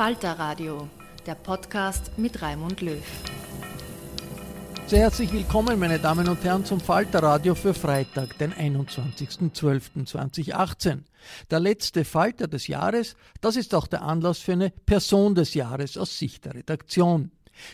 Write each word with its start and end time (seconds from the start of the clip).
Falter 0.00 0.32
Radio, 0.38 0.88
der 1.26 1.34
Podcast 1.34 2.16
mit 2.16 2.40
Raimund 2.40 2.80
Löw. 2.80 3.04
Sehr 4.86 5.00
herzlich 5.00 5.30
willkommen, 5.30 5.78
meine 5.78 5.98
Damen 5.98 6.26
und 6.26 6.42
Herren, 6.42 6.64
zum 6.64 6.80
Falter 6.80 7.22
Radio 7.22 7.54
für 7.54 7.74
Freitag, 7.74 8.38
den 8.38 8.54
21.12.2018. 8.54 11.00
Der 11.50 11.60
letzte 11.60 12.06
Falter 12.06 12.48
des 12.48 12.66
Jahres, 12.66 13.14
das 13.42 13.56
ist 13.56 13.74
auch 13.74 13.86
der 13.86 14.00
Anlass 14.00 14.38
für 14.38 14.52
eine 14.52 14.70
Person 14.70 15.34
des 15.34 15.52
Jahres 15.52 15.98
aus 15.98 16.18
Sicht 16.18 16.46
der 16.46 16.54
Redaktion. 16.54 17.30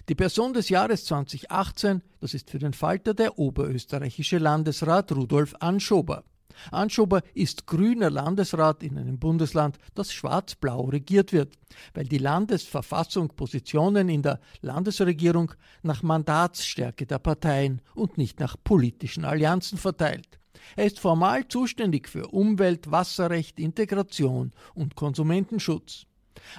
Die 0.08 0.16
Person 0.16 0.52
des 0.52 0.69
Jahres 0.69 1.04
2018, 1.04 2.02
das 2.20 2.34
ist 2.34 2.50
für 2.50 2.58
den 2.58 2.72
Falter 2.72 3.14
der 3.14 3.38
oberösterreichische 3.38 4.38
Landesrat 4.38 5.12
Rudolf 5.12 5.54
Anschober. 5.60 6.25
Anschober 6.70 7.22
ist 7.34 7.66
grüner 7.66 8.10
Landesrat 8.10 8.82
in 8.82 8.98
einem 8.98 9.18
Bundesland, 9.18 9.78
das 9.94 10.12
schwarz-blau 10.12 10.84
regiert 10.84 11.32
wird, 11.32 11.54
weil 11.94 12.06
die 12.06 12.18
Landesverfassung 12.18 13.28
Positionen 13.28 14.08
in 14.08 14.22
der 14.22 14.40
Landesregierung 14.60 15.52
nach 15.82 16.02
Mandatsstärke 16.02 17.06
der 17.06 17.18
Parteien 17.18 17.82
und 17.94 18.18
nicht 18.18 18.40
nach 18.40 18.56
politischen 18.62 19.24
Allianzen 19.24 19.78
verteilt. 19.78 20.38
Er 20.74 20.86
ist 20.86 20.98
formal 20.98 21.46
zuständig 21.48 22.08
für 22.08 22.28
Umwelt, 22.28 22.90
Wasserrecht, 22.90 23.60
Integration 23.60 24.52
und 24.74 24.96
Konsumentenschutz. 24.96 26.06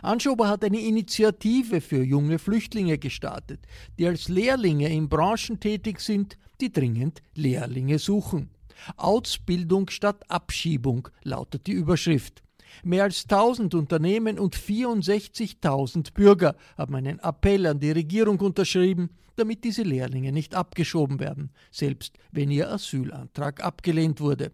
Anschober 0.01 0.47
hat 0.47 0.63
eine 0.63 0.79
Initiative 0.79 1.81
für 1.81 2.03
junge 2.03 2.39
Flüchtlinge 2.39 2.97
gestartet, 2.97 3.61
die 3.97 4.07
als 4.07 4.27
Lehrlinge 4.27 4.89
in 4.89 5.09
Branchen 5.09 5.59
tätig 5.59 5.99
sind, 5.99 6.37
die 6.61 6.71
dringend 6.71 7.21
Lehrlinge 7.35 7.99
suchen. 7.99 8.49
Ausbildung 8.95 9.89
statt 9.89 10.29
Abschiebung 10.29 11.09
lautet 11.23 11.67
die 11.67 11.73
Überschrift. 11.73 12.43
Mehr 12.83 13.03
als 13.03 13.23
1000 13.23 13.75
Unternehmen 13.75 14.39
und 14.39 14.55
64.000 14.55 16.13
Bürger 16.13 16.55
haben 16.77 16.95
einen 16.95 17.19
Appell 17.19 17.66
an 17.66 17.79
die 17.79 17.91
Regierung 17.91 18.39
unterschrieben, 18.39 19.09
damit 19.35 19.63
diese 19.63 19.83
Lehrlinge 19.83 20.31
nicht 20.31 20.55
abgeschoben 20.55 21.19
werden, 21.19 21.51
selbst 21.71 22.17
wenn 22.31 22.51
ihr 22.51 22.69
Asylantrag 22.71 23.63
abgelehnt 23.63 24.19
wurde. 24.19 24.51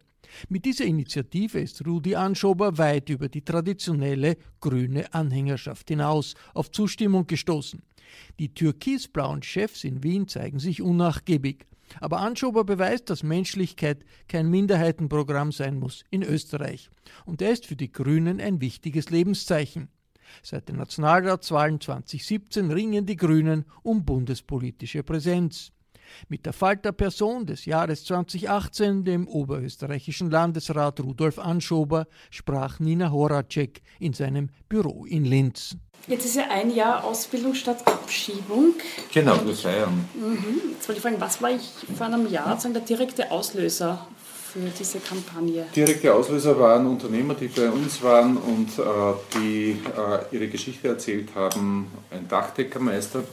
Mit 0.49 0.65
dieser 0.65 0.85
Initiative 0.85 1.59
ist 1.59 1.85
Rudi 1.85 2.15
Anschober 2.15 2.77
weit 2.77 3.09
über 3.09 3.29
die 3.29 3.43
traditionelle 3.43 4.37
grüne 4.59 5.13
Anhängerschaft 5.13 5.89
hinaus 5.89 6.33
auf 6.53 6.71
Zustimmung 6.71 7.27
gestoßen. 7.27 7.81
Die 8.39 8.53
türkisblauen 8.53 9.43
Chefs 9.43 9.83
in 9.83 10.03
Wien 10.03 10.27
zeigen 10.27 10.59
sich 10.59 10.81
unnachgiebig. 10.81 11.65
Aber 11.99 12.19
Anschober 12.19 12.63
beweist, 12.63 13.09
dass 13.09 13.23
Menschlichkeit 13.23 14.05
kein 14.27 14.49
Minderheitenprogramm 14.49 15.51
sein 15.51 15.79
muss 15.79 16.03
in 16.09 16.23
Österreich. 16.23 16.89
Und 17.25 17.41
er 17.41 17.51
ist 17.51 17.65
für 17.65 17.75
die 17.75 17.91
Grünen 17.91 18.39
ein 18.39 18.61
wichtiges 18.61 19.09
Lebenszeichen. 19.09 19.89
Seit 20.41 20.69
den 20.69 20.77
Nationalratswahlen 20.77 21.79
2017 21.79 22.71
ringen 22.71 23.05
die 23.05 23.17
Grünen 23.17 23.65
um 23.83 24.05
bundespolitische 24.05 25.03
Präsenz. 25.03 25.72
Mit 26.29 26.45
der 26.45 26.53
Falterperson 26.53 27.45
des 27.45 27.65
Jahres 27.65 28.05
2018, 28.05 29.03
dem 29.03 29.27
oberösterreichischen 29.27 30.31
Landesrat 30.31 30.99
Rudolf 30.99 31.39
Anschober, 31.39 32.07
sprach 32.31 32.79
Nina 32.79 33.11
Horacek 33.11 33.81
in 33.99 34.13
seinem 34.13 34.49
Büro 34.69 35.05
in 35.05 35.25
Linz. 35.25 35.77
Jetzt 36.07 36.25
ist 36.25 36.35
ja 36.35 36.49
ein 36.49 36.73
Jahr 36.75 37.03
Ausbildung 37.05 37.53
statt 37.53 37.81
Abschiebung. 37.85 38.73
Genau, 39.13 39.45
wir 39.45 39.53
feiern. 39.53 40.09
Mhm. 40.13 40.73
Jetzt 40.73 40.87
wollte 40.89 40.97
ich 40.97 41.01
fragen, 41.01 41.21
was 41.21 41.41
war 41.41 41.51
ich 41.51 41.71
vor 41.97 42.07
einem 42.07 42.29
Jahr 42.29 42.49
sozusagen 42.51 42.73
der 42.73 42.83
direkte 42.83 43.31
Auslöser 43.31 44.05
für 44.51 44.59
diese 44.77 44.99
Kampagne? 44.99 45.65
Direkte 45.73 46.13
Auslöser 46.13 46.59
waren 46.59 46.87
Unternehmer, 46.87 47.35
die 47.35 47.47
bei 47.47 47.69
uns 47.69 48.03
waren 48.03 48.35
und 48.35 48.77
äh, 48.79 48.83
die 49.35 49.69
äh, 49.71 50.35
ihre 50.35 50.49
Geschichte 50.49 50.89
erzählt 50.89 51.29
haben. 51.35 51.87
Ein 52.11 52.27
Dachdeckermeister 52.27 53.23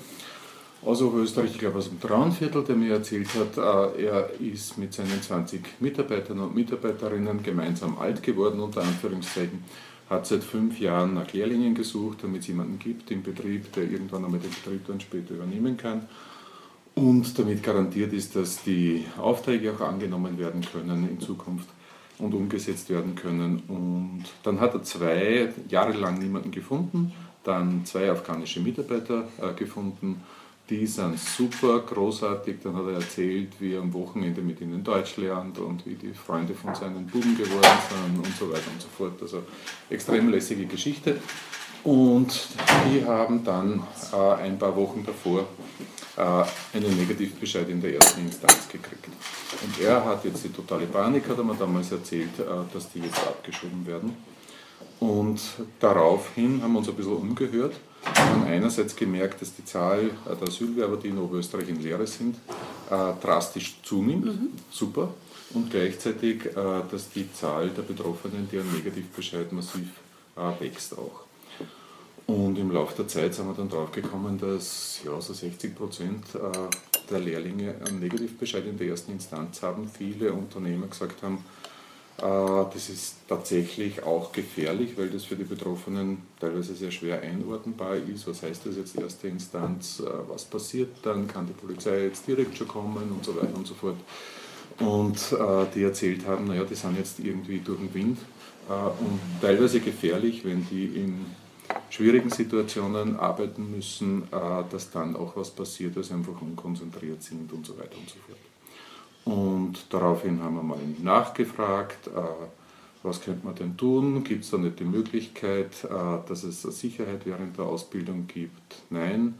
aus 0.82 1.02
Oberösterreich, 1.02 1.52
ich 1.52 1.58
glaube 1.58 1.78
aus 1.78 1.88
dem 1.88 2.00
Traunviertel, 2.00 2.64
der 2.64 2.76
mir 2.76 2.94
erzählt 2.94 3.28
hat, 3.34 3.56
äh, 3.56 4.06
er 4.06 4.30
ist 4.40 4.78
mit 4.78 4.94
seinen 4.94 5.20
20 5.20 5.80
Mitarbeitern 5.80 6.40
und 6.40 6.54
Mitarbeiterinnen 6.54 7.42
gemeinsam 7.42 7.98
alt 7.98 8.22
geworden, 8.22 8.60
unter 8.60 8.82
Anführungszeichen 8.82 9.62
hat 10.08 10.26
seit 10.26 10.42
fünf 10.42 10.80
Jahren 10.80 11.14
nach 11.14 11.32
Lehrlingen 11.32 11.74
gesucht, 11.74 12.18
damit 12.22 12.40
es 12.40 12.48
jemanden 12.48 12.78
gibt 12.78 13.10
im 13.12 13.22
Betrieb, 13.22 13.72
der 13.72 13.84
irgendwann 13.84 14.24
einmal 14.24 14.40
den 14.40 14.50
Betrieb 14.50 14.86
dann 14.86 15.00
später 15.00 15.34
übernehmen 15.34 15.76
kann. 15.76 16.08
Und 16.96 17.38
damit 17.38 17.62
garantiert 17.62 18.12
ist, 18.12 18.34
dass 18.34 18.62
die 18.64 19.04
Aufträge 19.18 19.72
auch 19.72 19.80
angenommen 19.80 20.36
werden 20.36 20.62
können 20.62 21.08
in 21.08 21.20
Zukunft 21.20 21.68
und 22.18 22.34
umgesetzt 22.34 22.90
werden 22.90 23.14
können. 23.14 23.62
Und 23.68 24.24
dann 24.42 24.60
hat 24.60 24.74
er 24.74 24.82
zwei 24.82 25.52
Jahre 25.68 25.92
lang 25.92 26.18
niemanden 26.18 26.50
gefunden, 26.50 27.12
dann 27.44 27.84
zwei 27.84 28.10
afghanische 28.10 28.60
Mitarbeiter 28.60 29.28
äh, 29.40 29.54
gefunden 29.54 30.22
die 30.70 30.86
sind 30.86 31.18
super, 31.18 31.80
großartig. 31.80 32.56
Dann 32.62 32.76
hat 32.76 32.86
er 32.86 32.94
erzählt, 32.94 33.48
wie 33.58 33.74
er 33.74 33.80
am 33.80 33.92
Wochenende 33.92 34.40
mit 34.40 34.60
ihnen 34.60 34.84
Deutsch 34.84 35.16
lernt 35.16 35.58
und 35.58 35.84
wie 35.84 35.96
die 35.96 36.14
Freunde 36.14 36.54
von 36.54 36.74
seinen 36.74 37.06
Buben 37.06 37.36
geworden 37.36 37.78
sind 37.90 38.24
und 38.24 38.36
so 38.36 38.48
weiter 38.48 38.70
und 38.72 38.80
so 38.80 38.88
fort. 38.96 39.20
Also 39.20 39.42
extrem 39.90 40.30
lässige 40.30 40.66
Geschichte. 40.66 41.16
Und 41.82 42.48
die 42.86 43.04
haben 43.04 43.42
dann 43.42 43.82
äh, 44.12 44.42
ein 44.42 44.58
paar 44.58 44.76
Wochen 44.76 45.04
davor 45.04 45.46
äh, 46.16 46.76
einen 46.76 46.96
Negativbescheid 46.96 47.68
in 47.68 47.80
der 47.80 47.94
ersten 47.94 48.20
Instanz 48.20 48.68
gekriegt. 48.68 49.08
Und 49.62 49.80
er 49.84 50.04
hat 50.04 50.24
jetzt 50.24 50.44
die 50.44 50.50
totale 50.50 50.86
Panik, 50.86 51.28
hat 51.28 51.38
er 51.38 51.44
mir 51.44 51.54
damals 51.54 51.90
erzählt, 51.90 52.38
äh, 52.38 52.44
dass 52.72 52.92
die 52.92 53.00
jetzt 53.00 53.18
abgeschoben 53.26 53.86
werden. 53.86 54.14
Und 55.00 55.40
daraufhin 55.80 56.62
haben 56.62 56.72
wir 56.72 56.78
uns 56.78 56.88
ein 56.88 56.94
bisschen 56.94 57.16
umgehört 57.16 57.74
haben 58.04 58.44
einerseits 58.44 58.96
gemerkt, 58.96 59.42
dass 59.42 59.54
die 59.54 59.64
Zahl 59.64 60.10
der 60.26 60.48
Asylwerber, 60.48 60.96
die 60.96 61.08
in 61.08 61.18
Oberösterreich 61.18 61.68
in 61.68 61.82
Lehre 61.82 62.06
sind, 62.06 62.36
äh, 62.90 63.12
drastisch 63.22 63.76
zunimmt. 63.82 64.26
Mhm. 64.26 64.48
Super. 64.70 65.14
Und 65.52 65.70
gleichzeitig, 65.70 66.46
äh, 66.46 66.82
dass 66.90 67.10
die 67.14 67.32
Zahl 67.32 67.70
der 67.70 67.82
Betroffenen, 67.82 68.48
die 68.50 68.58
einen 68.58 68.72
Negativbescheid 68.72 69.52
massiv 69.52 69.88
äh, 70.36 70.60
wächst 70.62 70.96
auch. 70.96 71.24
Und 72.26 72.58
im 72.58 72.70
Laufe 72.70 72.94
der 72.96 73.08
Zeit 73.08 73.34
sind 73.34 73.48
wir 73.48 73.54
dann 73.54 73.68
drauf 73.68 73.90
gekommen, 73.90 74.38
dass 74.38 75.00
ja, 75.04 75.20
so 75.20 75.32
60 75.32 75.74
Prozent 75.74 76.26
der 77.10 77.18
Lehrlinge 77.18 77.74
einen 77.84 77.98
Negativbescheid 77.98 78.64
in 78.66 78.78
der 78.78 78.86
ersten 78.86 79.10
Instanz 79.10 79.62
haben. 79.62 79.90
Viele 79.92 80.32
Unternehmer 80.32 80.86
gesagt 80.86 81.24
haben, 81.24 81.44
das 82.18 82.90
ist 82.90 83.16
tatsächlich 83.28 84.02
auch 84.02 84.32
gefährlich, 84.32 84.98
weil 84.98 85.08
das 85.08 85.24
für 85.24 85.36
die 85.36 85.44
Betroffenen 85.44 86.18
teilweise 86.38 86.74
sehr 86.74 86.90
schwer 86.90 87.22
einordnbar 87.22 87.96
ist. 87.96 88.26
Was 88.26 88.42
heißt 88.42 88.66
das 88.66 88.76
jetzt 88.76 88.98
erste 88.98 89.28
Instanz? 89.28 90.02
Was 90.28 90.44
passiert 90.44 90.90
dann? 91.02 91.26
Kann 91.26 91.46
die 91.46 91.54
Polizei 91.54 92.04
jetzt 92.04 92.26
direkt 92.26 92.58
schon 92.58 92.68
kommen 92.68 93.10
und 93.10 93.24
so 93.24 93.34
weiter 93.36 93.54
und 93.54 93.66
so 93.66 93.74
fort? 93.74 93.96
Und 94.80 95.34
die 95.74 95.82
erzählt 95.82 96.26
haben, 96.26 96.46
naja, 96.46 96.64
die 96.64 96.74
sind 96.74 96.98
jetzt 96.98 97.20
irgendwie 97.20 97.58
durch 97.58 97.78
den 97.78 97.94
Wind 97.94 98.18
und 98.68 99.20
teilweise 99.40 99.80
gefährlich, 99.80 100.44
wenn 100.44 100.66
die 100.68 100.84
in 100.84 101.24
schwierigen 101.88 102.30
Situationen 102.30 103.18
arbeiten 103.18 103.70
müssen, 103.70 104.24
äh, 104.24 104.64
dass 104.70 104.90
dann 104.90 105.16
auch 105.16 105.36
was 105.36 105.50
passiert, 105.50 105.96
dass 105.96 106.08
sie 106.08 106.14
einfach 106.14 106.40
unkonzentriert 106.40 107.22
sind 107.22 107.52
und 107.52 107.66
so 107.66 107.78
weiter 107.78 107.96
und 107.96 108.08
so 108.08 108.16
fort. 108.26 108.38
Und 109.24 109.86
daraufhin 109.90 110.42
haben 110.42 110.56
wir 110.56 110.62
mal 110.62 110.78
nachgefragt, 111.02 112.08
äh, 112.08 112.10
was 113.02 113.20
könnte 113.20 113.46
man 113.46 113.54
denn 113.54 113.76
tun? 113.76 114.24
Gibt 114.24 114.44
es 114.44 114.50
da 114.50 114.58
nicht 114.58 114.78
die 114.78 114.84
Möglichkeit, 114.84 115.84
äh, 115.84 116.28
dass 116.28 116.42
es 116.42 116.62
Sicherheit 116.62 117.24
während 117.24 117.56
der 117.56 117.66
Ausbildung 117.66 118.26
gibt? 118.26 118.82
Nein. 118.90 119.34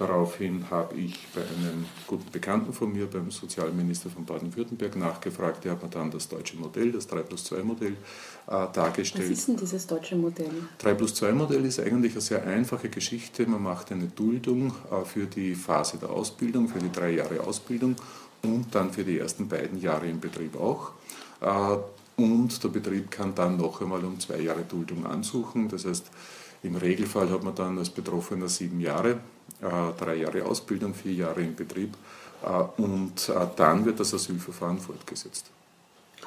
Daraufhin 0.00 0.64
habe 0.70 0.96
ich 0.96 1.28
bei 1.34 1.42
einem 1.42 1.84
guten 2.06 2.30
Bekannten 2.30 2.72
von 2.72 2.90
mir, 2.90 3.06
beim 3.06 3.30
Sozialminister 3.30 4.08
von 4.08 4.24
Baden-Württemberg, 4.24 4.96
nachgefragt. 4.96 5.62
Der 5.64 5.72
hat 5.72 5.82
mir 5.82 5.90
dann 5.90 6.10
das 6.10 6.26
deutsche 6.26 6.56
Modell, 6.56 6.90
das 6.90 7.06
3 7.06 7.20
plus 7.20 7.44
2 7.44 7.62
Modell, 7.62 7.96
äh, 8.46 8.66
dargestellt. 8.72 9.30
Was 9.30 9.38
ist 9.40 9.48
denn 9.48 9.56
dieses 9.58 9.86
deutsche 9.86 10.16
Modell? 10.16 10.50
3 10.78 10.94
plus 10.94 11.14
2 11.16 11.32
Modell 11.32 11.66
ist 11.66 11.80
eigentlich 11.80 12.12
eine 12.12 12.22
sehr 12.22 12.42
einfache 12.46 12.88
Geschichte. 12.88 13.46
Man 13.46 13.62
macht 13.62 13.92
eine 13.92 14.06
Duldung 14.06 14.72
äh, 14.90 15.04
für 15.04 15.26
die 15.26 15.54
Phase 15.54 15.98
der 15.98 16.08
Ausbildung, 16.08 16.68
für 16.68 16.78
die 16.78 16.90
drei 16.90 17.10
Jahre 17.10 17.40
Ausbildung 17.40 17.96
und 18.42 18.74
dann 18.74 18.92
für 18.92 19.04
die 19.04 19.18
ersten 19.18 19.48
beiden 19.48 19.80
Jahre 19.80 20.06
im 20.06 20.20
Betrieb 20.20 20.58
auch. 20.58 20.92
Äh, 21.40 21.76
und 22.22 22.62
der 22.62 22.68
Betrieb 22.68 23.10
kann 23.10 23.34
dann 23.34 23.56
noch 23.56 23.80
einmal 23.80 24.04
um 24.04 24.20
zwei 24.20 24.40
Jahre 24.40 24.62
Duldung 24.62 25.06
ansuchen. 25.06 25.68
Das 25.68 25.86
heißt, 25.86 26.10
im 26.62 26.76
Regelfall 26.76 27.30
hat 27.30 27.42
man 27.42 27.54
dann 27.54 27.78
als 27.78 27.90
Betroffener 27.90 28.48
sieben 28.48 28.80
Jahre 28.80 29.20
äh, 29.62 29.92
drei 29.98 30.16
Jahre 30.16 30.44
Ausbildung, 30.44 30.94
vier 30.94 31.14
Jahre 31.14 31.42
im 31.42 31.54
Betrieb 31.54 31.94
äh, 32.42 32.82
und 32.82 33.32
dann 33.56 33.84
wird 33.84 34.00
das 34.00 34.12
Asylverfahren 34.12 34.78
fortgesetzt. 34.78 35.50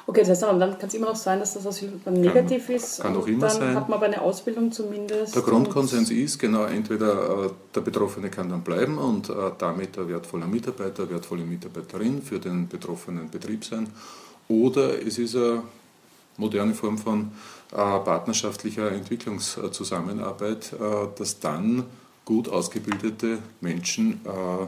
Okay, 0.06 0.20
das 0.20 0.30
heißt, 0.30 0.44
aber 0.44 0.58
dann 0.58 0.78
kann 0.78 0.88
es 0.88 0.94
immer 0.94 1.06
noch 1.06 1.16
sein, 1.16 1.40
dass 1.40 1.54
das 1.54 1.66
Asylverfahren 1.66 2.20
negativ 2.20 2.66
kann, 2.66 2.76
ist. 2.76 3.00
Kann 3.00 3.16
auch 3.16 3.26
immer 3.26 3.46
dann 3.46 3.56
sein. 3.56 3.74
hat 3.74 3.88
man 3.88 3.96
aber 3.96 4.06
eine 4.06 4.20
Ausbildung 4.20 4.70
zumindest. 4.70 5.34
Der 5.34 5.42
Grundkonsens 5.42 6.10
ist, 6.10 6.38
genau, 6.38 6.64
entweder 6.64 7.50
der 7.74 7.80
Betroffene 7.80 8.28
kann 8.28 8.50
dann 8.50 8.62
bleiben 8.62 8.98
und 8.98 9.32
damit 9.58 9.98
ein 9.98 10.08
wertvoller 10.08 10.46
Mitarbeiter, 10.46 11.08
wertvolle 11.08 11.44
Mitarbeiterin 11.44 12.20
für 12.22 12.38
den 12.38 12.68
betroffenen 12.68 13.30
Betrieb 13.30 13.64
sein, 13.64 13.88
oder 14.48 15.00
es 15.00 15.18
ist 15.18 15.36
eine 15.36 15.62
moderne 16.36 16.74
Form 16.74 16.98
von 16.98 17.30
partnerschaftlicher 17.70 18.92
Entwicklungszusammenarbeit, 18.92 20.74
dass 21.16 21.40
dann 21.40 21.84
gut 22.24 22.48
ausgebildete 22.48 23.38
Menschen 23.60 24.20
äh, 24.24 24.66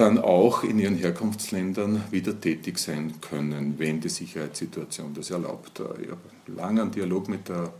dann 0.00 0.18
auch 0.18 0.64
in 0.64 0.78
ihren 0.78 0.96
Herkunftsländern 0.96 2.04
wieder 2.10 2.40
tätig 2.40 2.78
sein 2.78 3.20
können, 3.20 3.74
wenn 3.78 4.00
die 4.00 4.08
Sicherheitssituation 4.08 5.12
das 5.12 5.30
erlaubt. 5.30 5.82
Ich 6.00 6.08
habe 6.08 6.20
langen 6.46 6.90
Dialog 6.90 7.28
mit 7.28 7.50
der 7.50 7.70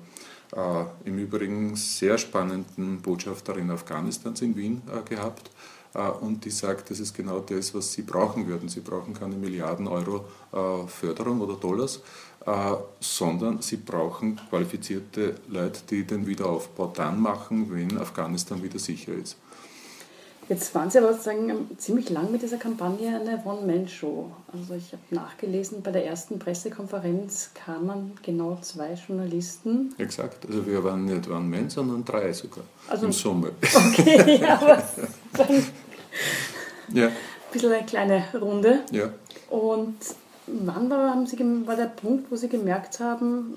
äh, 0.55 0.85
im 1.09 1.19
Übrigen 1.19 1.77
sehr 1.77 2.19
spannenden 2.19 3.01
Botschafterin 3.01 3.71
Afghanistans 3.71 4.43
in 4.43 4.55
Wien 4.55 4.83
äh, 4.89 5.09
gehabt. 5.09 5.51
Äh, 5.95 6.11
und 6.11 6.45
die 6.45 6.51
sagt, 6.51 6.91
das 6.91 7.01
ist 7.01 7.15
genau 7.15 7.41
das, 7.41 7.75
was 7.75 7.93
sie 7.93 8.03
brauchen 8.03 8.47
würden. 8.47 8.69
Sie 8.69 8.81
brauchen 8.81 9.15
keine 9.15 9.37
Milliarden 9.37 9.89
Euro 9.89 10.27
äh, 10.53 10.89
Förderung 10.89 11.41
oder 11.41 11.55
Dollars, 11.55 12.03
äh, 12.45 12.75
sondern 13.01 13.63
sie 13.63 13.79
brauchen 13.79 14.39
qualifizierte 14.51 15.37
Leute, 15.49 15.81
die 15.89 16.05
den 16.05 16.27
Wiederaufbau 16.27 16.93
dann 16.95 17.19
machen, 17.21 17.73
wenn 17.73 17.97
Afghanistan 17.97 18.63
wieder 18.63 18.79
sicher 18.79 19.15
ist. 19.15 19.37
Jetzt 20.51 20.75
waren 20.75 20.91
Sie 20.91 20.99
aber 20.99 21.13
sozusagen 21.13 21.71
ziemlich 21.79 22.11
lang 22.11 22.33
mit 22.33 22.43
dieser 22.43 22.57
Kampagne 22.57 23.21
eine 23.21 23.41
One-Man-Show. 23.45 24.33
Also 24.53 24.75
ich 24.75 24.91
habe 24.91 25.03
nachgelesen, 25.11 25.81
bei 25.81 25.93
der 25.93 26.05
ersten 26.05 26.41
Pressekonferenz 26.41 27.51
kamen 27.55 28.19
genau 28.25 28.59
zwei 28.61 28.95
Journalisten. 28.95 29.95
Exakt, 29.97 30.45
also 30.45 30.67
wir 30.67 30.83
waren 30.83 31.05
nicht 31.05 31.31
One-Man, 31.31 31.71
sondern 31.71 32.05
drei 32.05 32.33
sogar 32.33 32.65
also, 32.89 33.07
im 33.07 33.13
Summe. 33.13 33.53
Okay, 33.63 34.45
aber 34.49 34.83
dann 35.35 35.65
ja. 36.95 37.07
ein 37.07 37.13
bisschen 37.53 37.73
eine 37.73 37.87
kleine 37.87 38.25
Runde. 38.35 38.81
Ja. 38.91 39.13
Und 39.51 39.99
wann 40.49 40.91
war, 40.91 41.11
haben 41.11 41.27
Sie, 41.27 41.39
war 41.65 41.77
der 41.77 41.87
Punkt, 41.87 42.29
wo 42.29 42.35
Sie 42.35 42.49
gemerkt 42.49 42.99
haben, 42.99 43.57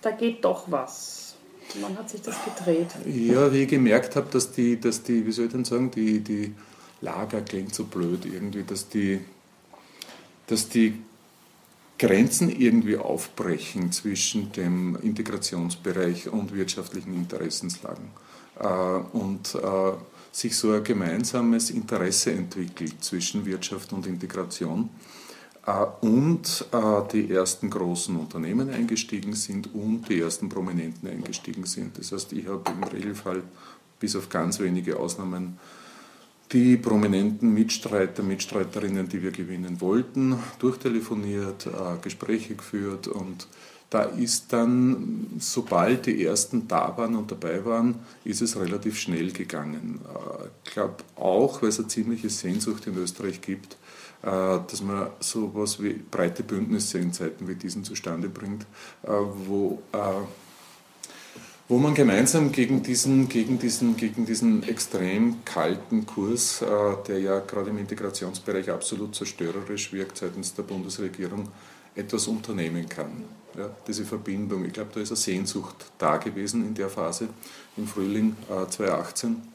da 0.00 0.12
geht 0.12 0.44
doch 0.44 0.70
was? 0.70 1.33
Wann 1.80 1.98
hat 1.98 2.08
sich 2.08 2.22
das 2.22 2.36
gedreht? 2.44 2.88
Ja, 3.06 3.52
wie 3.52 3.62
ich 3.62 3.68
gemerkt 3.68 4.16
habe, 4.16 4.28
dass 4.30 4.52
die, 4.52 4.80
dass 4.80 5.02
die, 5.02 5.26
wie 5.26 5.32
soll 5.32 5.46
ich 5.46 5.52
denn 5.52 5.64
sagen, 5.64 5.90
die, 5.90 6.20
die 6.20 6.54
Lager 7.00 7.42
klingt 7.42 7.74
so 7.74 7.84
blöd 7.84 8.24
irgendwie, 8.24 8.62
dass 8.62 8.88
die, 8.88 9.20
dass 10.46 10.68
die 10.68 11.02
Grenzen 11.98 12.50
irgendwie 12.50 12.96
aufbrechen 12.96 13.92
zwischen 13.92 14.52
dem 14.52 14.96
Integrationsbereich 15.02 16.28
und 16.28 16.54
wirtschaftlichen 16.54 17.14
Interessenslagen. 17.14 18.08
Äh, 18.58 18.66
und 18.66 19.54
äh, 19.54 19.92
sich 20.32 20.56
so 20.56 20.72
ein 20.72 20.82
gemeinsames 20.82 21.70
Interesse 21.70 22.32
entwickelt 22.32 23.02
zwischen 23.04 23.46
Wirtschaft 23.46 23.92
und 23.92 24.06
Integration. 24.06 24.90
Äh, 25.66 25.86
und 26.00 26.66
äh, 26.72 27.12
die 27.12 27.30
ersten 27.30 27.70
großen 27.70 28.16
Unternehmen 28.16 28.70
eingestiegen 28.70 29.34
sind 29.34 29.74
und 29.74 30.08
die 30.08 30.20
ersten 30.20 30.48
Prominenten 30.48 31.08
eingestiegen 31.08 31.64
sind. 31.64 31.98
Das 31.98 32.12
heißt, 32.12 32.32
ich 32.32 32.46
habe 32.46 32.62
im 32.70 32.84
Regelfall 32.84 33.42
bis 33.98 34.16
auf 34.16 34.28
ganz 34.28 34.60
wenige 34.60 34.98
Ausnahmen 34.98 35.58
die 36.52 36.76
prominenten 36.76 37.54
Mitstreiter, 37.54 38.22
Mitstreiterinnen, 38.22 39.08
die 39.08 39.22
wir 39.22 39.30
gewinnen 39.30 39.80
wollten, 39.80 40.38
durchtelefoniert, 40.58 41.66
äh, 41.66 41.70
Gespräche 42.02 42.54
geführt 42.54 43.08
und 43.08 43.48
da 43.90 44.02
ist 44.02 44.52
dann, 44.52 45.28
sobald 45.38 46.06
die 46.06 46.24
ersten 46.24 46.66
da 46.66 46.96
waren 46.96 47.14
und 47.14 47.30
dabei 47.30 47.64
waren, 47.64 48.00
ist 48.24 48.42
es 48.42 48.58
relativ 48.58 48.98
schnell 48.98 49.30
gegangen. 49.30 50.00
Ich 50.64 50.72
glaube 50.72 50.96
auch, 51.14 51.62
weil 51.62 51.68
es 51.68 51.78
eine 51.78 51.86
ziemliche 51.86 52.28
Sehnsucht 52.28 52.88
in 52.88 52.96
Österreich 52.96 53.40
gibt, 53.40 53.76
dass 54.24 54.82
man 54.82 55.08
so 55.20 55.48
etwas 55.48 55.82
wie 55.82 55.92
breite 55.92 56.42
Bündnisse 56.42 56.98
in 56.98 57.12
Zeiten 57.12 57.46
wie 57.46 57.54
diesen 57.54 57.84
zustande 57.84 58.28
bringt, 58.28 58.62
äh, 59.02 59.08
wo, 59.08 59.82
äh, 59.92 59.98
wo 61.68 61.78
man 61.78 61.94
gemeinsam 61.94 62.50
gegen 62.50 62.82
diesen, 62.82 63.28
gegen, 63.28 63.58
diesen, 63.58 63.96
gegen 63.96 64.24
diesen 64.24 64.62
extrem 64.62 65.44
kalten 65.44 66.04
Kurs, 66.04 66.62
der 67.08 67.18
ja 67.20 67.38
gerade 67.40 67.70
im 67.70 67.78
Integrationsbereich 67.78 68.70
absolut 68.70 69.14
zerstörerisch 69.14 69.90
wirkt 69.94 70.18
seitens 70.18 70.52
der 70.52 70.64
Bundesregierung, 70.64 71.48
etwas 71.94 72.26
unternehmen 72.26 72.86
kann. 72.86 73.24
Ja, 73.56 73.70
diese 73.86 74.04
Verbindung, 74.04 74.66
ich 74.66 74.74
glaube, 74.74 74.90
da 74.92 75.00
ist 75.00 75.10
eine 75.10 75.16
Sehnsucht 75.16 75.76
da 75.96 76.18
gewesen 76.18 76.66
in 76.66 76.74
der 76.74 76.90
Phase 76.90 77.28
im 77.78 77.86
Frühling 77.86 78.36
2018 78.48 79.53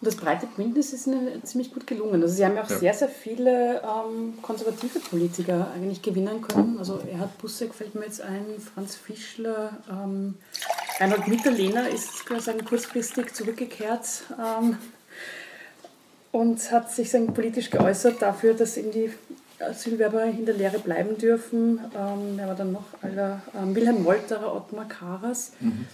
und 0.00 0.06
das 0.06 0.16
breite 0.16 0.46
Bündnis 0.46 0.92
ist 0.92 1.06
Ihnen 1.06 1.42
ziemlich 1.44 1.72
gut 1.72 1.86
gelungen. 1.86 2.22
Also 2.22 2.34
Sie 2.34 2.44
haben 2.44 2.54
ja 2.54 2.64
auch 2.64 2.70
ja. 2.70 2.78
sehr, 2.78 2.92
sehr 2.92 3.08
viele 3.08 3.80
ähm, 3.80 4.34
konservative 4.42 5.00
Politiker 5.00 5.68
eigentlich 5.74 6.02
gewinnen 6.02 6.42
können. 6.42 6.76
Also 6.78 7.00
Erhard 7.10 7.38
Busseck 7.38 7.72
fällt 7.72 7.94
mir 7.94 8.04
jetzt 8.04 8.20
ein, 8.20 8.44
Franz 8.74 8.94
Fischler, 8.94 9.78
ähm, 9.90 10.34
Reinhold 11.00 11.28
Mitterlehner 11.28 11.88
ist 11.88 12.28
sagen, 12.40 12.64
kurzfristig 12.64 13.32
zurückgekehrt 13.34 14.24
ähm, 14.38 14.76
und 16.30 16.70
hat 16.70 16.92
sich 16.92 17.10
sagen, 17.10 17.32
politisch 17.32 17.70
geäußert 17.70 18.20
dafür, 18.20 18.52
dass 18.52 18.76
eben 18.76 18.92
die 18.92 19.10
Asylwerber 19.60 20.24
in 20.24 20.44
der 20.44 20.54
Lehre 20.54 20.78
bleiben 20.78 21.16
dürfen. 21.16 21.80
Ähm, 21.96 22.34
wer 22.36 22.48
war 22.48 22.54
dann 22.54 22.72
noch? 22.72 22.84
Alter, 23.00 23.40
ähm, 23.58 23.74
Wilhelm 23.74 24.04
Wolterer, 24.04 24.54
Ottmar 24.54 24.88
Karas. 24.88 25.52
Mhm 25.60 25.86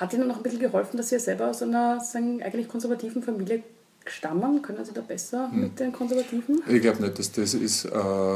hat 0.00 0.12
Ihnen 0.12 0.28
noch 0.28 0.36
ein 0.36 0.42
bisschen 0.42 0.60
geholfen, 0.60 0.96
dass 0.96 1.08
Sie 1.08 1.16
ja 1.16 1.20
selber 1.20 1.48
aus 1.48 1.62
einer 1.62 2.00
sagen, 2.00 2.42
eigentlich 2.42 2.68
konservativen 2.68 3.22
Familie 3.22 3.62
stammen? 4.06 4.62
Können 4.62 4.84
Sie 4.84 4.92
da 4.92 5.00
besser 5.00 5.50
hm. 5.50 5.60
mit 5.60 5.80
den 5.80 5.92
Konservativen? 5.92 6.62
Ich 6.68 6.80
glaube 6.80 7.02
nicht, 7.02 7.18
dass 7.18 7.32
das 7.32 7.54
ist, 7.54 7.84
äh, 7.86 7.90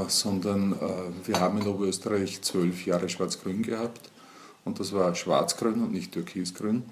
sondern 0.09 0.73
äh, 0.73 1.27
wir 1.29 1.41
haben 1.41 1.61
in 1.61 1.67
Oberösterreich 1.67 2.43
zwölf 2.43 2.87
Jahre 2.87 3.09
Schwarz-Grün 3.09 3.63
gehabt 3.63 4.11
und 4.65 4.81
das 4.81 4.93
war 4.93 5.15
Schwarz-Grün 5.15 5.83
und 5.83 5.93
nicht 5.93 6.13
Türkis-Grün. 6.13 6.85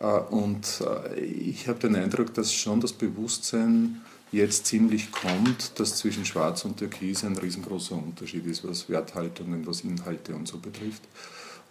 Äh, 0.00 0.06
und 0.06 0.82
äh, 0.82 1.20
ich 1.20 1.68
habe 1.68 1.78
den 1.78 1.96
Eindruck, 1.96 2.34
dass 2.34 2.52
schon 2.52 2.80
das 2.80 2.92
Bewusstsein 2.92 4.02
jetzt 4.32 4.66
ziemlich 4.66 5.12
kommt, 5.12 5.78
dass 5.78 5.96
zwischen 5.96 6.24
Schwarz 6.24 6.64
und 6.64 6.78
Türkis 6.78 7.24
ein 7.24 7.36
riesengroßer 7.36 7.94
Unterschied 7.94 8.46
ist, 8.46 8.66
was 8.68 8.88
Werthaltungen, 8.88 9.66
was 9.66 9.82
Inhalte 9.82 10.34
und 10.34 10.48
so 10.48 10.58
betrifft. 10.58 11.02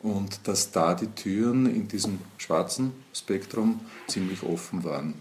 Und 0.05 0.47
dass 0.47 0.71
da 0.71 0.93
die 0.93 1.07
Türen 1.07 1.65
in 1.65 1.87
diesem 1.87 2.19
schwarzen 2.37 2.93
Spektrum 3.11 3.79
ziemlich 4.07 4.43
offen 4.43 4.83
waren. 4.83 5.15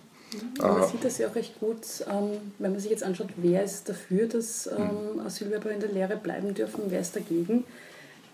Man 0.59 0.83
äh, 0.83 0.87
sieht 0.88 1.05
das 1.05 1.19
ja 1.19 1.29
auch 1.29 1.35
recht 1.35 1.59
gut, 1.59 1.79
ähm, 2.11 2.53
wenn 2.59 2.73
man 2.73 2.81
sich 2.81 2.91
jetzt 2.91 3.03
anschaut, 3.03 3.29
wer 3.37 3.64
ist 3.64 3.88
dafür, 3.88 4.26
dass 4.26 4.67
ähm, 4.67 5.14
mhm. 5.14 5.21
Asylwerber 5.21 5.71
in 5.71 5.81
der 5.81 5.91
Lehre 5.91 6.17
bleiben 6.17 6.53
dürfen, 6.55 6.83
wer 6.88 7.00
ist 7.00 7.17
dagegen. 7.17 7.64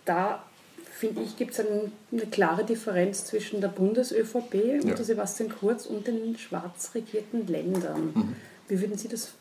Da 0.04 0.42
finde 0.90 1.22
ich, 1.22 1.36
gibt 1.36 1.52
es 1.52 1.60
eine, 1.60 1.92
eine, 2.10 2.26
klare 2.26 2.64
Differenz 2.64 3.26
zwischen 3.26 3.60
der 3.60 3.68
Bundes-ÖVP 3.68 4.54
ja. 4.54 4.90
unter 4.90 5.04
Sebastian 5.04 5.50
Kurz 5.50 5.86
und 5.86 6.06
den 6.06 6.36
schwarz 6.36 6.90
regierten 6.94 7.46
Ländern. 7.46 8.12
Mhm. 8.14 8.36
Wie 8.66 8.80
würden 8.80 8.98
Sie 8.98 9.08
das 9.08 9.32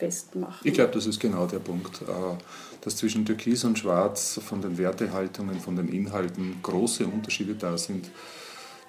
festmachen? 0.00 0.66
Ich 0.66 0.74
glaube, 0.74 0.92
das 0.92 1.06
ist 1.06 1.20
genau 1.20 1.46
der 1.46 1.60
Punkt, 1.60 2.02
äh, 2.02 2.04
dass 2.80 2.96
zwischen 2.96 3.24
Türkis 3.24 3.64
und 3.64 3.78
Schwarz 3.78 4.40
von 4.44 4.60
den 4.60 4.78
Wertehaltungen, 4.78 5.60
von 5.60 5.76
den 5.76 5.88
Inhalten 5.88 6.56
große 6.62 7.06
Unterschiede 7.06 7.54
da 7.54 7.78
sind, 7.78 8.10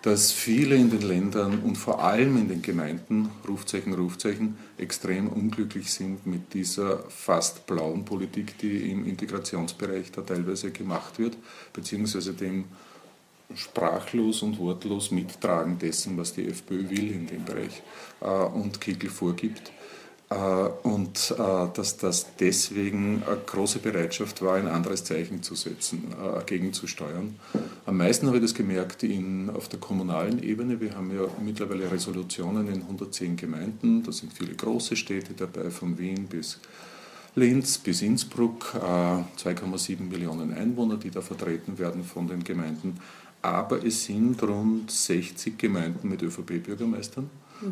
dass 0.02 0.32
viele 0.32 0.76
in 0.76 0.90
den 0.90 1.02
Ländern 1.02 1.60
und 1.60 1.76
vor 1.76 2.04
allem 2.04 2.36
in 2.38 2.48
den 2.48 2.64
Gemeinden, 2.64 3.30
Rufzeichen, 3.48 3.94
Rufzeichen, 3.94 4.58
extrem 4.78 5.28
unglücklich 5.28 5.94
sind 5.94 6.26
mit 6.26 6.54
dieser 6.56 7.04
fast 7.10 7.68
blauen 7.68 8.04
Politik, 8.04 8.58
die 8.58 8.90
im 8.92 9.06
Integrationsbereich 9.06 10.12
da 10.12 10.22
teilweise 10.22 10.72
gemacht 10.72 11.20
wird, 11.20 11.38
beziehungsweise 11.72 12.34
dem 12.34 12.66
sprachlos 13.54 14.42
und 14.42 14.58
wortlos 14.58 15.12
Mittragen 15.12 15.78
dessen, 15.78 16.18
was 16.18 16.34
die 16.34 16.48
FPÖ 16.48 16.90
will 16.90 17.12
in 17.12 17.28
dem 17.28 17.46
Bereich 17.46 17.84
äh, 18.22 18.26
und 18.26 18.82
Kickel 18.82 19.10
vorgibt. 19.10 19.72
Äh, 20.32 20.36
und 20.88 21.36
äh, 21.38 21.68
dass 21.74 21.98
das 21.98 22.38
deswegen 22.40 23.22
eine 23.28 23.38
große 23.46 23.80
Bereitschaft 23.80 24.42
war, 24.42 24.56
ein 24.56 24.68
anderes 24.68 25.04
Zeichen 25.04 25.44
zu 25.44 25.56
setzen, 25.56 26.14
äh, 26.14 26.44
gegenzusteuern. 26.46 27.36
Am 27.86 27.98
meisten 27.98 28.28
habe 28.28 28.38
ich 28.38 28.44
das 28.44 28.54
gemerkt 28.54 29.04
in, 29.04 29.50
auf 29.50 29.68
der 29.68 29.80
kommunalen 29.80 30.42
Ebene. 30.42 30.80
Wir 30.80 30.96
haben 30.96 31.14
ja 31.14 31.28
mittlerweile 31.44 31.92
Resolutionen 31.92 32.68
in 32.68 32.82
110 32.82 33.36
Gemeinden. 33.36 34.04
Da 34.04 34.14
sind 34.14 34.32
viele 34.32 34.56
große 34.56 34.96
Städte 34.96 35.34
dabei, 35.34 35.70
von 35.70 35.98
Wien 35.98 36.28
bis 36.28 36.60
Linz 37.34 37.78
bis 37.78 38.02
Innsbruck, 38.02 38.74
2,7 38.76 40.02
Millionen 40.02 40.54
Einwohner, 40.54 40.98
die 40.98 41.10
da 41.10 41.22
vertreten 41.22 41.80
werden 41.80 42.04
von 42.04 42.28
den 42.28 42.44
Gemeinden. 42.44 42.98
Aber 43.42 43.86
es 43.86 44.04
sind 44.04 44.44
rund 44.44 44.92
60 44.92 45.58
Gemeinden 45.58 46.10
mit 46.10 46.22
ÖVP-Bürgermeistern 46.22 47.30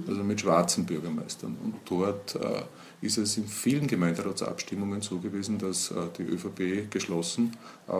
also 0.08 0.24
mit 0.24 0.42
schwarzen 0.42 0.86
Bürgermeistern. 0.86 1.58
Und 1.64 1.76
dort 1.86 2.36
äh, 2.36 2.64
ist 3.02 3.18
es 3.18 3.38
in 3.38 3.48
vielen 3.48 3.88
Gemeinderatsabstimmungen 3.88 5.02
so 5.02 5.20
gewesen, 5.20 5.58
dass 5.58 5.92
äh, 5.92 5.96
die 6.18 6.24
ÖVP 6.24 6.92
geschlossen 6.92 7.56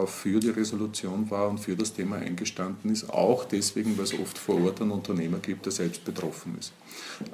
für 0.06 0.38
die 0.38 0.50
Resolution 0.50 1.30
war 1.30 1.48
und 1.48 1.58
für 1.58 1.74
das 1.74 1.92
Thema 1.92 2.16
eingestanden 2.16 2.92
ist, 2.92 3.10
auch 3.10 3.44
deswegen, 3.44 3.96
weil 3.96 4.04
es 4.04 4.14
oft 4.14 4.38
vor 4.38 4.62
Ort 4.62 4.80
einen 4.80 4.92
Unternehmer 4.92 5.38
gibt, 5.38 5.64
der 5.66 5.72
selbst 5.72 6.04
betroffen 6.04 6.56
ist 6.58 6.72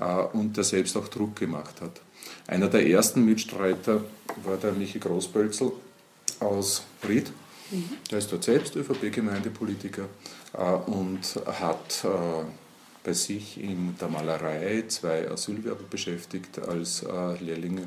äh, 0.01 0.37
und 0.37 0.57
der 0.57 0.65
selbst 0.65 0.97
auch 0.97 1.09
Druck 1.09 1.37
gemacht 1.37 1.81
hat. 1.81 2.01
Einer 2.47 2.69
der 2.69 2.89
ersten 2.89 3.25
Mitstreiter 3.25 4.03
war 4.45 4.57
der 4.57 4.73
Michi 4.73 4.99
Großbölzel 4.99 5.73
aus 6.41 6.85
Ried. 7.07 7.31
Mhm. 7.71 7.91
Der 8.11 8.19
ist 8.19 8.33
dort 8.33 8.45
selbst 8.45 8.77
ÖVP-Gemeindepolitiker 8.77 10.09
und 10.87 11.21
hat 11.61 12.07
bei 13.07 13.13
sich 13.13 13.63
in 13.63 13.95
der 14.01 14.09
Malerei 14.09 14.83
zwei 14.89 15.31
Asylwerber 15.31 15.85
beschäftigt 15.89 16.59
als 16.59 17.05
äh, 17.05 17.37
Lehrlinge, 17.41 17.87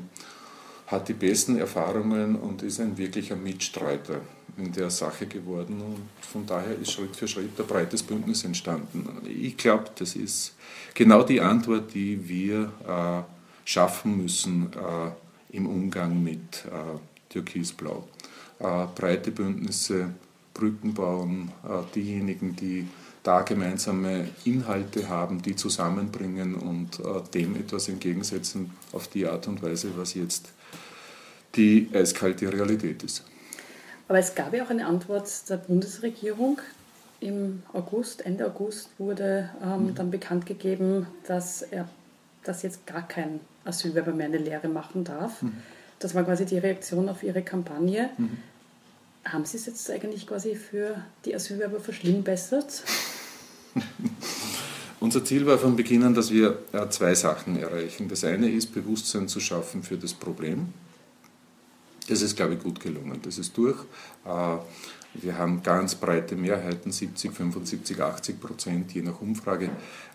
hat 0.86 1.08
die 1.08 1.12
besten 1.12 1.58
Erfahrungen 1.58 2.36
und 2.36 2.62
ist 2.62 2.80
ein 2.80 2.96
wirklicher 2.96 3.36
Mitstreiter 3.36 4.22
in 4.56 4.72
der 4.72 4.88
Sache 4.88 5.26
geworden. 5.26 5.82
Und 5.82 6.08
von 6.24 6.46
daher 6.46 6.74
ist 6.78 6.92
Schritt 6.92 7.14
für 7.14 7.28
Schritt 7.28 7.60
ein 7.60 7.66
breites 7.66 8.02
Bündnis 8.02 8.44
entstanden. 8.44 9.06
Ich 9.28 9.58
glaube, 9.58 9.90
das 9.94 10.16
ist 10.16 10.54
genau 10.94 11.22
die 11.22 11.42
Antwort, 11.42 11.92
die 11.92 12.26
wir 12.26 12.72
äh, 12.88 13.22
schaffen 13.68 14.16
müssen 14.16 14.70
äh, 14.72 15.56
im 15.56 15.66
Umgang 15.66 16.22
mit 16.22 16.64
äh, 16.64 16.98
Türkisblau. 17.28 18.08
Äh, 18.58 18.86
breite 18.94 19.30
Bündnisse, 19.32 20.14
Brücken 20.54 20.94
bauen, 20.94 21.52
äh, 21.62 21.82
diejenigen, 21.94 22.56
die 22.56 22.86
da 23.22 23.42
gemeinsame 23.42 24.28
Inhalte 24.44 25.08
haben, 25.08 25.42
die 25.42 25.56
zusammenbringen 25.56 26.54
und 26.54 27.00
äh, 27.00 27.20
dem 27.34 27.56
etwas 27.56 27.88
entgegensetzen 27.88 28.70
auf 28.92 29.08
die 29.08 29.26
Art 29.26 29.46
und 29.46 29.62
Weise, 29.62 29.92
was 29.96 30.14
jetzt 30.14 30.50
die 31.56 31.88
eiskalte 31.92 32.52
Realität 32.52 33.02
ist. 33.02 33.24
Aber 34.08 34.18
es 34.18 34.34
gab 34.34 34.54
ja 34.54 34.64
auch 34.64 34.70
eine 34.70 34.86
Antwort 34.86 35.28
der 35.48 35.56
Bundesregierung. 35.58 36.60
Im 37.20 37.62
August, 37.72 38.24
Ende 38.24 38.46
August 38.46 38.88
wurde 38.98 39.50
ähm, 39.62 39.88
mhm. 39.88 39.94
dann 39.94 40.10
bekannt 40.10 40.46
gegeben, 40.46 41.06
dass 41.26 41.62
er 41.62 41.88
dass 42.44 42.62
jetzt 42.62 42.86
gar 42.86 43.06
kein 43.06 43.40
Asylwerber 43.64 44.12
mehr 44.12 44.26
eine 44.26 44.38
Lehre 44.38 44.68
machen 44.68 45.04
darf. 45.04 45.42
Mhm. 45.42 45.52
Das 45.98 46.14
war 46.14 46.24
quasi 46.24 46.46
die 46.46 46.58
Reaktion 46.58 47.08
auf 47.08 47.22
ihre 47.22 47.42
Kampagne. 47.42 48.10
Mhm. 48.16 48.38
Haben 49.24 49.44
Sie 49.44 49.58
es 49.58 49.66
jetzt 49.66 49.90
eigentlich 49.90 50.26
quasi 50.26 50.54
für 50.54 50.96
die 51.24 51.34
Asylwerber 51.34 51.80
verschlimmbessert? 51.80 52.82
Unser 55.00 55.24
Ziel 55.24 55.46
war 55.46 55.58
von 55.58 55.76
Beginn 55.76 56.02
an, 56.02 56.14
dass 56.14 56.30
wir 56.30 56.58
äh, 56.72 56.88
zwei 56.90 57.14
Sachen 57.14 57.56
erreichen. 57.56 58.08
Das 58.08 58.22
eine 58.22 58.50
ist, 58.50 58.74
Bewusstsein 58.74 59.28
zu 59.28 59.40
schaffen 59.40 59.82
für 59.82 59.96
das 59.96 60.12
Problem. 60.12 60.68
Das 62.06 62.20
ist, 62.20 62.36
glaube 62.36 62.54
ich, 62.54 62.62
gut 62.62 62.80
gelungen. 62.80 63.18
Das 63.22 63.38
ist 63.38 63.56
durch. 63.56 63.78
Äh, 64.26 64.58
wir 65.14 65.38
haben 65.38 65.62
ganz 65.62 65.94
breite 65.96 66.36
Mehrheiten, 66.36 66.92
70, 66.92 67.32
75, 67.32 68.00
80 68.00 68.40
Prozent, 68.40 68.92
je 68.92 69.02
nach 69.02 69.20
Umfrage, 69.20 69.70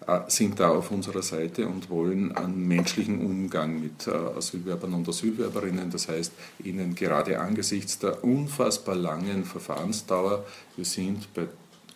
äh, 0.06 0.20
sind 0.28 0.60
da 0.60 0.70
auf 0.70 0.92
unserer 0.92 1.24
Seite 1.24 1.68
und 1.68 1.90
wollen 1.90 2.34
einen 2.34 2.68
menschlichen 2.68 3.26
Umgang 3.26 3.82
mit 3.82 4.08
Asylwerbern 4.08 4.94
und 4.94 5.10
Asylwerberinnen. 5.10 5.90
Das 5.90 6.08
heißt, 6.08 6.32
ihnen 6.64 6.94
gerade 6.94 7.40
angesichts 7.40 7.98
der 7.98 8.24
unfassbar 8.24 8.96
langen 8.96 9.46
Verfahrensdauer, 9.46 10.46
wir 10.76 10.86
sind 10.86 11.34
bei 11.34 11.48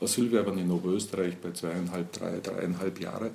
Asylwerbern 0.01 0.57
in 0.57 0.71
Oberösterreich 0.71 1.37
bei 1.37 1.51
zweieinhalb, 1.51 2.11
drei, 2.13 2.39
dreieinhalb 2.41 2.99
Jahre. 3.01 3.31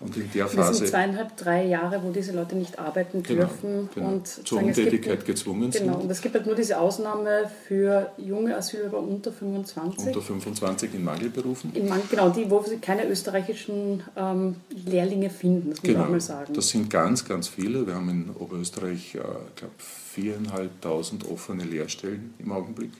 Und 0.00 0.16
in 0.16 0.30
der 0.32 0.46
Phase. 0.48 0.56
Das 0.56 0.78
sind 0.78 0.88
zweieinhalb, 0.88 1.36
drei 1.36 1.64
Jahre, 1.66 2.02
wo 2.02 2.10
diese 2.10 2.32
Leute 2.32 2.56
nicht 2.56 2.78
arbeiten 2.78 3.22
genau, 3.22 3.42
dürfen 3.42 3.88
genau. 3.94 4.08
und 4.08 4.26
zur 4.26 4.58
Untätigkeit 4.58 5.24
gibt, 5.24 5.26
gezwungen 5.26 5.72
sind. 5.72 5.86
Genau, 5.86 5.98
und 5.98 6.10
es 6.10 6.20
gibt 6.20 6.34
halt 6.34 6.46
nur 6.46 6.54
diese 6.54 6.78
Ausnahme 6.78 7.50
für 7.66 8.10
junge 8.18 8.56
Asylwerber 8.56 8.98
unter 8.98 9.32
25. 9.32 10.06
Unter 10.06 10.20
25 10.20 10.94
in 10.94 11.04
Mangelberufen. 11.04 11.72
In 11.74 11.88
Mangel, 11.88 12.04
genau, 12.10 12.28
die, 12.28 12.50
wo 12.50 12.62
sie 12.62 12.78
keine 12.78 13.08
österreichischen 13.08 14.02
ähm, 14.16 14.56
Lehrlinge 14.84 15.30
finden, 15.30 15.70
das 15.70 15.82
muss 15.82 15.88
genau, 15.88 16.00
man 16.00 16.10
mal 16.12 16.20
sagen. 16.20 16.52
Das 16.52 16.68
sind 16.68 16.90
ganz, 16.90 17.24
ganz 17.24 17.48
viele. 17.48 17.86
Wir 17.86 17.94
haben 17.94 18.08
in 18.10 18.30
Oberösterreich, 18.30 19.14
äh, 19.14 19.18
ich 19.18 19.54
glaube, 19.56 19.74
viereinhalbtausend 19.78 21.28
offene 21.30 21.64
Lehrstellen 21.64 22.34
im 22.38 22.52
Augenblick. 22.52 22.90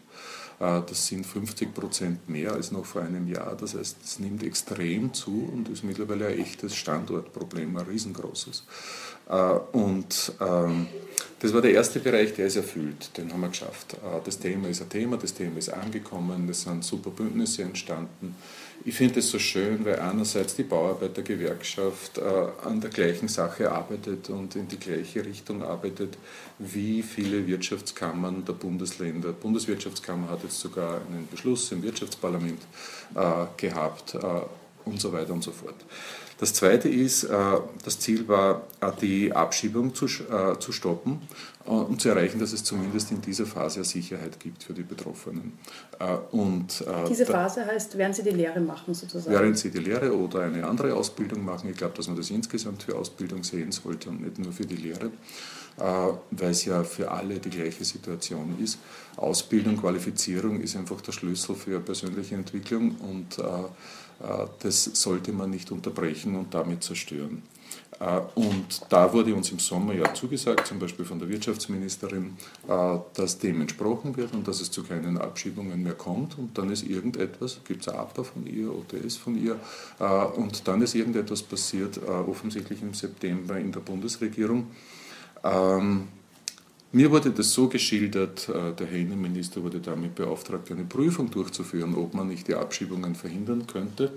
Äh, 0.60 0.80
das 0.86 1.06
sind 1.06 1.26
50 1.26 1.74
Prozent 1.74 2.28
mehr 2.28 2.52
als 2.52 2.72
noch 2.72 2.84
vor 2.84 3.02
einem 3.02 3.28
Jahr. 3.28 3.56
Das 3.56 3.74
heißt, 3.74 3.96
es 4.04 4.18
nimmt 4.18 4.42
extrem 4.42 5.12
zu 5.12 5.50
und 5.52 5.68
ist 5.68 5.84
mittlerweile 5.84 6.28
ein 6.28 6.38
echtes 6.38 6.74
Standortproblem, 6.74 7.76
ein 7.76 7.86
riesengroßes. 7.86 8.64
Äh, 9.28 9.34
und 9.72 10.32
ähm, 10.40 10.86
das 11.40 11.52
war 11.52 11.60
der 11.60 11.72
erste 11.72 12.00
Bereich, 12.00 12.34
der 12.34 12.46
ist 12.46 12.56
erfüllt, 12.56 13.16
den 13.16 13.32
haben 13.32 13.40
wir 13.40 13.48
geschafft. 13.48 13.94
Äh, 13.94 14.20
das 14.24 14.38
Thema 14.38 14.68
ist 14.68 14.82
ein 14.82 14.88
Thema, 14.88 15.16
das 15.16 15.34
Thema 15.34 15.58
ist 15.58 15.70
angekommen, 15.70 16.48
es 16.48 16.62
sind 16.62 16.84
super 16.84 17.10
Bündnisse 17.10 17.62
entstanden. 17.62 18.34
Ich 18.86 18.94
finde 18.94 19.20
es 19.20 19.30
so 19.30 19.38
schön, 19.38 19.84
weil 19.84 19.98
einerseits 19.98 20.56
die 20.56 20.62
Bauarbeitergewerkschaft 20.62 22.18
äh, 22.18 22.22
an 22.66 22.80
der 22.80 22.90
gleichen 22.90 23.28
Sache 23.28 23.70
arbeitet 23.70 24.28
und 24.28 24.56
in 24.56 24.68
die 24.68 24.78
gleiche 24.78 25.24
Richtung 25.24 25.62
arbeitet 25.62 26.18
wie 26.58 27.02
viele 27.02 27.46
Wirtschaftskammern 27.46 28.44
der 28.44 28.52
Bundesländer. 28.52 29.28
Die 29.28 29.40
Bundeswirtschaftskammer 29.40 30.28
hat 30.28 30.42
jetzt 30.42 30.60
sogar 30.60 31.00
einen 31.08 31.28
Beschluss 31.30 31.72
im 31.72 31.82
Wirtschaftsparlament 31.82 32.60
äh, 33.14 33.46
gehabt 33.56 34.14
äh, 34.14 34.18
und 34.84 35.00
so 35.00 35.12
weiter 35.12 35.32
und 35.32 35.42
so 35.42 35.52
fort. 35.52 35.76
Das 36.38 36.52
Zweite 36.52 36.88
ist, 36.88 37.24
äh, 37.24 37.36
das 37.84 37.98
Ziel 38.00 38.26
war, 38.26 38.62
äh, 38.80 38.90
die 39.00 39.32
Abschiebung 39.32 39.94
zu, 39.94 40.06
äh, 40.06 40.58
zu 40.58 40.72
stoppen 40.72 41.22
und 41.64 41.98
zu 41.98 42.10
erreichen, 42.10 42.38
dass 42.38 42.52
es 42.52 42.62
zumindest 42.62 43.10
in 43.10 43.22
dieser 43.22 43.46
Phase 43.46 43.84
Sicherheit 43.84 44.38
gibt 44.38 44.64
für 44.64 44.74
die 44.74 44.82
Betroffenen. 44.82 45.54
Und 46.30 46.84
Diese 47.08 47.24
Phase 47.24 47.64
heißt, 47.64 47.96
werden 47.96 48.12
Sie 48.12 48.22
die 48.22 48.32
Lehre 48.32 48.60
machen 48.60 48.92
sozusagen? 48.92 49.34
Während 49.34 49.56
Sie 49.56 49.70
die 49.70 49.78
Lehre 49.78 50.14
oder 50.14 50.42
eine 50.42 50.66
andere 50.66 50.94
Ausbildung 50.94 51.42
machen. 51.42 51.70
Ich 51.70 51.78
glaube, 51.78 51.96
dass 51.96 52.06
man 52.06 52.18
das 52.18 52.28
insgesamt 52.28 52.82
für 52.82 52.94
Ausbildung 52.94 53.42
sehen 53.44 53.72
sollte 53.72 54.10
und 54.10 54.20
nicht 54.20 54.38
nur 54.38 54.52
für 54.52 54.66
die 54.66 54.76
Lehre, 54.76 55.10
weil 55.78 56.50
es 56.50 56.66
ja 56.66 56.84
für 56.84 57.10
alle 57.10 57.38
die 57.38 57.48
gleiche 57.48 57.82
Situation 57.82 58.58
ist. 58.62 58.78
Ausbildung, 59.16 59.78
Qualifizierung 59.78 60.60
ist 60.60 60.76
einfach 60.76 61.00
der 61.00 61.12
Schlüssel 61.12 61.54
für 61.54 61.80
persönliche 61.80 62.34
Entwicklung 62.34 62.94
und 62.96 63.38
das 64.60 64.84
sollte 64.84 65.32
man 65.32 65.50
nicht 65.50 65.70
unterbrechen 65.70 66.36
und 66.36 66.54
damit 66.54 66.82
zerstören. 66.82 67.42
Äh, 68.00 68.20
und 68.34 68.80
da 68.88 69.12
wurde 69.12 69.34
uns 69.34 69.50
im 69.50 69.58
Sommer 69.58 69.94
ja 69.94 70.12
zugesagt, 70.14 70.66
zum 70.66 70.78
Beispiel 70.78 71.04
von 71.04 71.18
der 71.18 71.28
Wirtschaftsministerin, 71.28 72.36
äh, 72.68 72.98
dass 73.14 73.38
dem 73.38 73.60
entsprochen 73.60 74.16
wird 74.16 74.34
und 74.34 74.46
dass 74.48 74.60
es 74.60 74.70
zu 74.70 74.82
keinen 74.82 75.18
Abschiebungen 75.18 75.82
mehr 75.82 75.94
kommt. 75.94 76.38
Und 76.38 76.56
dann 76.58 76.70
ist 76.70 76.84
irgendetwas, 76.84 77.60
gibt 77.66 77.82
es 77.82 77.88
APA 77.88 78.22
von 78.22 78.46
ihr, 78.46 78.70
OTS 78.72 79.16
von 79.16 79.36
ihr, 79.36 79.58
äh, 80.00 80.04
und 80.04 80.66
dann 80.66 80.82
ist 80.82 80.94
irgendetwas 80.94 81.42
passiert, 81.42 82.00
offensichtlich 82.04 82.82
im 82.82 82.94
September 82.94 83.58
in 83.58 83.72
der 83.72 83.80
Bundesregierung. 83.80 84.66
Mir 86.94 87.10
wurde 87.10 87.30
das 87.30 87.52
so 87.52 87.66
geschildert, 87.68 88.48
der 88.48 88.86
Herr 88.86 88.98
Innenminister 88.98 89.62
wurde 89.64 89.80
damit 89.80 90.14
beauftragt, 90.14 90.70
eine 90.70 90.84
Prüfung 90.84 91.28
durchzuführen, 91.28 91.96
ob 91.96 92.14
man 92.14 92.28
nicht 92.28 92.46
die 92.46 92.54
Abschiebungen 92.54 93.16
verhindern 93.16 93.66
könnte. 93.66 94.12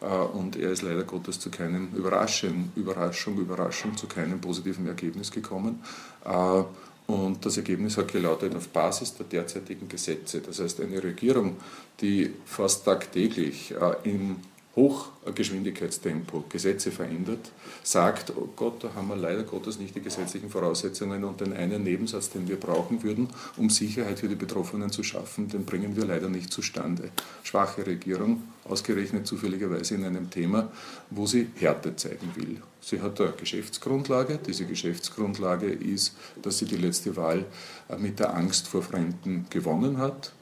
Äh, 0.00 0.06
und 0.06 0.56
er 0.56 0.70
ist 0.72 0.82
leider 0.82 1.04
Gottes 1.04 1.40
zu 1.40 1.50
keinem 1.50 1.88
Überraschung, 1.94 2.70
Überraschung, 2.76 3.38
Überraschung, 3.38 3.96
zu 3.96 4.06
keinem 4.06 4.40
positiven 4.40 4.86
Ergebnis 4.86 5.30
gekommen. 5.30 5.82
Äh, 6.24 6.62
und 7.06 7.46
das 7.46 7.56
Ergebnis 7.56 7.96
hat 7.96 8.12
gelautet 8.12 8.54
auf 8.56 8.68
Basis 8.68 9.14
der 9.14 9.26
derzeitigen 9.26 9.88
Gesetze. 9.88 10.40
Das 10.40 10.58
heißt, 10.58 10.80
eine 10.80 11.02
Regierung, 11.02 11.56
die 12.00 12.32
fast 12.44 12.84
tagtäglich 12.84 13.72
äh, 13.72 14.08
im 14.10 14.36
Hochgeschwindigkeitstempo 14.76 16.44
Gesetze 16.50 16.90
verändert, 16.90 17.50
sagt, 17.82 18.32
oh 18.36 18.50
Gott, 18.54 18.84
da 18.84 18.94
haben 18.94 19.08
wir 19.08 19.16
leider 19.16 19.42
Gottes 19.42 19.78
nicht 19.78 19.94
die 19.94 20.02
gesetzlichen 20.02 20.50
Voraussetzungen 20.50 21.24
und 21.24 21.40
den 21.40 21.54
einen 21.54 21.82
Nebensatz, 21.82 22.28
den 22.28 22.46
wir 22.46 22.60
brauchen 22.60 23.02
würden, 23.02 23.28
um 23.56 23.70
Sicherheit 23.70 24.18
für 24.18 24.28
die 24.28 24.34
Betroffenen 24.34 24.90
zu 24.90 25.02
schaffen, 25.02 25.48
den 25.48 25.64
bringen 25.64 25.96
wir 25.96 26.04
leider 26.04 26.28
nicht 26.28 26.52
zustande. 26.52 27.10
Schwache 27.42 27.86
Regierung, 27.86 28.42
ausgerechnet 28.64 29.26
zufälligerweise 29.26 29.94
in 29.94 30.04
einem 30.04 30.28
Thema, 30.28 30.70
wo 31.10 31.26
sie 31.26 31.48
Härte 31.54 31.96
zeigen 31.96 32.30
will. 32.34 32.60
Sie 32.80 33.00
hat 33.00 33.20
eine 33.20 33.32
Geschäftsgrundlage. 33.32 34.38
Diese 34.46 34.66
Geschäftsgrundlage 34.66 35.66
ist, 35.66 36.14
dass 36.42 36.58
sie 36.58 36.66
die 36.66 36.76
letzte 36.76 37.16
Wahl 37.16 37.46
äh, 37.88 37.96
mit 37.96 38.20
der 38.20 38.34
Angst 38.34 38.68
vor 38.68 38.82
Fremden 38.82 39.46
gewonnen 39.48 39.98
hat. 39.98 40.32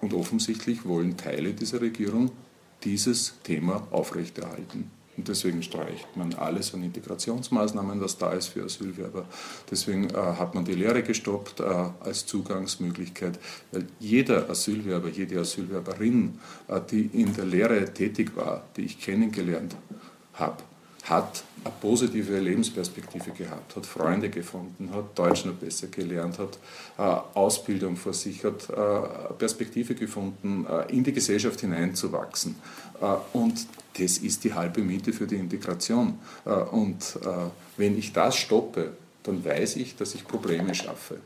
Und 0.00 0.14
offensichtlich 0.14 0.84
wollen 0.84 1.16
Teile 1.16 1.52
dieser 1.52 1.80
Regierung 1.80 2.32
dieses 2.84 3.34
Thema 3.42 3.86
aufrechterhalten. 3.90 4.90
Und 5.16 5.28
deswegen 5.28 5.62
streicht 5.62 6.16
man 6.16 6.32
alles 6.34 6.72
an 6.72 6.82
Integrationsmaßnahmen, 6.82 8.00
was 8.00 8.16
da 8.16 8.32
ist 8.32 8.48
für 8.48 8.64
Asylwerber. 8.64 9.26
Deswegen 9.70 10.08
äh, 10.08 10.14
hat 10.14 10.54
man 10.54 10.64
die 10.64 10.72
Lehre 10.72 11.02
gestoppt 11.02 11.60
äh, 11.60 11.64
als 12.00 12.24
Zugangsmöglichkeit, 12.24 13.38
weil 13.72 13.86
jeder 14.00 14.48
Asylwerber, 14.48 15.08
jede 15.08 15.38
Asylwerberin, 15.38 16.38
äh, 16.68 16.80
die 16.90 17.10
in 17.12 17.34
der 17.34 17.44
Lehre 17.44 17.92
tätig 17.92 18.34
war, 18.36 18.64
die 18.76 18.86
ich 18.86 19.00
kennengelernt 19.00 19.76
habe, 20.32 20.62
hat 21.04 21.42
eine 21.64 21.74
positive 21.80 22.38
Lebensperspektive 22.38 23.30
gehabt, 23.32 23.76
hat 23.76 23.86
Freunde 23.86 24.30
gefunden, 24.30 24.90
hat 24.92 25.16
Deutsch 25.18 25.44
noch 25.44 25.54
besser 25.54 25.88
gelernt, 25.88 26.38
hat 26.38 26.58
äh, 26.98 27.38
Ausbildung 27.38 27.96
vor 27.96 28.12
sich, 28.14 28.44
hat 28.44 28.68
äh, 28.70 29.34
Perspektive 29.38 29.94
gefunden, 29.94 30.66
äh, 30.66 30.92
in 30.92 31.04
die 31.04 31.12
Gesellschaft 31.12 31.60
hineinzuwachsen. 31.60 32.56
Und 33.32 33.66
das 33.98 34.18
ist 34.18 34.44
die 34.44 34.54
halbe 34.54 34.80
Miete 34.80 35.12
für 35.12 35.26
die 35.26 35.34
Integration. 35.34 36.20
Und 36.70 37.18
wenn 37.76 37.98
ich 37.98 38.12
das 38.12 38.36
stoppe, 38.36 38.92
dann 39.24 39.44
weiß 39.44 39.74
ich, 39.74 39.96
dass 39.96 40.14
ich 40.14 40.24
Probleme 40.24 40.72
schaffe, 40.72 41.18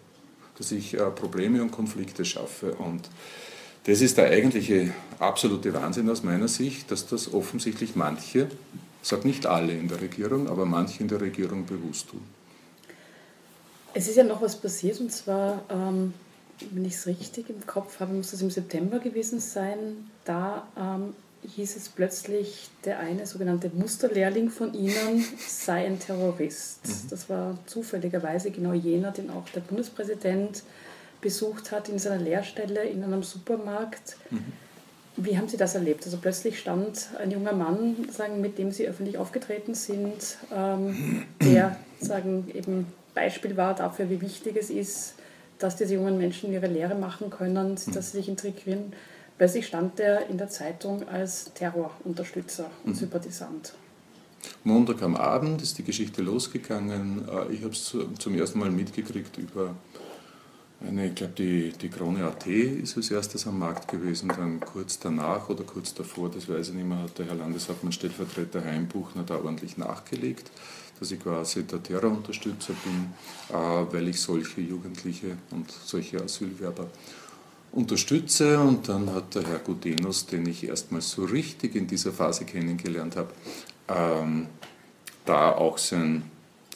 dass 0.56 0.72
ich 0.72 0.96
Probleme 1.16 1.60
und 1.60 1.72
Konflikte 1.72 2.24
schaffe. 2.24 2.72
Und 2.76 3.10
das 3.84 4.00
ist 4.00 4.16
der 4.16 4.30
eigentliche 4.30 4.94
absolute 5.18 5.74
Wahnsinn 5.74 6.08
aus 6.08 6.22
meiner 6.22 6.48
Sicht, 6.48 6.90
dass 6.90 7.06
das 7.06 7.34
offensichtlich 7.34 7.94
manche 7.94 8.48
ich 9.06 9.10
sage 9.10 9.28
nicht 9.28 9.46
alle 9.46 9.72
in 9.72 9.86
der 9.86 10.00
Regierung, 10.00 10.48
aber 10.48 10.66
manche 10.66 11.00
in 11.00 11.06
der 11.06 11.20
Regierung 11.20 11.64
bewusst 11.64 12.08
tun. 12.08 12.22
Es 13.94 14.08
ist 14.08 14.16
ja 14.16 14.24
noch 14.24 14.42
was 14.42 14.56
passiert 14.56 14.98
und 14.98 15.12
zwar, 15.12 15.62
ähm, 15.70 16.12
wenn 16.72 16.84
ich 16.84 16.94
es 16.94 17.06
richtig 17.06 17.48
im 17.48 17.64
Kopf 17.68 18.00
habe, 18.00 18.12
muss 18.12 18.32
das 18.32 18.42
im 18.42 18.50
September 18.50 18.98
gewesen 18.98 19.38
sein. 19.38 20.10
Da 20.24 20.66
ähm, 20.76 21.14
hieß 21.54 21.76
es 21.76 21.88
plötzlich, 21.88 22.68
der 22.84 22.98
eine 22.98 23.28
sogenannte 23.28 23.70
Musterlehrling 23.72 24.50
von 24.50 24.74
Ihnen 24.74 25.24
sei 25.46 25.86
ein 25.86 26.00
Terrorist. 26.00 26.80
Mhm. 26.84 27.08
Das 27.08 27.30
war 27.30 27.56
zufälligerweise 27.66 28.50
genau 28.50 28.72
jener, 28.72 29.12
den 29.12 29.30
auch 29.30 29.48
der 29.50 29.60
Bundespräsident 29.60 30.64
besucht 31.20 31.70
hat 31.70 31.88
in 31.88 32.00
seiner 32.00 32.18
Lehrstelle 32.20 32.82
in 32.82 33.04
einem 33.04 33.22
Supermarkt. 33.22 34.16
Mhm. 34.32 34.65
Wie 35.16 35.38
haben 35.38 35.48
Sie 35.48 35.56
das 35.56 35.74
erlebt? 35.74 36.04
Also 36.04 36.18
plötzlich 36.18 36.58
stand 36.58 37.08
ein 37.18 37.30
junger 37.30 37.52
Mann, 37.52 37.96
sagen, 38.10 38.40
mit 38.40 38.58
dem 38.58 38.70
Sie 38.70 38.86
öffentlich 38.86 39.16
aufgetreten 39.16 39.74
sind, 39.74 40.36
ähm, 40.54 41.24
der 41.42 41.76
sagen, 42.00 42.50
eben 42.54 42.86
Beispiel 43.14 43.56
war 43.56 43.74
dafür, 43.74 44.10
wie 44.10 44.20
wichtig 44.20 44.56
es 44.56 44.68
ist, 44.68 45.14
dass 45.58 45.76
diese 45.76 45.94
jungen 45.94 46.18
Menschen 46.18 46.52
ihre 46.52 46.66
Lehre 46.66 46.94
machen 46.94 47.30
können, 47.30 47.76
dass 47.94 48.12
sie 48.12 48.18
sich 48.18 48.28
integrieren. 48.28 48.92
Plötzlich 49.38 49.66
stand 49.66 49.98
er 50.00 50.28
in 50.28 50.38
der 50.38 50.48
Zeitung 50.48 51.08
als 51.08 51.52
Terrorunterstützer 51.54 52.70
und 52.84 52.92
mhm. 52.92 52.96
Sympathisant. 52.96 53.74
Montag 54.64 55.02
am 55.02 55.16
Abend 55.16 55.62
ist 55.62 55.78
die 55.78 55.82
Geschichte 55.82 56.22
losgegangen. 56.22 57.26
Äh, 57.28 57.52
ich 57.52 57.62
habe 57.62 57.72
es 57.72 57.96
zum 58.18 58.34
ersten 58.34 58.58
Mal 58.58 58.70
mitgekriegt 58.70 59.38
über 59.38 59.74
eine, 60.80 61.06
ich 61.06 61.14
glaube, 61.14 61.32
die, 61.38 61.72
die 61.72 61.88
Krone 61.88 62.24
AT 62.24 62.46
ist 62.46 62.96
als 62.96 63.10
erstes 63.10 63.46
am 63.46 63.58
Markt 63.58 63.88
gewesen, 63.88 64.28
dann 64.28 64.60
kurz 64.60 64.98
danach 64.98 65.48
oder 65.48 65.64
kurz 65.64 65.94
davor, 65.94 66.30
das 66.30 66.48
weiß 66.48 66.68
ich 66.68 66.74
nicht 66.74 66.86
mehr, 66.86 66.98
hat 66.98 67.18
der 67.18 67.26
Herr 67.26 67.34
Landeshauptmann 67.34 67.92
Stellvertreter 67.92 68.62
Heimbuchner 68.62 69.22
da 69.22 69.36
ordentlich 69.36 69.78
nachgelegt, 69.78 70.50
dass 71.00 71.10
ich 71.10 71.20
quasi 71.20 71.64
der 71.64 71.82
Terrorunterstützer 71.82 72.74
bin, 72.84 73.14
äh, 73.48 73.92
weil 73.92 74.08
ich 74.08 74.20
solche 74.20 74.60
Jugendliche 74.60 75.38
und 75.50 75.70
solche 75.70 76.22
Asylwerber 76.22 76.88
unterstütze. 77.72 78.58
Und 78.58 78.88
dann 78.88 79.12
hat 79.14 79.34
der 79.34 79.46
Herr 79.46 79.58
Gudenus, 79.58 80.26
den 80.26 80.46
ich 80.46 80.66
erstmals 80.68 81.10
so 81.10 81.24
richtig 81.24 81.74
in 81.74 81.86
dieser 81.86 82.12
Phase 82.12 82.44
kennengelernt 82.44 83.16
habe, 83.16 83.30
ähm, 83.88 84.48
da 85.24 85.52
auch 85.52 85.78
sein, 85.78 86.30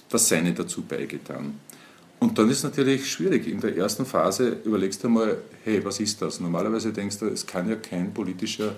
das 0.09 0.29
Seine 0.29 0.53
dazu 0.53 0.83
beigetan. 0.83 1.61
Und 2.21 2.39
dann 2.39 2.51
ist 2.51 2.59
es 2.59 2.65
natürlich 2.65 3.11
schwierig. 3.11 3.49
In 3.49 3.61
der 3.61 3.77
ersten 3.77 4.05
Phase 4.05 4.59
überlegst 4.65 5.03
du 5.03 5.09
mal, 5.09 5.39
hey, 5.65 5.83
was 5.85 6.01
ist 6.01 6.21
das? 6.21 6.39
Normalerweise 6.39 6.93
denkst 6.93 7.19
du, 7.19 7.27
es 7.27 7.47
kann 7.47 7.69
ja 7.69 7.77
kein 7.77 8.13
politischer 8.13 8.77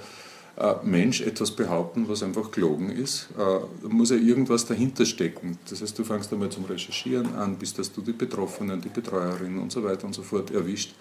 äh, 0.56 0.74
Mensch 0.84 1.22
etwas 1.22 1.50
behaupten, 1.50 2.08
was 2.08 2.22
einfach 2.22 2.52
gelogen 2.52 2.90
ist. 2.90 3.28
Äh, 3.36 3.40
da 3.82 3.88
muss 3.88 4.10
ja 4.10 4.16
irgendwas 4.16 4.64
dahinter 4.64 5.04
stecken. 5.04 5.58
Das 5.68 5.82
heißt, 5.82 5.98
du 5.98 6.04
fängst 6.04 6.32
einmal 6.32 6.50
zum 6.50 6.66
Recherchieren 6.66 7.34
an, 7.34 7.56
bis 7.56 7.74
dass 7.74 7.92
du 7.92 8.00
die 8.00 8.12
Betroffenen, 8.12 8.80
die 8.80 8.90
Betreuerinnen 8.90 9.58
und 9.58 9.72
so 9.72 9.82
weiter 9.82 10.04
und 10.06 10.14
so 10.14 10.22
fort 10.22 10.52
erwischt. 10.52 10.94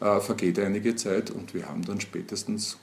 Äh, 0.00 0.20
vergeht 0.20 0.60
einige 0.60 0.94
Zeit 0.94 1.32
und 1.32 1.52
wir 1.52 1.68
haben 1.68 1.84
dann 1.84 2.00
spätestens 2.00 2.76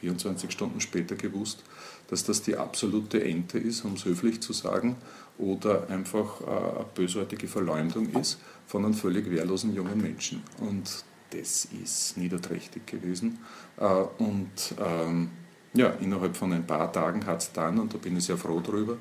24 0.00 0.50
Stunden 0.50 0.80
später 0.80 1.14
gewusst, 1.14 1.62
dass 2.08 2.24
das 2.24 2.42
die 2.42 2.56
absolute 2.56 3.22
Ente 3.22 3.58
ist, 3.58 3.84
um 3.84 3.94
es 3.94 4.04
höflich 4.04 4.40
zu 4.40 4.52
sagen, 4.52 4.96
oder 5.38 5.88
einfach 5.88 6.40
eine 6.46 6.84
bösartige 6.94 7.48
Verleumdung 7.48 8.10
ist 8.10 8.38
von 8.66 8.84
einem 8.84 8.94
völlig 8.94 9.30
wehrlosen 9.30 9.74
jungen 9.74 10.00
Menschen. 10.00 10.42
Und 10.58 11.04
das 11.30 11.66
ist 11.66 12.16
niederträchtig 12.16 12.86
gewesen. 12.86 13.38
Äh, 13.78 13.84
und 14.18 14.74
ähm, 14.78 15.30
ja, 15.74 15.88
innerhalb 16.00 16.36
von 16.36 16.52
ein 16.52 16.66
paar 16.66 16.92
Tagen 16.92 17.26
hat 17.26 17.42
es 17.42 17.52
dann, 17.52 17.78
und 17.78 17.94
da 17.94 17.98
bin 17.98 18.16
ich 18.16 18.24
sehr 18.24 18.36
froh 18.36 18.60
drüber, 18.60 18.96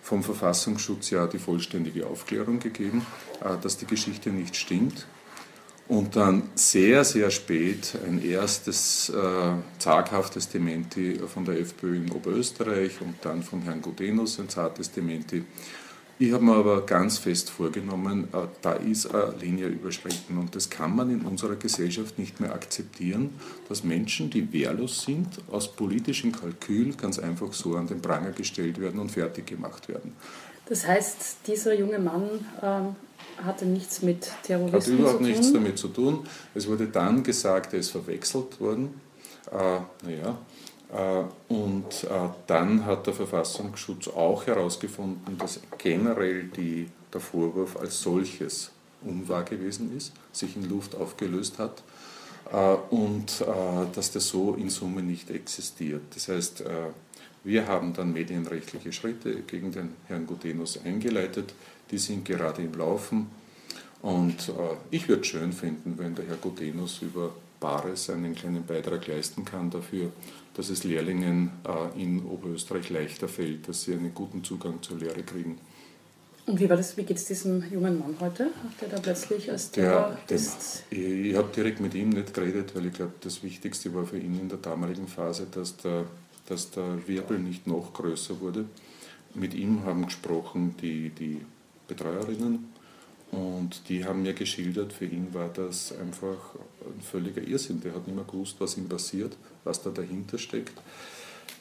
vom 0.00 0.22
Verfassungsschutz 0.22 1.10
ja 1.10 1.26
die 1.26 1.38
vollständige 1.38 2.06
Aufklärung 2.06 2.60
gegeben, 2.60 3.04
äh, 3.40 3.56
dass 3.60 3.76
die 3.76 3.86
Geschichte 3.86 4.30
nicht 4.30 4.56
stimmt. 4.56 5.06
Und 5.86 6.16
dann 6.16 6.44
sehr, 6.54 7.04
sehr 7.04 7.30
spät 7.30 7.94
ein 8.06 8.24
erstes 8.24 9.10
äh, 9.10 9.52
zaghaftes 9.78 10.48
Dementi 10.48 11.20
von 11.26 11.44
der 11.44 11.60
FPÖ 11.60 11.96
in 11.96 12.10
Oberösterreich 12.10 13.02
und 13.02 13.16
dann 13.20 13.42
von 13.42 13.60
Herrn 13.62 13.82
Gudenus 13.82 14.40
ein 14.40 14.48
zartes 14.48 14.90
Dementi 14.90 15.44
ich 16.16 16.32
habe 16.32 16.44
mir 16.44 16.54
aber 16.54 16.86
ganz 16.86 17.18
fest 17.18 17.50
vorgenommen, 17.50 18.28
äh, 18.32 18.46
da 18.62 18.74
ist 18.74 19.12
eine 19.12 19.34
Linie 19.40 19.66
überschritten 19.66 20.38
und 20.38 20.54
das 20.54 20.70
kann 20.70 20.94
man 20.94 21.10
in 21.10 21.22
unserer 21.22 21.56
Gesellschaft 21.56 22.20
nicht 22.20 22.38
mehr 22.38 22.54
akzeptieren, 22.54 23.30
dass 23.68 23.82
Menschen, 23.82 24.30
die 24.30 24.52
wehrlos 24.52 25.02
sind, 25.02 25.26
aus 25.50 25.74
politischem 25.74 26.30
Kalkül 26.30 26.94
ganz 26.94 27.18
einfach 27.18 27.52
so 27.52 27.74
an 27.76 27.88
den 27.88 28.00
Pranger 28.00 28.30
gestellt 28.30 28.80
werden 28.80 29.00
und 29.00 29.10
fertig 29.10 29.46
gemacht 29.46 29.88
werden. 29.88 30.12
Das 30.66 30.86
heißt, 30.86 31.46
dieser 31.46 31.74
junge 31.74 31.98
Mann 31.98 32.46
ähm, 32.62 32.96
hatte 33.44 33.66
nichts 33.66 34.02
mit 34.02 34.30
Terrorismus 34.42 34.84
zu 34.84 34.90
tun? 34.90 34.98
Hat 34.98 35.00
überhaupt 35.00 35.20
nichts 35.22 35.52
damit 35.52 35.78
zu 35.78 35.88
tun. 35.88 36.26
Es 36.54 36.66
wurde 36.66 36.86
dann 36.86 37.22
gesagt, 37.22 37.72
er 37.72 37.80
ist 37.80 37.90
verwechselt 37.90 38.60
worden. 38.60 39.00
Äh, 39.52 39.80
naja, 40.06 40.38
äh, 40.92 41.52
und 41.52 42.04
äh, 42.04 42.28
dann 42.46 42.86
hat 42.86 43.06
der 43.06 43.14
Verfassungsschutz 43.14 44.08
auch 44.08 44.46
herausgefunden, 44.46 45.36
dass 45.38 45.60
generell 45.78 46.44
die, 46.44 46.88
der 47.12 47.20
Vorwurf 47.20 47.76
als 47.76 48.00
solches 48.00 48.70
unwahr 49.02 49.42
gewesen 49.42 49.94
ist, 49.96 50.12
sich 50.32 50.56
in 50.56 50.68
Luft 50.68 50.94
aufgelöst 50.94 51.58
hat 51.58 51.82
äh, 52.50 52.94
und 52.94 53.44
dass 53.94 54.12
das 54.12 54.28
so 54.28 54.54
in 54.54 54.70
Summe 54.70 55.02
nicht 55.02 55.30
existiert. 55.30 56.02
Das 56.14 56.28
heißt, 56.28 56.64
Wir 57.44 57.68
haben 57.68 57.92
dann 57.92 58.12
medienrechtliche 58.12 58.92
Schritte 58.92 59.42
gegen 59.42 59.70
den 59.70 59.90
Herrn 60.06 60.26
Gutenus 60.26 60.80
eingeleitet. 60.84 61.54
Die 61.90 61.98
sind 61.98 62.24
gerade 62.24 62.62
im 62.62 62.72
Laufen. 62.72 63.26
Und 64.00 64.48
äh, 64.48 64.76
ich 64.90 65.08
würde 65.08 65.22
es 65.22 65.28
schön 65.28 65.52
finden, 65.52 65.94
wenn 65.96 66.14
der 66.14 66.26
Herr 66.26 66.36
Gutenus 66.36 67.00
über 67.02 67.34
Bares 67.60 68.10
einen 68.10 68.34
kleinen 68.34 68.64
Beitrag 68.64 69.06
leisten 69.06 69.44
kann 69.44 69.70
dafür, 69.70 70.10
dass 70.54 70.68
es 70.68 70.84
Lehrlingen 70.84 71.50
äh, 71.66 72.02
in 72.02 72.24
Oberösterreich 72.24 72.90
leichter 72.90 73.28
fällt, 73.28 73.68
dass 73.68 73.84
sie 73.84 73.94
einen 73.94 74.12
guten 74.12 74.44
Zugang 74.44 74.82
zur 74.82 74.98
Lehre 74.98 75.22
kriegen. 75.22 75.58
Und 76.46 76.60
wie 76.60 76.68
war 76.68 76.76
das, 76.76 76.96
wie 76.98 77.04
geht 77.04 77.16
es 77.16 77.24
diesem 77.24 77.64
jungen 77.72 77.98
Mann 77.98 78.16
heute, 78.20 78.50
der 78.80 78.88
da 78.88 78.98
plötzlich 78.98 79.50
als 79.50 79.70
der, 79.70 80.18
der 80.28 80.36
ist? 80.36 80.84
Ich, 80.90 80.98
ich 80.98 81.36
habe 81.36 81.48
direkt 81.56 81.80
mit 81.80 81.94
ihm 81.94 82.10
nicht 82.10 82.34
geredet, 82.34 82.74
weil 82.74 82.86
ich 82.86 82.92
glaube, 82.92 83.14
das 83.20 83.42
Wichtigste 83.42 83.94
war 83.94 84.04
für 84.04 84.18
ihn 84.18 84.38
in 84.38 84.48
der 84.50 84.58
damaligen 84.58 85.08
Phase, 85.08 85.46
dass 85.50 85.78
der, 85.78 86.04
dass 86.46 86.70
der 86.70 87.06
Wirbel 87.06 87.38
nicht 87.38 87.66
noch 87.66 87.92
größer 87.92 88.40
wurde. 88.40 88.66
Mit 89.34 89.54
ihm 89.54 89.84
haben 89.84 90.06
gesprochen 90.06 90.76
die, 90.80 91.10
die 91.10 91.40
Betreuerinnen 91.88 92.72
und 93.30 93.88
die 93.88 94.04
haben 94.04 94.22
mir 94.22 94.32
geschildert, 94.32 94.92
für 94.92 95.06
ihn 95.06 95.34
war 95.34 95.48
das 95.48 95.92
einfach 95.98 96.54
ein 96.84 97.00
völliger 97.02 97.42
Irrsinn. 97.42 97.80
Der 97.80 97.94
hat 97.94 98.06
nicht 98.06 98.14
mehr 98.14 98.24
gewusst, 98.24 98.56
was 98.58 98.76
ihm 98.76 98.88
passiert, 98.88 99.36
was 99.64 99.82
da 99.82 99.90
dahinter 99.90 100.38
steckt. 100.38 100.74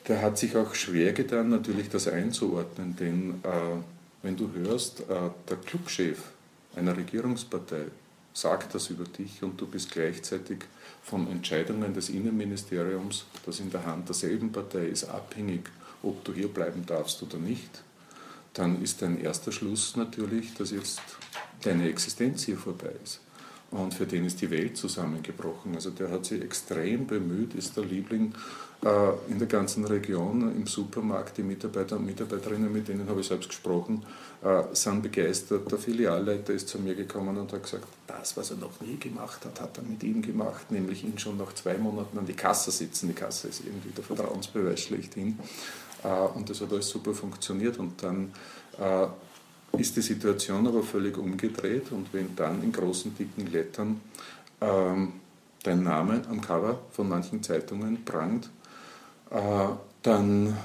Der 0.08 0.22
hat 0.22 0.38
sich 0.38 0.56
auch 0.56 0.76
schwer 0.76 1.14
getan, 1.14 1.50
natürlich 1.50 1.90
das 1.90 2.08
einzuordnen, 2.08 2.96
denn 2.98 3.36
äh, 3.44 3.82
wenn 4.22 4.36
du 4.36 4.52
hörst, 4.54 5.02
äh, 5.02 5.30
der 5.50 5.58
Clubchef 5.58 6.20
einer 6.76 6.96
Regierungspartei 6.96 7.86
sagt 8.34 8.74
das 8.74 8.90
über 8.90 9.04
dich 9.04 9.44
und 9.44 9.62
du 9.62 9.68
bist 9.68 9.92
gleichzeitig 9.92 10.66
von 11.04 11.28
Entscheidungen 11.28 11.94
des 11.94 12.10
Innenministeriums, 12.10 13.26
das 13.46 13.60
in 13.60 13.70
der 13.70 13.86
Hand 13.86 14.10
derselben 14.10 14.52
Partei 14.52 14.88
ist, 14.88 15.06
abhängig, 15.06 15.70
ob 16.02 16.24
du 16.24 16.34
hier 16.34 16.48
bleiben 16.48 16.86
darfst 16.86 17.22
oder 17.24 17.38
nicht, 17.38 17.84
dann 18.54 18.82
ist 18.82 19.02
dein 19.02 19.20
erster 19.20 19.52
Schluss 19.52 19.96
natürlich, 19.96 20.54
dass 20.56 20.72
jetzt 20.72 21.02
deine 21.62 21.90
Existenz 21.90 22.44
hier 22.44 22.58
vorbei 22.58 22.94
ist. 23.04 23.20
Und 23.72 23.94
für 23.94 24.06
den 24.06 24.26
ist 24.26 24.42
die 24.42 24.52
Welt 24.52 24.78
zusammengebrochen. 24.78 25.74
Also 25.74 25.90
der 25.90 26.12
hat 26.12 26.26
sich 26.26 26.42
extrem 26.44 27.08
bemüht, 27.08 27.56
ist 27.56 27.76
der 27.76 27.84
Liebling 27.84 28.34
in 29.30 29.40
der 29.40 29.48
ganzen 29.48 29.86
Region, 29.86 30.54
im 30.56 30.68
Supermarkt. 30.68 31.38
Die 31.38 31.44
Mitarbeiter 31.44 31.96
und 31.96 32.06
Mitarbeiterinnen, 32.06 32.72
mit 32.72 32.90
denen 32.90 33.08
habe 33.08 33.22
ich 33.22 33.28
selbst 33.28 33.48
gesprochen, 33.48 34.06
äh, 34.44 34.64
sind 34.74 35.02
begeistert. 35.02 35.72
Der 35.72 35.78
Filialleiter 35.78 36.52
ist 36.52 36.68
zu 36.68 36.80
mir 36.80 36.94
gekommen 36.94 37.38
und 37.38 37.54
hat 37.54 37.64
gesagt, 37.64 37.88
das, 38.08 38.36
was 38.36 38.52
er 38.52 38.58
noch 38.58 38.82
nie 38.82 38.98
gemacht 38.98 39.46
hat, 39.46 39.62
hat 39.62 39.78
er 39.78 39.84
mit 39.84 40.04
ihm 40.04 40.22
gemacht, 40.22 40.70
nämlich 40.70 41.04
ihn 41.06 41.18
schon 41.18 41.38
nach 41.38 41.54
zwei 41.54 41.78
Monaten 41.78 42.18
an 42.18 42.26
die 42.26 42.34
Kasse 42.34 42.72
sitzen. 42.72 43.08
Die 43.08 43.14
Kasse 43.14 43.48
ist 43.48 43.62
irgendwie 43.66 43.92
der 43.92 44.04
Vertrauensbeweis 44.04 44.82
schlechthin. 44.82 45.40
Äh, 46.04 46.10
und 46.10 46.50
das 46.50 46.60
hat 46.60 46.72
alles 46.74 46.90
super 46.90 47.14
funktioniert. 47.14 47.80
Und 47.80 48.04
dann 48.04 48.32
ist 49.78 49.96
die 49.96 50.02
Situation 50.02 50.66
aber 50.66 50.82
völlig 50.82 51.16
umgedreht 51.16 51.92
und 51.92 52.12
wenn 52.12 52.36
dann 52.36 52.64
in 52.64 52.72
großen, 52.72 53.16
dicken 53.16 53.52
Lettern 53.52 54.02
ähm, 54.62 55.14
dein 55.64 55.84
Name 55.84 56.22
am 56.30 56.42
Cover 56.42 56.80
von 56.92 57.08
manchen 57.10 57.42
Zeitungen 57.42 58.04
prangt, 58.04 58.46
äh, 58.46 58.50
dann 60.02 60.58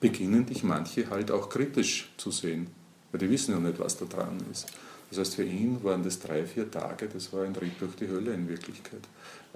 beginnen 0.00 0.46
dich 0.46 0.62
manche 0.62 1.10
halt 1.10 1.30
auch 1.30 1.48
kritisch 1.48 2.10
zu 2.16 2.30
sehen, 2.30 2.68
weil 3.10 3.20
die 3.20 3.30
wissen 3.30 3.52
ja 3.52 3.60
nicht, 3.60 3.78
was 3.78 3.96
da 3.96 4.04
dran 4.04 4.38
ist. 4.52 4.66
Das 5.10 5.18
heißt, 5.20 5.36
für 5.36 5.44
ihn 5.44 5.82
waren 5.82 6.02
das 6.02 6.18
drei, 6.18 6.44
vier 6.44 6.70
Tage, 6.70 7.08
das 7.08 7.32
war 7.32 7.44
ein 7.44 7.56
Ritt 7.56 7.80
durch 7.80 7.96
die 7.96 8.08
Hölle 8.08 8.34
in 8.34 8.48
Wirklichkeit. 8.48 9.00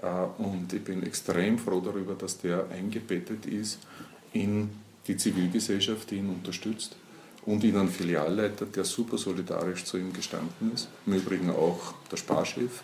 Äh, 0.01 0.07
und 0.41 0.73
ich 0.73 0.83
bin 0.83 1.03
extrem 1.03 1.59
froh 1.59 1.79
darüber, 1.79 2.15
dass 2.15 2.39
der 2.39 2.67
eingebettet 2.71 3.45
ist 3.45 3.79
in 4.31 4.71
die 5.07 5.15
Zivilgesellschaft, 5.15 6.09
die 6.09 6.15
ihn 6.17 6.29
unterstützt 6.29 6.95
und 7.45 7.63
ihn 7.63 7.77
einen 7.77 7.89
Filialleiter, 7.89 8.65
der 8.65 8.83
super 8.83 9.17
solidarisch 9.17 9.85
zu 9.85 9.97
ihm 9.97 10.11
gestanden 10.11 10.71
ist. 10.73 10.87
Im 11.05 11.13
Übrigen 11.13 11.51
auch 11.51 11.93
der 12.11 12.17
Sparchef 12.17 12.81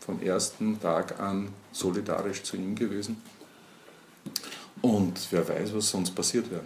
vom 0.00 0.20
ersten 0.20 0.80
Tag 0.80 1.20
an 1.20 1.48
solidarisch 1.72 2.42
zu 2.42 2.56
ihm 2.56 2.74
gewesen. 2.74 3.22
Und 4.82 5.20
wer 5.30 5.48
weiß, 5.48 5.74
was 5.74 5.90
sonst 5.90 6.14
passiert 6.14 6.50
wäre. 6.50 6.64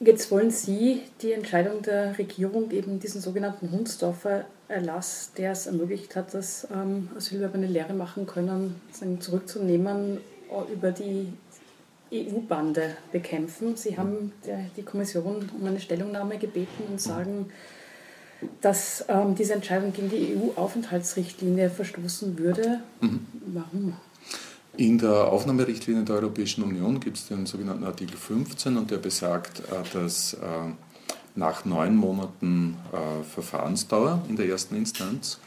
Jetzt 0.00 0.30
wollen 0.30 0.50
Sie 0.50 1.02
die 1.22 1.32
Entscheidung 1.32 1.82
der 1.82 2.16
Regierung, 2.16 2.70
eben 2.70 3.00
diesen 3.00 3.20
sogenannten 3.20 3.70
Hundsdorfer 3.72 4.44
Erlass, 4.68 5.32
der 5.36 5.52
es 5.52 5.66
ermöglicht 5.66 6.14
hat, 6.14 6.34
dass 6.34 6.68
ähm, 6.72 7.08
Asylwerber 7.16 7.54
eine 7.54 7.66
Lehre 7.66 7.94
machen 7.94 8.26
können, 8.26 8.80
zurückzunehmen 9.18 10.18
über 10.72 10.92
die 10.92 11.32
EU-Bande 12.12 12.96
bekämpfen. 13.12 13.76
Sie 13.76 13.98
haben 13.98 14.32
die 14.76 14.82
Kommission 14.82 15.50
um 15.58 15.66
eine 15.66 15.80
Stellungnahme 15.80 16.38
gebeten 16.38 16.84
und 16.88 17.00
sagen, 17.00 17.50
dass 18.60 19.04
ähm, 19.08 19.34
diese 19.34 19.54
Entscheidung 19.54 19.92
gegen 19.92 20.10
die 20.10 20.36
EU-Aufenthaltsrichtlinie 20.36 21.70
verstoßen 21.70 22.38
würde. 22.38 22.80
Mhm. 23.00 23.26
Warum? 23.46 23.96
In 24.78 24.96
der 24.96 25.26
Aufnahmerichtlinie 25.26 26.04
der 26.04 26.14
Europäischen 26.14 26.62
Union 26.62 27.00
gibt 27.00 27.16
es 27.16 27.26
den 27.26 27.46
sogenannten 27.46 27.82
Artikel 27.82 28.16
15 28.16 28.76
und 28.76 28.92
der 28.92 28.98
besagt, 28.98 29.58
äh, 29.58 29.82
dass 29.92 30.34
äh, 30.34 30.38
nach 31.34 31.64
neun 31.64 31.96
Monaten 31.96 32.76
äh, 32.92 33.24
Verfahrensdauer 33.24 34.22
in 34.28 34.36
der 34.36 34.48
ersten 34.48 34.76
Instanz 34.76 35.40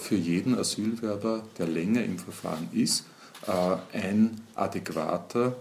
für 0.00 0.16
jeden 0.16 0.58
Asylwerber, 0.58 1.42
der 1.58 1.68
länger 1.68 2.02
im 2.02 2.18
Verfahren 2.18 2.68
ist, 2.72 3.04
ein 3.92 4.40
adäquater 4.54 5.54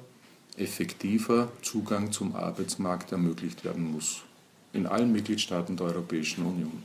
effektiver 0.57 1.49
Zugang 1.61 2.09
zum 2.13 2.33
Arbeitsmarkt 2.33 3.11
ermöglicht 3.11 3.65
werden 3.65 3.91
muss. 3.91 4.21
In 4.71 4.87
allen 4.87 5.11
Mitgliedstaaten 5.11 5.75
der 5.75 5.87
Europäischen 5.87 6.45
Union. 6.45 6.81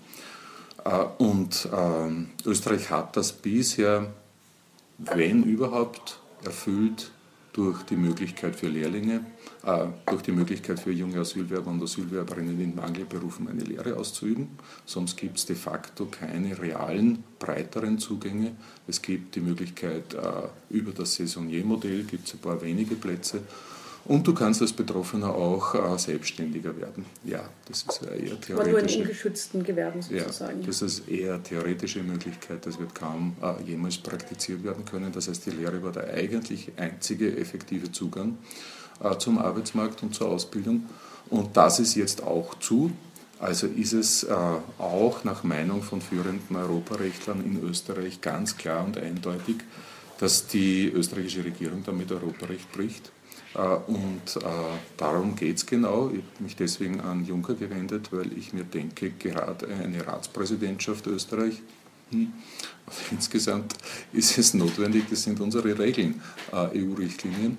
Und 1.18 1.68
ähm, 1.72 2.30
Österreich 2.44 2.90
hat 2.90 3.16
das 3.16 3.32
bisher, 3.32 4.12
wenn 4.98 5.42
überhaupt, 5.44 6.20
erfüllt 6.44 7.10
durch 7.54 7.84
die 7.84 7.96
Möglichkeit 7.96 8.56
für 8.56 8.66
Lehrlinge, 8.68 9.24
äh, 9.64 9.86
durch 10.06 10.22
die 10.22 10.32
Möglichkeit 10.32 10.80
für 10.80 10.90
junge 10.90 11.20
Asylwerber 11.20 11.70
und 11.70 11.82
Asylwerberinnen 11.82 12.60
in 12.60 12.74
Mangelberufen 12.74 13.48
eine 13.48 13.62
Lehre 13.62 13.96
auszuüben. 13.96 14.48
Sonst 14.84 15.16
gibt 15.16 15.38
es 15.38 15.46
de 15.46 15.54
facto 15.54 16.06
keine 16.06 16.58
realen, 16.58 17.22
breiteren 17.38 17.98
Zugänge. 17.98 18.56
Es 18.88 19.00
gibt 19.00 19.36
die 19.36 19.40
Möglichkeit, 19.40 20.14
äh, 20.14 20.48
über 20.70 20.92
das 20.92 21.14
Saisonnier-Modell 21.14 22.02
gibt 22.02 22.26
es 22.26 22.34
ein 22.34 22.40
paar 22.40 22.60
wenige 22.60 22.96
Plätze. 22.96 23.42
Und 24.06 24.26
du 24.26 24.34
kannst 24.34 24.60
als 24.60 24.72
Betroffener 24.72 25.34
auch 25.34 25.74
äh, 25.74 25.98
selbstständiger 25.98 26.76
werden. 26.76 27.06
Ja, 27.24 27.48
das 27.66 27.84
ist 27.84 28.02
eher 28.02 28.38
theoretische. 28.38 28.54
Aber 28.54 28.68
nur 28.68 28.78
in 28.80 29.00
ungeschützten 29.00 29.64
Gewerben 29.64 30.02
sozusagen. 30.02 30.60
Ja, 30.60 30.66
das 30.66 30.82
ist 30.82 31.08
eher 31.08 31.42
theoretische 31.42 32.02
Möglichkeit. 32.02 32.66
Das 32.66 32.78
wird 32.78 32.94
kaum 32.94 33.34
äh, 33.42 33.62
jemals 33.62 33.96
praktiziert 33.96 34.62
werden 34.62 34.84
können. 34.84 35.10
Das 35.10 35.28
heißt, 35.28 35.46
die 35.46 35.50
Lehre 35.50 35.82
war 35.82 35.92
der 35.92 36.12
eigentlich 36.12 36.72
einzige 36.76 37.34
effektive 37.38 37.92
Zugang 37.92 38.36
äh, 39.02 39.16
zum 39.16 39.38
Arbeitsmarkt 39.38 40.02
und 40.02 40.14
zur 40.14 40.28
Ausbildung. 40.28 40.84
Und 41.30 41.56
das 41.56 41.80
ist 41.80 41.94
jetzt 41.94 42.22
auch 42.22 42.58
zu. 42.58 42.92
Also 43.40 43.66
ist 43.66 43.94
es 43.94 44.24
äh, 44.24 44.34
auch 44.78 45.24
nach 45.24 45.44
Meinung 45.44 45.82
von 45.82 46.02
führenden 46.02 46.54
Europarechtlern 46.54 47.42
in 47.42 47.62
Österreich 47.62 48.20
ganz 48.20 48.58
klar 48.58 48.84
und 48.84 48.98
eindeutig, 48.98 49.56
dass 50.20 50.46
die 50.46 50.88
österreichische 50.88 51.44
Regierung 51.44 51.82
damit 51.84 52.12
Europarecht 52.12 52.70
bricht 52.70 53.13
und 53.54 54.36
äh, 54.36 54.48
darum 54.96 55.36
geht 55.36 55.58
es 55.58 55.66
genau. 55.66 56.10
Ich 56.10 56.18
habe 56.18 56.42
mich 56.42 56.56
deswegen 56.56 57.00
an 57.00 57.24
Juncker 57.24 57.54
gewendet, 57.54 58.08
weil 58.10 58.36
ich 58.36 58.52
mir 58.52 58.64
denke, 58.64 59.10
gerade 59.10 59.68
eine 59.68 60.04
Ratspräsidentschaft 60.04 61.06
Österreich, 61.06 61.62
hm, 62.10 62.32
insgesamt 63.12 63.76
ist 64.12 64.36
es 64.38 64.54
notwendig, 64.54 65.04
das 65.08 65.22
sind 65.22 65.40
unsere 65.40 65.78
Regeln, 65.78 66.20
äh, 66.52 66.82
EU-Richtlinien. 66.82 67.58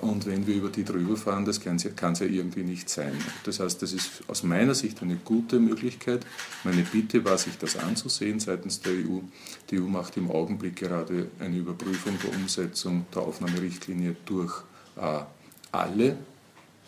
Und 0.00 0.24
wenn 0.24 0.46
wir 0.46 0.54
über 0.54 0.70
die 0.70 0.84
drüber 0.84 1.18
fahren, 1.18 1.44
das 1.44 1.60
kann 1.60 1.76
es 1.76 1.84
ja 1.84 2.26
irgendwie 2.26 2.62
nicht 2.62 2.88
sein. 2.88 3.12
Das 3.44 3.60
heißt, 3.60 3.82
das 3.82 3.92
ist 3.92 4.22
aus 4.26 4.42
meiner 4.42 4.74
Sicht 4.74 5.02
eine 5.02 5.16
gute 5.16 5.60
Möglichkeit. 5.60 6.24
Meine 6.64 6.80
Bitte 6.80 7.22
war, 7.26 7.36
sich 7.36 7.58
das 7.58 7.76
anzusehen 7.76 8.40
seitens 8.40 8.80
der 8.80 8.94
EU. 8.94 9.20
Die 9.68 9.78
EU 9.78 9.82
macht 9.82 10.16
im 10.16 10.30
Augenblick 10.30 10.76
gerade 10.76 11.28
eine 11.40 11.58
Überprüfung 11.58 12.14
der 12.24 12.34
Umsetzung 12.40 13.04
der 13.14 13.20
Aufnahmerichtlinie 13.20 14.16
durch 14.24 14.62
äh, 14.62 14.75
alle 15.72 16.16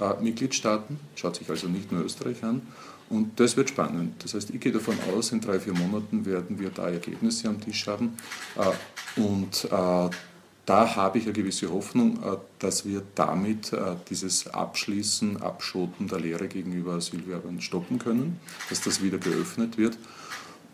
äh, 0.00 0.22
Mitgliedstaaten, 0.22 0.98
schaut 1.16 1.36
sich 1.36 1.48
also 1.50 1.68
nicht 1.68 1.90
nur 1.92 2.04
Österreich 2.04 2.42
an. 2.44 2.62
Und 3.10 3.40
das 3.40 3.56
wird 3.56 3.70
spannend. 3.70 4.22
Das 4.22 4.34
heißt, 4.34 4.50
ich 4.50 4.60
gehe 4.60 4.72
davon 4.72 4.96
aus, 5.12 5.32
in 5.32 5.40
drei, 5.40 5.58
vier 5.58 5.72
Monaten 5.72 6.26
werden 6.26 6.58
wir 6.58 6.70
da 6.70 6.88
Ergebnisse 6.88 7.48
am 7.48 7.60
Tisch 7.60 7.86
haben. 7.86 8.16
Äh, 8.56 9.20
und 9.20 9.68
da 9.70 10.94
habe 10.94 11.18
ich 11.18 11.24
eine 11.24 11.32
gewisse 11.32 11.72
Hoffnung, 11.72 12.18
dass 12.58 12.84
wir 12.84 13.02
damit 13.14 13.72
dieses 14.10 14.46
Abschließen, 14.46 15.42
Abschoten 15.42 16.06
der 16.06 16.20
Lehre 16.20 16.46
gegenüber 16.46 16.92
Asylwerbern 16.92 17.62
stoppen 17.62 17.98
können, 17.98 18.38
dass 18.68 18.82
das 18.82 19.02
wieder 19.02 19.16
geöffnet 19.16 19.78
wird. 19.78 19.98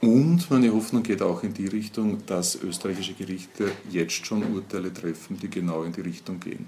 Und 0.00 0.50
meine 0.50 0.70
Hoffnung 0.74 1.02
geht 1.02 1.22
auch 1.22 1.42
in 1.42 1.54
die 1.54 1.68
Richtung, 1.68 2.26
dass 2.26 2.56
österreichische 2.56 3.14
Gerichte 3.14 3.70
jetzt 3.88 4.26
schon 4.26 4.42
Urteile 4.52 4.92
treffen, 4.92 5.38
die 5.38 5.48
genau 5.48 5.84
in 5.84 5.92
die 5.92 6.02
Richtung 6.02 6.40
gehen. 6.40 6.66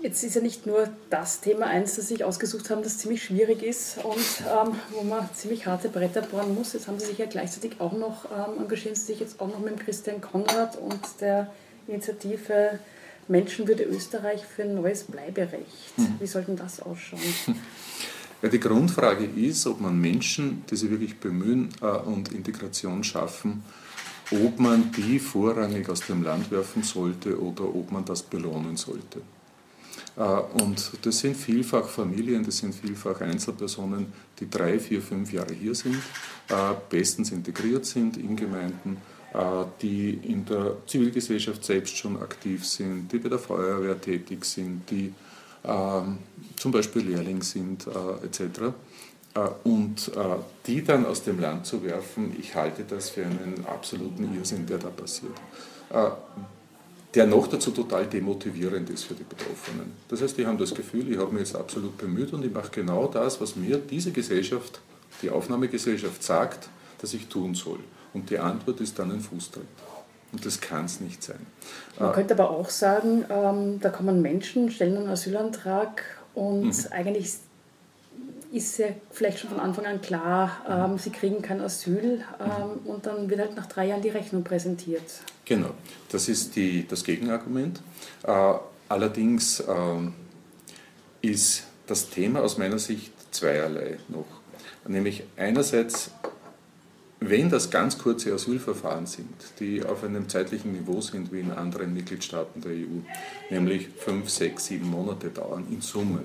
Jetzt 0.00 0.22
ist 0.22 0.36
ja 0.36 0.40
nicht 0.40 0.64
nur 0.64 0.88
das 1.10 1.40
Thema 1.40 1.66
eins, 1.66 1.96
das 1.96 2.06
Sie 2.06 2.14
sich 2.14 2.24
ausgesucht 2.24 2.70
haben, 2.70 2.82
das 2.82 2.98
ziemlich 2.98 3.24
schwierig 3.24 3.62
ist 3.64 3.98
und 4.04 4.16
ähm, 4.16 4.76
wo 4.90 5.02
man 5.02 5.28
ziemlich 5.34 5.66
harte 5.66 5.88
Bretter 5.88 6.22
bohren 6.22 6.54
muss. 6.54 6.72
Jetzt 6.72 6.86
haben 6.86 7.00
Sie 7.00 7.06
sich 7.06 7.18
ja 7.18 7.26
gleichzeitig 7.26 7.80
auch 7.80 7.92
noch, 7.92 8.26
ähm, 8.26 8.62
engagieren 8.62 8.94
Sie 8.94 9.06
sich 9.06 9.18
jetzt 9.18 9.40
auch 9.40 9.48
noch 9.48 9.58
mit 9.58 9.70
dem 9.70 9.78
Christian 9.78 10.20
Konrad 10.20 10.76
und 10.76 11.00
der 11.20 11.50
Initiative 11.88 12.78
Menschenwürde 13.26 13.84
Österreich 13.84 14.44
für 14.44 14.62
ein 14.62 14.76
neues 14.76 15.02
Bleiberecht. 15.02 15.96
Hm. 15.96 16.14
Wie 16.20 16.26
soll 16.26 16.42
denn 16.42 16.56
das 16.56 16.80
ausschauen? 16.80 17.20
Ja, 18.40 18.48
die 18.48 18.60
Grundfrage 18.60 19.24
ist, 19.24 19.66
ob 19.66 19.80
man 19.80 20.00
Menschen, 20.00 20.62
die 20.70 20.76
sich 20.76 20.88
wirklich 20.88 21.18
bemühen 21.18 21.70
äh, 21.82 21.86
und 21.86 22.30
Integration 22.30 23.02
schaffen, 23.02 23.64
ob 24.30 24.60
man 24.60 24.92
die 24.92 25.18
vorrangig 25.18 25.88
aus 25.88 26.02
dem 26.02 26.22
Land 26.22 26.48
werfen 26.52 26.84
sollte 26.84 27.36
oder 27.42 27.64
ob 27.64 27.90
man 27.90 28.04
das 28.04 28.22
belohnen 28.22 28.76
sollte. 28.76 29.22
Äh, 30.18 30.62
und 30.62 30.90
das 31.02 31.20
sind 31.20 31.36
vielfach 31.36 31.86
Familien, 31.88 32.44
das 32.44 32.58
sind 32.58 32.74
vielfach 32.74 33.20
Einzelpersonen, 33.20 34.12
die 34.38 34.50
drei, 34.50 34.78
vier, 34.78 35.00
fünf 35.00 35.32
Jahre 35.32 35.54
hier 35.54 35.74
sind, 35.74 35.96
äh, 36.48 36.74
bestens 36.90 37.30
integriert 37.30 37.86
sind 37.86 38.16
in 38.16 38.34
Gemeinden, 38.34 38.98
äh, 39.32 39.64
die 39.80 40.14
in 40.14 40.44
der 40.44 40.76
Zivilgesellschaft 40.86 41.64
selbst 41.64 41.96
schon 41.96 42.20
aktiv 42.20 42.66
sind, 42.66 43.12
die 43.12 43.18
bei 43.18 43.28
der 43.28 43.38
Feuerwehr 43.38 44.00
tätig 44.00 44.44
sind, 44.44 44.90
die 44.90 45.14
ähm, 45.64 46.18
zum 46.56 46.72
Beispiel 46.72 47.02
Lehrling 47.02 47.42
sind 47.42 47.86
etc. 48.22 48.72
Und 49.64 50.10
die 50.66 50.82
dann 50.82 51.06
aus 51.06 51.22
dem 51.22 51.38
Land 51.38 51.66
zu 51.66 51.84
werfen, 51.84 52.34
ich 52.40 52.56
halte 52.56 52.82
das 52.82 53.10
für 53.10 53.24
einen 53.24 53.64
absoluten 53.66 54.34
Irrsinn, 54.34 54.66
der 54.66 54.78
da 54.78 54.88
passiert 54.88 55.36
der 57.14 57.26
noch 57.26 57.46
dazu 57.46 57.70
total 57.70 58.06
demotivierend 58.06 58.90
ist 58.90 59.04
für 59.04 59.14
die 59.14 59.24
Betroffenen. 59.24 59.92
Das 60.08 60.20
heißt, 60.20 60.36
die 60.36 60.46
haben 60.46 60.58
das 60.58 60.74
Gefühl, 60.74 61.10
ich 61.10 61.18
habe 61.18 61.32
mich 61.32 61.40
jetzt 61.40 61.56
absolut 61.56 61.96
bemüht 61.96 62.32
und 62.32 62.44
ich 62.44 62.52
mache 62.52 62.70
genau 62.70 63.06
das, 63.06 63.40
was 63.40 63.56
mir 63.56 63.78
diese 63.78 64.12
Gesellschaft, 64.12 64.80
die 65.22 65.30
Aufnahmegesellschaft 65.30 66.22
sagt, 66.22 66.68
dass 67.00 67.14
ich 67.14 67.28
tun 67.28 67.54
soll. 67.54 67.80
Und 68.12 68.30
die 68.30 68.38
Antwort 68.38 68.80
ist 68.80 68.98
dann 68.98 69.10
ein 69.10 69.20
Fußtritt. 69.20 69.64
Und 70.32 70.44
das 70.44 70.60
kann 70.60 70.84
es 70.84 71.00
nicht 71.00 71.22
sein. 71.22 71.46
Man 71.98 72.10
äh, 72.10 72.14
könnte 72.14 72.34
aber 72.34 72.50
auch 72.50 72.68
sagen, 72.68 73.24
ähm, 73.30 73.80
da 73.80 73.88
kommen 73.88 74.20
Menschen, 74.20 74.70
stellen 74.70 74.98
einen 74.98 75.08
Asylantrag 75.08 76.02
und 76.34 76.66
mhm. 76.66 76.86
eigentlich 76.90 77.24
ist 77.24 77.47
ja 78.78 78.86
vielleicht 79.10 79.40
schon 79.40 79.50
von 79.50 79.60
Anfang 79.60 79.86
an 79.86 80.00
klar, 80.00 80.62
ähm, 80.68 80.98
sie 80.98 81.10
kriegen 81.10 81.42
kein 81.42 81.60
Asyl 81.60 82.24
ähm, 82.40 82.86
und 82.86 83.06
dann 83.06 83.28
wird 83.28 83.40
halt 83.40 83.56
nach 83.56 83.66
drei 83.66 83.86
Jahren 83.88 84.02
die 84.02 84.08
Rechnung 84.08 84.42
präsentiert. 84.42 85.02
Genau, 85.44 85.70
das 86.10 86.28
ist 86.28 86.56
die, 86.56 86.86
das 86.86 87.04
Gegenargument. 87.04 87.80
Äh, 88.22 88.54
allerdings 88.88 89.60
äh, 89.60 89.66
ist 91.22 91.64
das 91.86 92.10
Thema 92.10 92.40
aus 92.40 92.58
meiner 92.58 92.78
Sicht 92.78 93.12
zweierlei 93.30 93.98
noch. 94.08 94.26
Nämlich 94.86 95.24
einerseits, 95.36 96.10
wenn 97.20 97.50
das 97.50 97.70
ganz 97.70 97.98
kurze 97.98 98.32
Asylverfahren 98.32 99.06
sind, 99.06 99.28
die 99.60 99.82
auf 99.82 100.04
einem 100.04 100.28
zeitlichen 100.28 100.72
Niveau 100.72 101.00
sind 101.00 101.32
wie 101.32 101.40
in 101.40 101.50
anderen 101.50 101.92
Mitgliedstaaten 101.92 102.62
der 102.62 102.72
EU, 102.72 103.00
nämlich 103.50 103.88
fünf, 103.88 104.30
sechs, 104.30 104.66
sieben 104.66 104.88
Monate 104.88 105.28
dauern 105.28 105.66
in 105.70 105.80
Summe, 105.80 106.22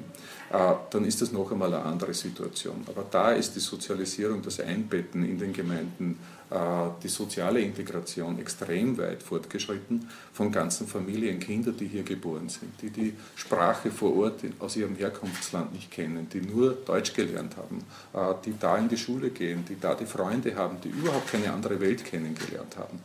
dann 0.53 1.03
ist 1.05 1.19
das 1.19 1.31
noch 1.31 1.51
einmal 1.51 1.73
eine 1.73 1.83
andere 1.83 2.13
Situation. 2.13 2.83
Aber 2.87 3.05
da 3.09 3.31
ist 3.31 3.55
die 3.55 3.59
Sozialisierung, 3.59 4.43
das 4.43 4.59
Einbetten 4.59 5.27
in 5.27 5.39
den 5.39 5.51
Gemeinden, 5.51 6.19
äh, 6.51 6.55
die 7.01 7.07
soziale 7.07 7.59
Integration 7.61 8.37
extrem 8.37 8.95
weit 8.99 9.23
fortgeschritten 9.23 10.07
von 10.31 10.51
ganzen 10.51 10.85
Familien, 10.85 11.39
Kinder, 11.39 11.71
die 11.71 11.87
hier 11.87 12.03
geboren 12.03 12.49
sind, 12.49 12.79
die 12.83 12.91
die 12.91 13.13
Sprache 13.35 13.89
vor 13.89 14.15
Ort 14.15 14.41
aus 14.59 14.75
ihrem 14.75 14.95
Herkunftsland 14.95 15.73
nicht 15.73 15.89
kennen, 15.89 16.27
die 16.31 16.41
nur 16.41 16.73
Deutsch 16.73 17.13
gelernt 17.13 17.55
haben, 17.57 17.79
äh, 18.13 18.35
die 18.45 18.53
da 18.59 18.77
in 18.77 18.87
die 18.87 18.97
Schule 18.97 19.31
gehen, 19.31 19.65
die 19.67 19.79
da 19.79 19.95
die 19.95 20.05
Freunde 20.05 20.55
haben, 20.55 20.77
die 20.83 20.89
überhaupt 20.89 21.31
keine 21.31 21.51
andere 21.51 21.79
Welt 21.79 22.05
kennengelernt 22.05 22.77
haben 22.77 22.99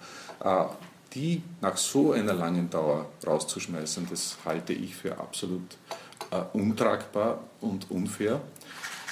die 1.15 1.43
nach 1.63 1.77
so 1.77 2.13
einer 2.13 2.35
langen 2.35 2.69
Dauer 2.69 3.07
rauszuschmeißen, 3.27 4.07
das 4.11 4.37
halte 4.45 4.75
ich 4.75 4.95
für 4.95 5.19
absolut 5.19 5.63
äh, 5.91 6.08
untragbar 6.53 7.43
und 7.61 7.91
unfair. 7.91 8.41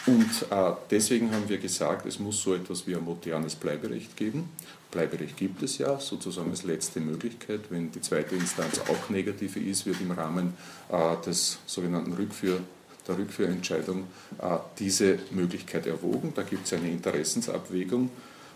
Und 0.06 0.46
äh, 0.50 0.72
deswegen 0.90 1.32
haben 1.32 1.48
wir 1.48 1.58
gesagt, 1.58 2.06
es 2.06 2.20
muss 2.20 2.40
so 2.40 2.54
etwas 2.54 2.86
wie 2.86 2.94
ein 2.94 3.04
modernes 3.04 3.56
Bleiberecht 3.56 4.16
geben. 4.16 4.50
Bleiberecht 4.92 5.36
gibt 5.36 5.62
es 5.64 5.78
ja, 5.78 5.98
sozusagen 5.98 6.50
als 6.50 6.62
letzte 6.62 7.00
Möglichkeit. 7.00 7.62
Wenn 7.70 7.90
die 7.90 8.00
zweite 8.00 8.36
Instanz 8.36 8.80
auch 8.88 9.10
negative 9.10 9.58
ist, 9.58 9.84
wird 9.84 10.00
im 10.00 10.12
Rahmen 10.12 10.54
äh, 10.90 11.16
des 11.24 11.58
sogenannten 11.66 12.12
Rückführ, 12.12 12.60
der 13.08 13.18
Rückführentscheidung 13.18 14.04
äh, 14.38 14.58
diese 14.78 15.18
Möglichkeit 15.32 15.86
erwogen. 15.86 16.32
Da 16.36 16.42
gibt 16.42 16.66
es 16.66 16.72
eine 16.72 16.88
Interessensabwägung. 16.88 18.10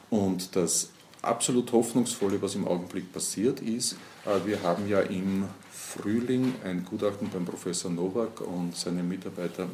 Und 0.09 0.55
das 0.55 0.90
absolut 1.20 1.73
Hoffnungsvolle, 1.73 2.40
was 2.40 2.55
im 2.55 2.66
Augenblick 2.66 3.12
passiert, 3.12 3.61
ist, 3.61 3.96
äh, 4.25 4.46
wir 4.46 4.62
haben 4.62 4.88
ja 4.88 5.01
im 5.01 5.46
Frühling 5.90 6.55
ein 6.64 6.85
Gutachten 6.85 7.29
beim 7.31 7.44
Professor 7.44 7.90
Nowak 7.90 8.40
und 8.40 8.76
seinen 8.76 9.09
Mitarbeitern 9.09 9.70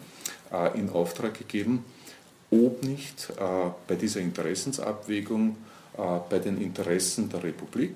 äh, 0.53 0.79
in 0.79 0.91
Auftrag 0.91 1.35
gegeben, 1.35 1.85
ob 2.51 2.83
nicht 2.83 3.31
äh, 3.39 3.71
bei 3.87 3.95
dieser 3.95 4.21
Interessensabwägung 4.21 5.57
bei 6.29 6.39
den 6.39 6.61
Interessen 6.61 7.31
der 7.31 7.43
Republik 7.43 7.95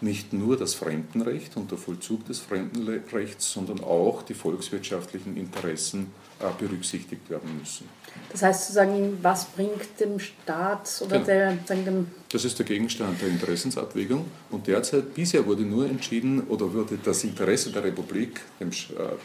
nicht 0.00 0.32
nur 0.32 0.56
das 0.56 0.74
Fremdenrecht 0.74 1.56
und 1.56 1.70
der 1.70 1.78
Vollzug 1.78 2.26
des 2.26 2.38
Fremdenrechts, 2.38 3.52
sondern 3.52 3.82
auch 3.82 4.22
die 4.22 4.34
volkswirtschaftlichen 4.34 5.36
Interessen 5.36 6.12
berücksichtigt 6.58 7.30
werden 7.30 7.58
müssen. 7.58 7.88
Das 8.30 8.42
heißt 8.42 8.62
sozusagen, 8.62 9.18
was 9.22 9.46
bringt 9.46 9.98
dem 9.98 10.18
Staat 10.18 11.00
oder 11.00 11.20
genau. 11.20 11.26
der, 11.26 11.76
dem... 11.76 12.08
Das 12.30 12.44
ist 12.44 12.58
der 12.58 12.66
Gegenstand 12.66 13.20
der 13.22 13.28
Interessensabwägung 13.28 14.26
und 14.50 14.66
derzeit, 14.66 15.14
bisher 15.14 15.46
wurde 15.46 15.62
nur 15.62 15.86
entschieden 15.86 16.42
oder 16.48 16.72
wurde 16.72 16.98
das 17.02 17.24
Interesse 17.24 17.70
der 17.70 17.84
Republik, 17.84 18.40
äh, 18.60 18.66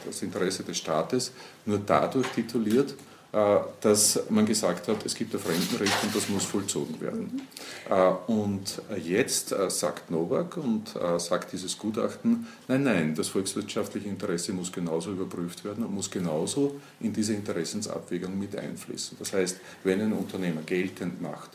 das 0.05 0.21
Interesse 0.21 0.63
des 0.63 0.77
Staates 0.77 1.33
nur 1.65 1.79
dadurch 1.79 2.27
tituliert, 2.27 2.91
äh, 2.91 2.95
dass 3.31 4.19
man 4.29 4.45
gesagt 4.45 4.89
hat, 4.89 5.05
es 5.05 5.15
gibt 5.15 5.33
ein 5.33 5.39
Fremdenrecht 5.39 6.03
und 6.03 6.13
das 6.13 6.27
muss 6.27 6.43
vollzogen 6.43 6.99
werden. 6.99 7.41
Mhm. 7.87 8.33
Und 8.33 8.81
jetzt 9.01 9.53
äh, 9.53 9.69
sagt 9.69 10.11
Nowak 10.11 10.57
und 10.57 10.93
sagt 11.17 11.53
dieses 11.53 11.77
Gutachten, 11.77 12.47
nein, 12.67 12.83
nein, 12.83 13.15
das 13.15 13.29
volkswirtschaftliche 13.29 14.09
Interesse 14.09 14.51
muss 14.51 14.71
genauso 14.71 15.11
überprüft 15.11 15.63
werden 15.63 15.85
und 15.85 15.93
muss 15.93 16.11
genauso 16.11 16.79
in 16.99 17.13
diese 17.13 17.33
Interessensabwägung 17.33 18.37
mit 18.37 18.55
einfließen. 18.55 19.17
Das 19.17 19.33
heißt, 19.33 19.59
wenn 19.83 20.01
ein 20.01 20.13
Unternehmer 20.13 20.61
geltend 20.65 21.21
macht, 21.21 21.51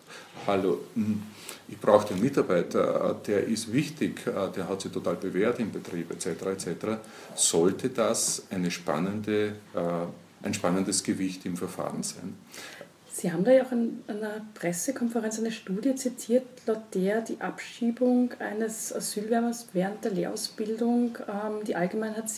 hallo, 0.47 0.81
hm, 0.95 1.23
ich 1.69 1.79
brauche 1.79 2.07
den 2.09 2.21
Mitarbeiter, 2.21 3.21
der 3.27 3.45
ist 3.45 3.73
wichtig, 3.73 4.25
der 4.25 4.69
hat 4.69 4.81
sich 4.81 4.93
total 4.93 5.17
bewährt 5.17 5.59
im 5.59 5.73
Betrieb 5.73 6.11
etc. 6.13 6.27
etc., 6.47 6.69
sollte 7.35 7.89
das 7.89 8.45
eine 8.51 8.71
spannende 8.71 9.57
ein 10.47 10.55
spannendes 10.55 11.05
Gewicht 11.05 11.45
im 11.45 11.57
Verfahren 11.57 12.03
sein. 12.03 12.35
Sie 13.13 13.33
haben 13.33 13.45
da 13.45 13.53
ja 13.53 13.65
auch 13.65 13.73
in 13.73 14.03
einer 14.09 14.45
Pressekonferenz 14.53 15.39
eine 15.39 15.51
Studie 15.51 15.95
zitiert, 15.95 16.45
laut 16.67 16.83
der 16.95 17.23
die 17.23 17.41
Abschiebung 17.41 18.35
eines 18.39 18.95
Asylwerbers 18.95 19.69
während 19.73 20.05
der 20.05 20.13
Lehrausbildung 20.13 21.17
ähm, 21.27 21.65
die 21.67 21.77
Allgemeinheit 21.77 22.29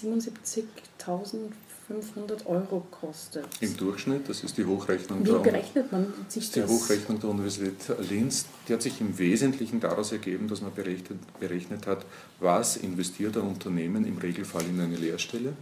77.500 1.88 2.46
Euro 2.46 2.86
kostet. 2.90 3.46
Im 3.60 3.76
Durchschnitt, 3.76 4.28
das 4.28 4.44
ist 4.44 4.58
die 4.58 4.64
Hochrechnung, 4.64 5.20
Wie 5.20 5.30
der, 5.30 5.38
berechnet 5.38 5.90
man 5.90 6.12
sich 6.28 6.50
das? 6.50 6.66
Die 6.66 6.70
Hochrechnung 6.70 7.18
der 7.20 7.30
Universität 7.30 7.96
Linz, 8.10 8.46
die 8.68 8.74
hat 8.74 8.82
sich 8.82 9.00
im 9.00 9.16
Wesentlichen 9.18 9.80
daraus 9.80 10.12
ergeben, 10.12 10.48
dass 10.48 10.60
man 10.60 10.74
berechnet, 10.74 11.18
berechnet 11.40 11.86
hat, 11.86 12.04
was 12.40 12.76
investiert 12.76 13.36
ein 13.36 13.44
Unternehmen 13.44 14.06
im 14.06 14.18
Regelfall 14.18 14.64
in 14.68 14.80
eine 14.80 14.96
Lehrstelle. 14.96 15.50
Äh, 15.50 15.52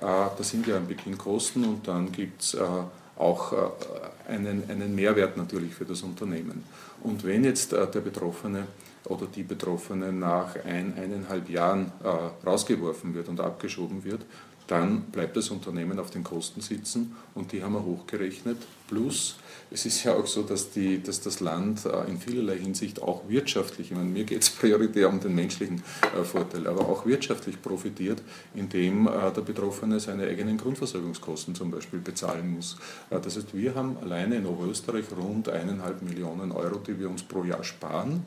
da 0.00 0.36
sind 0.40 0.66
ja 0.66 0.76
ein 0.76 0.86
Beginn 0.86 1.16
Kosten 1.16 1.64
und 1.64 1.88
dann 1.88 2.12
gibt 2.12 2.42
es 2.42 2.54
äh, 2.54 2.60
auch 3.16 3.52
äh, 3.52 3.56
einen, 4.28 4.68
einen 4.68 4.94
Mehrwert 4.94 5.36
natürlich 5.36 5.74
für 5.74 5.86
das 5.86 6.02
Unternehmen. 6.02 6.64
Und 7.02 7.24
wenn 7.24 7.44
jetzt 7.44 7.72
der 7.72 7.86
Betroffene 7.86 8.66
oder 9.06 9.26
die 9.26 9.42
Betroffene 9.42 10.12
nach 10.12 10.54
ein, 10.66 10.92
eineinhalb 10.98 11.48
Jahren 11.48 11.90
rausgeworfen 12.44 13.14
wird 13.14 13.30
und 13.30 13.40
abgeschoben 13.40 14.04
wird, 14.04 14.20
dann 14.70 15.02
bleibt 15.10 15.36
das 15.36 15.50
Unternehmen 15.50 15.98
auf 15.98 16.10
den 16.10 16.22
Kosten 16.22 16.60
sitzen 16.60 17.16
und 17.34 17.50
die 17.50 17.62
haben 17.62 17.72
wir 17.72 17.84
hochgerechnet. 17.84 18.56
Plus, 18.86 19.36
es 19.72 19.84
ist 19.84 20.04
ja 20.04 20.14
auch 20.14 20.26
so, 20.26 20.42
dass, 20.42 20.70
die, 20.70 21.02
dass 21.02 21.20
das 21.20 21.40
Land 21.40 21.84
äh, 21.86 22.08
in 22.08 22.20
vielerlei 22.20 22.58
Hinsicht 22.58 23.02
auch 23.02 23.28
wirtschaftlich, 23.28 23.90
ich 23.90 23.96
meine, 23.96 24.08
mir 24.08 24.22
geht 24.22 24.42
es 24.42 24.50
prioritär 24.60 25.08
um 25.08 25.18
den 25.18 25.34
menschlichen 25.34 25.82
äh, 26.16 26.22
Vorteil, 26.22 26.68
aber 26.68 26.88
auch 26.88 27.04
wirtschaftlich 27.04 27.60
profitiert, 27.60 28.22
indem 28.54 29.08
äh, 29.08 29.10
der 29.34 29.42
Betroffene 29.42 29.98
seine 29.98 30.28
eigenen 30.28 30.56
Grundversorgungskosten 30.56 31.56
zum 31.56 31.72
Beispiel 31.72 31.98
bezahlen 31.98 32.54
muss. 32.54 32.76
Das 33.10 33.36
heißt, 33.36 33.54
wir 33.54 33.74
haben 33.74 33.96
alleine 34.00 34.36
in 34.36 34.46
Oberösterreich 34.46 35.06
rund 35.16 35.48
eineinhalb 35.48 36.02
Millionen 36.02 36.52
Euro, 36.52 36.78
die 36.78 36.98
wir 36.98 37.10
uns 37.10 37.24
pro 37.24 37.42
Jahr 37.42 37.64
sparen 37.64 38.24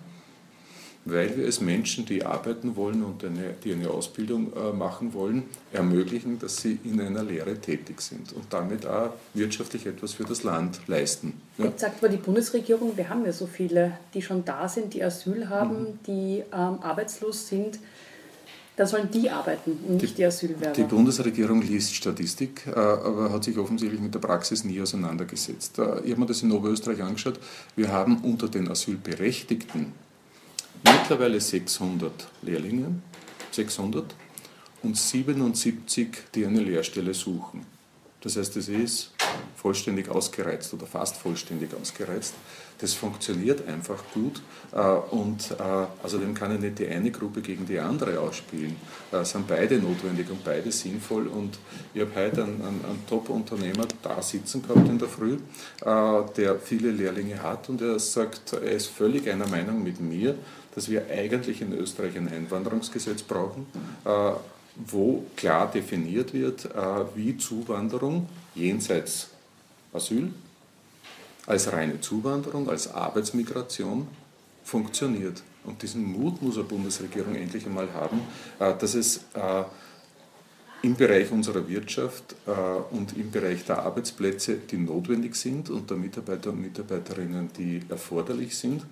weil 1.06 1.36
wir 1.36 1.48
es 1.48 1.60
Menschen, 1.60 2.06
die 2.06 2.24
arbeiten 2.26 2.76
wollen 2.76 3.04
und 3.04 3.24
eine, 3.24 3.56
die 3.64 3.74
eine 3.74 3.90
Ausbildung 3.90 4.54
äh, 4.54 4.72
machen 4.72 5.14
wollen, 5.14 5.44
ermöglichen, 5.72 6.40
dass 6.40 6.58
sie 6.58 6.80
in 6.84 7.00
einer 7.02 7.24
Lehre 7.24 7.60
tätig 7.60 8.02
sind 8.02 8.32
und 8.34 8.46
damit 8.52 8.86
auch 8.86 9.12
wirtschaftlich 9.34 9.86
etwas 9.86 10.14
für 10.14 10.24
das 10.24 10.44
Land 10.44 10.80
leisten. 10.88 11.34
Ja. 11.58 11.66
Jetzt 11.66 11.82
sagt 11.82 12.04
aber 12.04 12.10
die 12.10 12.18
Bundesregierung, 12.18 12.96
wir 12.96 13.10
haben 13.10 13.26
ja 13.26 13.34
so 13.34 13.48
viele, 13.48 13.98
die 14.14 14.22
schon 14.22 14.46
da 14.46 14.70
sind, 14.70 14.94
die 14.94 15.04
Asyl 15.04 15.50
haben, 15.50 15.82
mhm. 15.82 16.00
die 16.08 16.44
ähm, 16.52 16.80
arbeitslos 16.82 17.48
sind. 17.48 17.80
Da 18.76 18.88
sollen 18.88 19.12
die 19.12 19.30
arbeiten 19.30 19.78
und 19.88 20.02
nicht 20.02 20.14
die, 20.14 20.22
die 20.22 20.26
Asylwerber. 20.26 20.74
Die 20.74 20.84
Bundesregierung 20.84 21.62
liest 21.62 21.94
Statistik, 21.94 22.66
äh, 22.66 22.72
aber 22.72 23.32
hat 23.32 23.44
sich 23.44 23.56
offensichtlich 23.60 24.02
mit 24.02 24.16
der 24.16 24.20
Praxis 24.20 24.64
nie 24.64 24.82
auseinandergesetzt. 24.82 25.78
Äh, 25.78 26.00
ich 26.06 26.12
habe 26.12 26.22
mir 26.22 26.26
das 26.26 26.42
in 26.42 26.52
Oberösterreich 26.52 27.04
angeschaut. 27.04 27.40
Wir 27.76 27.92
haben 27.92 28.18
unter 28.24 28.48
den 28.48 28.68
Asylberechtigten 28.70 29.92
mittlerweile 30.84 31.40
600 31.40 32.12
Lehrlinge, 32.42 33.02
600 33.52 34.14
und 34.84 34.98
77, 34.98 36.10
die 36.36 36.46
eine 36.46 36.60
Lehrstelle 36.60 37.14
suchen. 37.14 37.66
Das 38.24 38.38
heißt, 38.38 38.56
es 38.56 38.70
ist 38.70 39.12
vollständig 39.58 40.08
ausgereizt 40.08 40.74
oder 40.74 40.86
fast 40.86 41.18
vollständig 41.18 41.72
ausgereizt. 41.74 42.34
Das 42.78 42.94
funktioniert 42.94 43.68
einfach 43.68 44.02
gut 44.14 44.42
äh, 44.72 44.80
und 45.14 45.52
äh, 45.52 46.04
außerdem 46.04 46.34
kann 46.34 46.56
ich 46.56 46.62
nicht 46.62 46.80
die 46.80 46.88
eine 46.88 47.12
Gruppe 47.12 47.42
gegen 47.42 47.66
die 47.66 47.80
andere 47.80 48.20
ausspielen. 48.20 48.78
Es 49.12 49.20
äh, 49.20 49.26
sind 49.26 49.48
beide 49.48 49.78
notwendig 49.78 50.30
und 50.30 50.44
beide 50.44 50.72
sinnvoll 50.72 51.28
und 51.28 51.60
ich 51.94 52.02
habe 52.02 52.12
heute 52.16 52.44
einen, 52.44 52.62
einen, 52.62 52.86
einen 52.86 53.04
Top-Unternehmer 53.10 53.88
da 54.02 54.22
sitzen 54.22 54.62
gehabt 54.62 54.88
in 54.88 55.00
der 55.00 55.10
Früh, 55.10 55.38
der 55.86 56.60
viele 56.60 56.92
Lehrlinge 56.92 57.42
hat 57.42 57.70
und 57.70 57.82
er 57.82 58.00
sagt, 58.00 58.54
er 58.54 58.72
ist 58.72 58.88
völlig 58.88 59.30
einer 59.30 59.48
Meinung 59.48 59.84
mit 59.84 60.00
mir, 60.02 60.36
dass 60.76 60.90
wir 60.90 61.06
eigentlich 61.10 61.62
in 61.62 61.74
Österreich 61.74 62.18
ein 62.18 62.28
Einwanderungsgesetz 62.28 63.22
brauchen, 63.22 63.68
wo 64.76 65.24
klar 65.36 65.70
definiert 65.72 66.34
wird, 66.34 66.68
wie 67.16 67.38
Zuwanderung 67.38 68.28
jenseits 68.56 69.30
Asyl 69.94 70.32
als 71.46 71.72
reine 71.72 72.00
Zuwanderung, 72.02 72.70
als 72.70 72.92
Arbeitsmigration 72.92 74.08
funktioniert. 74.64 75.44
Und 75.64 75.82
diesen 75.82 76.04
Mut 76.04 76.42
muss 76.42 76.58
eine 76.58 76.66
Bundesregierung 76.66 77.36
endlich 77.36 77.66
einmal 77.66 77.92
haben, 77.94 78.22
äh, 78.60 78.74
dass 78.78 78.96
es 78.96 79.18
äh, 79.34 79.64
im 80.84 80.96
Bereich 80.96 81.32
unserer 81.32 81.68
Wirtschaft 81.68 82.36
äh, 82.46 82.52
und 82.96 83.18
im 83.18 83.32
Bereich 83.32 83.66
der 83.66 83.80
Arbeitsplätze, 83.80 84.58
die 84.58 84.78
notwendig 84.78 85.36
sind 85.36 85.70
und 85.70 85.90
der 85.90 85.98
Mitarbeiter 85.98 86.52
und 86.52 86.62
Mitarbeiterinnen, 86.62 87.50
die 87.58 87.82
erforderlich 87.90 88.56
sind, 88.56 88.86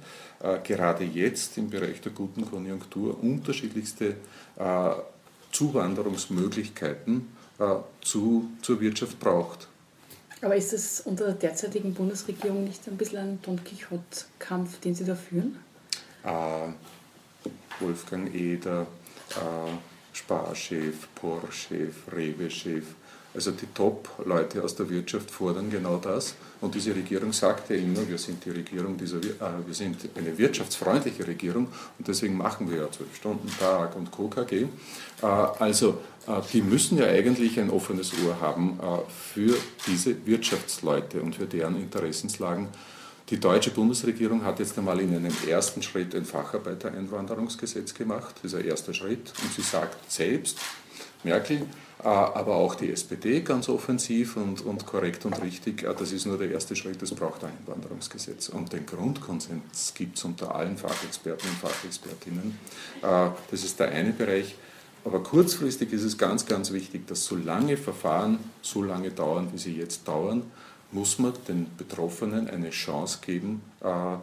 gerade 0.64 1.04
jetzt 1.04 1.56
im 1.60 1.70
Bereich 1.70 2.02
der 2.02 2.14
guten 2.14 2.50
Konjunktur 2.50 3.22
unterschiedlichste 3.22 4.16
Zuwanderungsmöglichkeiten 5.52 7.28
zu, 8.02 8.50
zur 8.64 8.82
Wirtschaft 8.82 9.20
braucht. 9.20 9.68
Aber 10.42 10.56
ist 10.56 10.74
es 10.74 11.02
unter 11.02 11.26
der 11.26 11.34
derzeitigen 11.36 11.94
Bundesregierung 11.94 12.64
nicht 12.64 12.88
ein 12.88 12.98
bisschen 12.98 13.20
ein 13.20 13.40
Don 13.44 13.64
Quixote-Kampf, 13.64 14.80
den 14.80 14.96
Sie 14.96 15.06
da 15.06 15.14
führen? 15.14 15.58
Äh, 16.24 16.70
Wolfgang 17.80 18.34
Eder, 18.34 18.88
Sparchef, 20.14 21.08
Porsche-Chef, 21.16 21.96
Rewe-Chef, 22.12 22.84
also 23.34 23.52
die 23.52 23.68
Top-Leute 23.74 24.62
aus 24.62 24.76
der 24.76 24.90
Wirtschaft 24.90 25.32
fordern 25.32 25.70
genau 25.70 25.98
das. 25.98 26.36
Und 26.60 26.76
diese 26.76 26.94
Regierung 26.94 27.32
sagt 27.32 27.70
ja 27.70 27.78
immer, 27.78 28.08
wir 28.08 28.18
sind 28.18 28.44
die 28.44 28.50
Regierung 28.50 28.98
dieser, 28.98 29.18
äh, 29.18 29.66
wir 29.66 29.74
sind 29.74 29.98
eine 30.16 30.38
wirtschaftsfreundliche 30.38 31.26
Regierung 31.26 31.68
und 31.98 32.08
deswegen 32.08 32.36
machen 32.36 32.70
wir 32.70 32.80
ja 32.80 32.92
zwölf 32.92 33.16
Stunden 33.16 33.48
Tag 33.58 33.96
und 33.96 34.12
KKG. 34.12 34.64
Äh, 34.64 35.26
also 35.26 36.00
äh, 36.28 36.42
die 36.52 36.62
müssen 36.62 36.98
ja 36.98 37.06
eigentlich 37.06 37.58
ein 37.60 37.70
offenes 37.70 38.12
Ohr 38.26 38.40
haben 38.42 38.80
äh, 38.82 39.10
für 39.10 39.56
diese 39.88 40.26
Wirtschaftsleute 40.26 41.22
und 41.22 41.36
für 41.36 41.46
deren 41.46 41.78
Interessenslagen. 41.78 42.68
Die 43.32 43.40
deutsche 43.40 43.72
Bundesregierung 43.72 44.44
hat 44.44 44.60
jetzt 44.60 44.78
einmal 44.78 45.00
in 45.00 45.16
einem 45.16 45.34
ersten 45.48 45.82
Schritt 45.82 46.14
ein 46.14 46.26
Facharbeitereinwanderungsgesetz 46.26 47.94
gemacht. 47.94 48.36
Ein 48.44 48.66
erster 48.66 48.94
Schritt. 48.94 49.32
Und 49.42 49.54
sie 49.54 49.62
sagt 49.62 50.12
selbst, 50.12 50.60
Merkel, 51.24 51.62
äh, 52.04 52.08
aber 52.08 52.58
auch 52.58 52.76
die 52.76 52.92
SPD 52.92 53.40
ganz 53.40 53.70
offensiv 53.70 54.36
und, 54.36 54.66
und 54.66 54.86
korrekt 54.86 55.24
und 55.26 55.42
richtig, 55.42 55.88
das 55.98 56.12
ist 56.12 56.26
nur 56.26 56.38
der 56.38 56.52
erste 56.52 56.76
Schritt, 56.76 57.02
es 57.02 57.16
braucht 57.16 57.46
ein 57.46 57.52
Einwanderungsgesetz. 57.66 58.50
Und 58.50 58.74
den 58.74 58.86
Grundkonsens 58.86 59.94
gibt 59.94 60.18
es 60.18 60.26
unter 60.26 60.54
allen 60.54 60.76
Fachexperten 60.76 61.50
und 61.52 61.58
Fachexpertinnen. 61.58 62.60
Das 63.02 63.64
ist 63.64 63.80
der 63.80 63.92
eine 63.92 64.12
Bereich. 64.12 64.56
Aber 65.06 65.24
kurzfristig 65.24 65.94
ist 65.94 66.04
es 66.04 66.18
ganz, 66.18 66.46
ganz 66.46 66.74
wichtig, 66.74 67.08
dass 67.08 67.26
solange 67.26 67.78
Verfahren 67.78 68.40
so 68.62 68.84
lange 68.84 69.10
dauern, 69.10 69.50
wie 69.54 69.58
sie 69.58 69.76
jetzt 69.76 70.08
dauern, 70.08 70.44
muss 70.92 71.20
man 71.20 71.34
den 71.48 71.68
Betroffenen 71.78 72.50
eine 72.50 72.70
Chance 72.70 73.20
geben. 73.26 73.62
Äh 73.84 74.18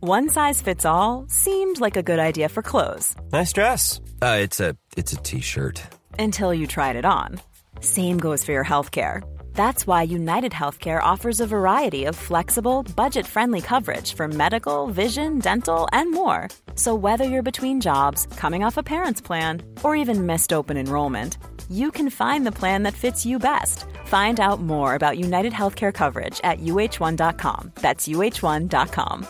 One 0.00 0.28
size 0.28 0.62
fits 0.62 0.86
all 0.86 1.24
seemed 1.28 1.80
like 1.80 1.96
a 1.96 2.02
good 2.02 2.20
idea 2.20 2.48
for 2.48 2.62
clothes. 2.62 3.16
Nice 3.32 3.52
dress. 3.52 4.00
Uh, 4.22 4.38
it's 4.40 4.60
a 4.60 4.76
it's 4.96 5.12
a 5.12 5.16
t-shirt. 5.16 5.82
Until 6.18 6.54
you 6.54 6.66
tried 6.66 6.96
it 6.96 7.04
on. 7.04 7.40
Same 7.80 8.18
goes 8.18 8.44
for 8.44 8.52
your 8.52 8.64
healthcare. 8.64 9.22
That's 9.54 9.88
why 9.88 10.02
United 10.02 10.52
Healthcare 10.52 11.02
offers 11.02 11.40
a 11.40 11.46
variety 11.48 12.04
of 12.04 12.14
flexible, 12.14 12.84
budget 12.94 13.26
friendly 13.26 13.60
coverage 13.60 14.14
for 14.14 14.28
medical, 14.28 14.86
vision, 14.86 15.40
dental, 15.40 15.88
and 15.92 16.12
more. 16.12 16.48
So, 16.76 16.94
whether 16.94 17.24
you're 17.24 17.42
between 17.42 17.80
jobs, 17.80 18.26
coming 18.36 18.62
off 18.62 18.76
a 18.76 18.84
parent's 18.84 19.20
plan, 19.20 19.62
or 19.82 19.96
even 19.96 20.26
missed 20.26 20.52
open 20.52 20.76
enrollment, 20.76 21.38
you 21.68 21.90
can 21.90 22.10
find 22.10 22.46
the 22.46 22.52
plan 22.52 22.84
that 22.84 22.94
fits 22.94 23.26
you 23.26 23.38
best. 23.38 23.84
Find 24.04 24.40
out 24.40 24.60
more 24.60 24.94
about 24.94 25.18
United 25.18 25.52
Healthcare 25.52 25.92
coverage 25.92 26.40
at 26.44 26.60
uh1.com. 26.60 27.72
That's 27.80 28.06
uh1.com. 28.06 29.26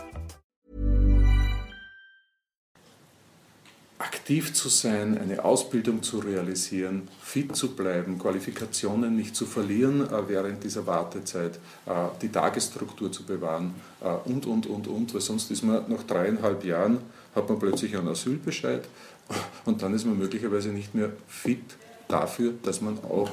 Aktiv 3.99 4.53
zu 4.53 4.69
sein, 4.69 5.17
eine 5.17 5.43
Ausbildung 5.43 6.01
zu 6.01 6.19
realisieren, 6.19 7.09
fit 7.21 7.53
zu 7.53 7.75
bleiben, 7.75 8.17
Qualifikationen 8.17 9.13
nicht 9.13 9.35
zu 9.35 9.45
verlieren 9.45 10.07
äh, 10.07 10.29
während 10.29 10.63
dieser 10.63 10.87
Wartezeit, 10.87 11.59
äh, 11.85 11.91
die 12.21 12.29
Tagesstruktur 12.29 13.11
zu 13.11 13.25
bewahren 13.25 13.75
äh, 13.99 14.07
und, 14.29 14.45
und, 14.45 14.67
und, 14.67 14.87
und, 14.87 15.13
weil 15.13 15.19
sonst 15.19 15.51
ist 15.51 15.63
man 15.63 15.83
nach 15.89 16.03
dreieinhalb 16.03 16.63
Jahren, 16.63 16.99
hat 17.35 17.49
man 17.49 17.59
plötzlich 17.59 17.97
einen 17.97 18.07
Asylbescheid 18.07 18.87
und 19.65 19.81
dann 19.81 19.93
ist 19.93 20.05
man 20.05 20.17
möglicherweise 20.17 20.69
nicht 20.69 20.95
mehr 20.95 21.11
fit 21.27 21.75
dafür, 22.09 22.53
dass 22.63 22.81
man 22.81 22.97
auch 23.05 23.29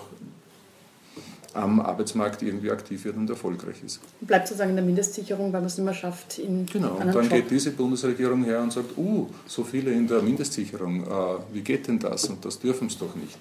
am 1.54 1.80
Arbeitsmarkt 1.80 2.42
irgendwie 2.42 2.70
aktiv 2.70 3.04
wird 3.06 3.16
und 3.16 3.30
erfolgreich 3.30 3.82
ist. 3.84 4.00
Bleibt 4.20 4.46
sozusagen 4.46 4.70
in 4.70 4.76
der 4.76 4.84
Mindestsicherung, 4.84 5.46
weil 5.52 5.60
man 5.60 5.66
es 5.66 5.78
nicht 5.78 5.86
mehr 5.86 5.94
schafft 5.94 6.38
in 6.38 6.66
Genau, 6.66 6.96
und 6.96 7.14
dann 7.14 7.24
Job. 7.24 7.30
geht 7.30 7.50
diese 7.50 7.70
Bundesregierung 7.70 8.44
her 8.44 8.60
und 8.60 8.72
sagt, 8.72 8.96
uh, 8.98 9.26
so 9.46 9.64
viele 9.64 9.90
in 9.92 10.06
der 10.06 10.20
Mindestsicherung, 10.20 11.04
äh, 11.04 11.08
wie 11.54 11.62
geht 11.62 11.88
denn 11.88 11.98
das? 11.98 12.28
Und 12.28 12.44
das 12.44 12.58
dürfen 12.58 12.88
es 12.88 12.98
doch 12.98 13.14
nicht. 13.14 13.38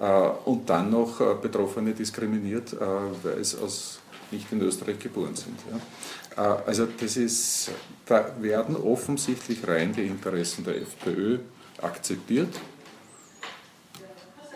Äh, 0.00 0.48
und 0.48 0.70
dann 0.70 0.90
noch 0.90 1.20
äh, 1.20 1.24
Betroffene 1.42 1.92
diskriminiert, 1.92 2.72
äh, 2.72 2.76
weil 3.24 3.40
es 3.40 3.58
aus 3.58 3.98
nicht 4.30 4.50
in 4.52 4.60
Österreich 4.60 5.00
geboren 5.00 5.34
sind. 5.34 5.58
Ja. 6.36 6.54
Äh, 6.56 6.58
also 6.66 6.86
das 7.00 7.16
ist, 7.16 7.70
da 8.06 8.30
werden 8.40 8.76
offensichtlich 8.76 9.66
rein 9.66 9.92
die 9.92 10.06
Interessen 10.06 10.64
der 10.64 10.76
FPÖ 10.82 11.38
akzeptiert. 11.82 12.54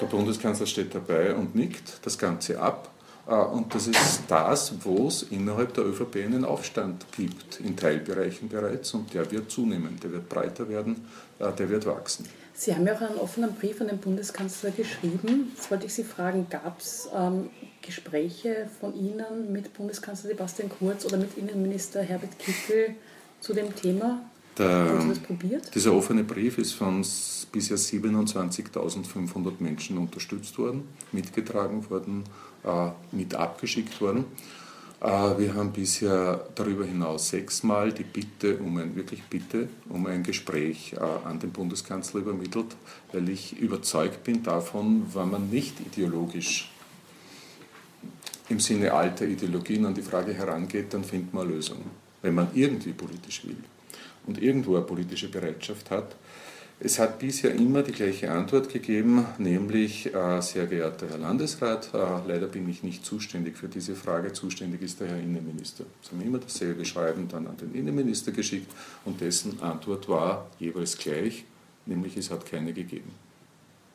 Der 0.00 0.06
Bundeskanzler 0.06 0.66
steht 0.66 0.94
dabei 0.94 1.34
und 1.34 1.54
nickt 1.54 2.04
das 2.06 2.18
Ganze 2.18 2.60
ab. 2.60 2.90
Äh, 3.26 3.34
und 3.34 3.74
das 3.74 3.86
ist 3.86 4.22
das, 4.28 4.72
wo 4.82 5.08
es 5.08 5.24
innerhalb 5.24 5.74
der 5.74 5.84
ÖVP 5.84 6.16
einen 6.16 6.44
Aufstand 6.44 7.06
gibt, 7.12 7.60
in 7.60 7.76
Teilbereichen 7.76 8.48
bereits. 8.48 8.94
Und 8.94 9.12
der 9.12 9.30
wird 9.30 9.50
zunehmen, 9.50 9.98
der 10.02 10.12
wird 10.12 10.28
breiter 10.28 10.68
werden, 10.68 11.06
äh, 11.38 11.52
der 11.52 11.68
wird 11.68 11.86
wachsen. 11.86 12.26
Sie 12.54 12.74
haben 12.74 12.86
ja 12.86 12.94
auch 12.94 13.00
einen 13.00 13.18
offenen 13.18 13.54
Brief 13.54 13.80
an 13.80 13.88
den 13.88 13.98
Bundeskanzler 13.98 14.70
geschrieben. 14.70 15.52
Jetzt 15.54 15.70
wollte 15.70 15.86
ich 15.86 15.94
Sie 15.94 16.04
fragen, 16.04 16.46
gab 16.50 16.80
es 16.80 17.08
ähm, 17.14 17.50
Gespräche 17.82 18.68
von 18.80 18.94
Ihnen 18.94 19.52
mit 19.52 19.72
Bundeskanzler 19.74 20.30
Sebastian 20.30 20.68
Kurz 20.68 21.04
oder 21.04 21.16
mit 21.16 21.36
Innenminister 21.38 22.02
Herbert 22.02 22.38
Kickl 22.38 22.94
zu 23.40 23.54
dem 23.54 23.74
Thema? 23.74 24.22
Der? 24.58 24.98
Dieser 25.74 25.92
offene 25.92 26.24
Brief 26.24 26.58
ist 26.58 26.72
von 26.72 27.04
bisher 27.52 27.78
27.500 27.78 29.52
Menschen 29.60 29.98
unterstützt 29.98 30.58
worden, 30.58 30.88
mitgetragen 31.12 31.88
worden 31.90 32.24
äh, 32.64 32.90
mit 33.12 33.34
abgeschickt 33.34 34.00
worden. 34.00 34.24
Äh, 35.00 35.06
wir 35.38 35.54
haben 35.54 35.72
bisher 35.72 36.46
darüber 36.54 36.84
hinaus 36.84 37.30
sechsmal 37.30 37.92
die 37.92 38.04
Bitte 38.04 38.58
um 38.58 38.76
ein, 38.76 38.94
wirklich 38.96 39.22
Bitte 39.24 39.68
um 39.88 40.06
ein 40.06 40.22
Gespräch 40.22 40.94
äh, 40.94 41.00
an 41.00 41.38
den 41.38 41.50
Bundeskanzler 41.50 42.20
übermittelt, 42.20 42.76
weil 43.12 43.28
ich 43.28 43.58
überzeugt 43.58 44.24
bin 44.24 44.42
davon, 44.42 45.06
wenn 45.14 45.30
man 45.30 45.50
nicht 45.50 45.80
ideologisch 45.80 46.70
im 48.48 48.60
Sinne 48.60 48.92
alter 48.92 49.26
Ideologien 49.26 49.86
an 49.86 49.94
die 49.94 50.02
Frage 50.02 50.34
herangeht, 50.34 50.92
dann 50.92 51.04
findet 51.04 51.32
man 51.32 51.48
Lösungen. 51.48 51.90
wenn 52.22 52.34
man 52.34 52.48
irgendwie 52.54 52.92
politisch 52.92 53.46
will 53.46 53.56
und 54.26 54.42
irgendwo 54.42 54.76
eine 54.76 54.84
politische 54.84 55.28
Bereitschaft 55.28 55.90
hat. 55.90 56.16
Es 56.82 56.98
hat 56.98 57.18
bisher 57.18 57.54
immer 57.54 57.82
die 57.82 57.92
gleiche 57.92 58.30
Antwort 58.30 58.70
gegeben, 58.70 59.26
nämlich, 59.36 60.14
äh, 60.14 60.40
sehr 60.40 60.66
geehrter 60.66 61.10
Herr 61.10 61.18
Landesrat, 61.18 61.90
äh, 61.92 61.98
leider 62.26 62.46
bin 62.46 62.66
ich 62.70 62.82
nicht 62.82 63.04
zuständig 63.04 63.58
für 63.58 63.68
diese 63.68 63.94
Frage, 63.94 64.32
zuständig 64.32 64.80
ist 64.80 64.98
der 64.98 65.08
Herr 65.08 65.18
Innenminister. 65.18 65.84
Sie 66.00 66.12
haben 66.12 66.26
immer 66.26 66.38
dasselbe 66.38 66.86
Schreiben 66.86 67.28
dann 67.28 67.46
an 67.46 67.58
den 67.58 67.74
Innenminister 67.74 68.32
geschickt 68.32 68.72
und 69.04 69.20
dessen 69.20 69.60
Antwort 69.60 70.08
war 70.08 70.50
jeweils 70.58 70.96
gleich, 70.96 71.44
nämlich 71.84 72.16
es 72.16 72.30
hat 72.30 72.46
keine 72.46 72.72
gegeben. 72.72 73.10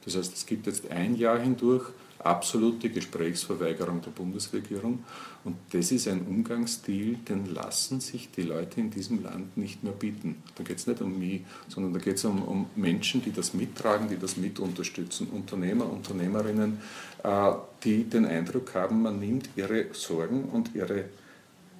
Das 0.05 0.15
heißt, 0.15 0.33
es 0.33 0.45
gibt 0.45 0.67
jetzt 0.67 0.89
ein 0.91 1.15
Jahr 1.15 1.39
hindurch 1.39 1.91
absolute 2.25 2.89
Gesprächsverweigerung 2.89 4.01
der 4.01 4.11
Bundesregierung. 4.11 5.03
Und 5.43 5.57
das 5.71 5.91
ist 5.91 6.07
ein 6.07 6.21
Umgangsstil, 6.21 7.17
den 7.29 7.53
lassen 7.53 8.01
sich 8.01 8.31
die 8.31 8.41
Leute 8.41 8.79
in 8.79 8.89
diesem 8.89 9.23
Land 9.23 9.57
nicht 9.57 9.83
mehr 9.83 9.93
bieten. 9.93 10.41
Da 10.55 10.63
geht 10.63 10.77
es 10.77 10.87
nicht 10.87 11.01
um 11.01 11.19
mich, 11.19 11.41
sondern 11.67 11.93
da 11.93 11.99
geht 11.99 12.15
es 12.15 12.25
um, 12.25 12.41
um, 12.41 12.65
Menschen, 12.75 13.21
die 13.21 13.31
das 13.31 13.53
mittragen, 13.53 14.09
die 14.09 14.17
das 14.17 14.37
mit 14.37 14.59
unterstützen. 14.59 15.27
Unternehmer, 15.27 15.91
Unternehmerinnen, 15.91 16.79
äh, 17.23 17.51
die 17.83 18.03
den 18.05 18.25
Eindruck 18.25 18.73
haben, 18.73 19.03
man 19.03 19.19
nimmt 19.19 19.49
ihre 19.55 19.93
Sorgen 19.93 20.45
und 20.45 20.73
ihre 20.73 21.05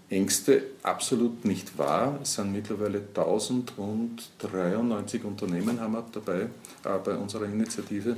Ängste 0.10 0.64
absolut 0.84 1.46
nicht 1.46 1.78
wahr. 1.78 2.20
Es 2.22 2.34
sind 2.36 2.52
mittlerweile 2.52 3.00
1093 3.00 5.24
Unternehmen 5.24 5.80
haben 5.80 5.94
wir 5.94 6.06
dabei 6.12 6.42
äh, 6.42 6.50
bei 7.04 7.16
unserer 7.16 7.46
Initiative. 7.46 8.18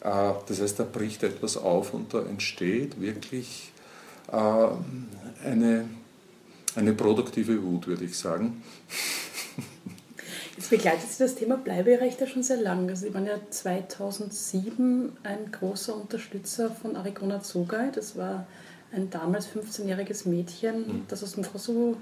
Äh, 0.00 0.32
das 0.46 0.60
heißt, 0.60 0.80
da 0.80 0.84
bricht 0.84 1.22
etwas 1.22 1.56
auf 1.56 1.94
und 1.94 2.12
da 2.12 2.22
entsteht 2.22 3.00
wirklich 3.00 3.70
äh, 4.32 4.66
eine, 5.44 5.88
eine 6.74 6.92
produktive 6.92 7.62
Wut, 7.62 7.86
würde 7.86 8.04
ich 8.04 8.18
sagen. 8.18 8.64
Jetzt 10.56 10.70
begleitet 10.70 11.08
Sie 11.08 11.22
das 11.22 11.36
Thema 11.36 11.56
Bleiberecht 11.56 12.20
ja 12.20 12.26
schon 12.26 12.42
sehr 12.42 12.56
lange. 12.56 12.90
Also 12.90 13.06
Sie 13.06 13.14
waren 13.14 13.26
ja 13.26 13.38
2007 13.48 15.16
ein 15.22 15.52
großer 15.52 15.94
Unterstützer 15.94 16.70
von 16.70 16.96
Arigona 16.96 17.40
Zogai. 17.40 17.92
Das 17.94 18.16
war 18.16 18.44
ein 18.92 19.10
damals 19.10 19.48
15-jähriges 19.48 20.28
Mädchen, 20.28 20.80
mhm. 20.80 21.02
das 21.08 21.22
aus 21.22 21.32
dem 21.32 21.44
Kosovo 21.44 21.96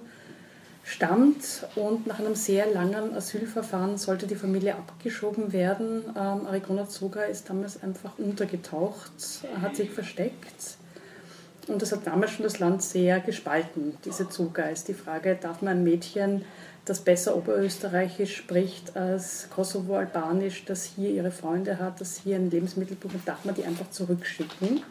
stammt 0.85 1.67
und 1.75 2.07
nach 2.07 2.21
einem 2.21 2.37
sehr 2.37 2.73
langen 2.73 3.15
Asylverfahren 3.15 3.99
sollte 3.99 4.29
die 4.29 4.37
Familie 4.37 4.77
abgeschoben 4.77 5.53
werden. 5.53 6.05
Ähm, 6.11 6.47
Arigona 6.47 6.89
Zoga 6.89 7.25
ist 7.25 7.51
damals 7.51 7.83
einfach 7.83 8.17
untergetaucht, 8.19 9.11
hat 9.61 9.75
sich 9.75 9.91
versteckt 9.91 10.77
und 11.67 11.83
das 11.83 11.91
hat 11.91 12.07
damals 12.07 12.33
schon 12.33 12.45
das 12.45 12.61
Land 12.61 12.83
sehr 12.83 13.19
gespalten, 13.21 13.97
diese 14.05 14.29
Zoga. 14.29 14.65
Ist 14.65 14.87
die 14.89 14.95
Frage, 14.95 15.37
darf 15.41 15.63
man 15.63 15.79
ein 15.79 15.85
Mädchen, 15.85 16.45
das 16.85 17.01
besser 17.01 17.37
Oberösterreichisch 17.37 18.37
spricht 18.37 18.97
als 18.97 19.49
Kosovo-Albanisch, 19.51 20.65
das 20.67 20.85
hier 20.85 21.11
ihre 21.11 21.33
Freunde 21.33 21.81
hat, 21.81 22.01
das 22.01 22.19
hier 22.19 22.37
ein 22.37 22.51
Lebensmittelbuch 22.51 23.13
hat, 23.13 23.27
darf 23.27 23.45
man 23.45 23.57
die 23.57 23.65
einfach 23.65 23.91
zurückschicken? 23.91 24.83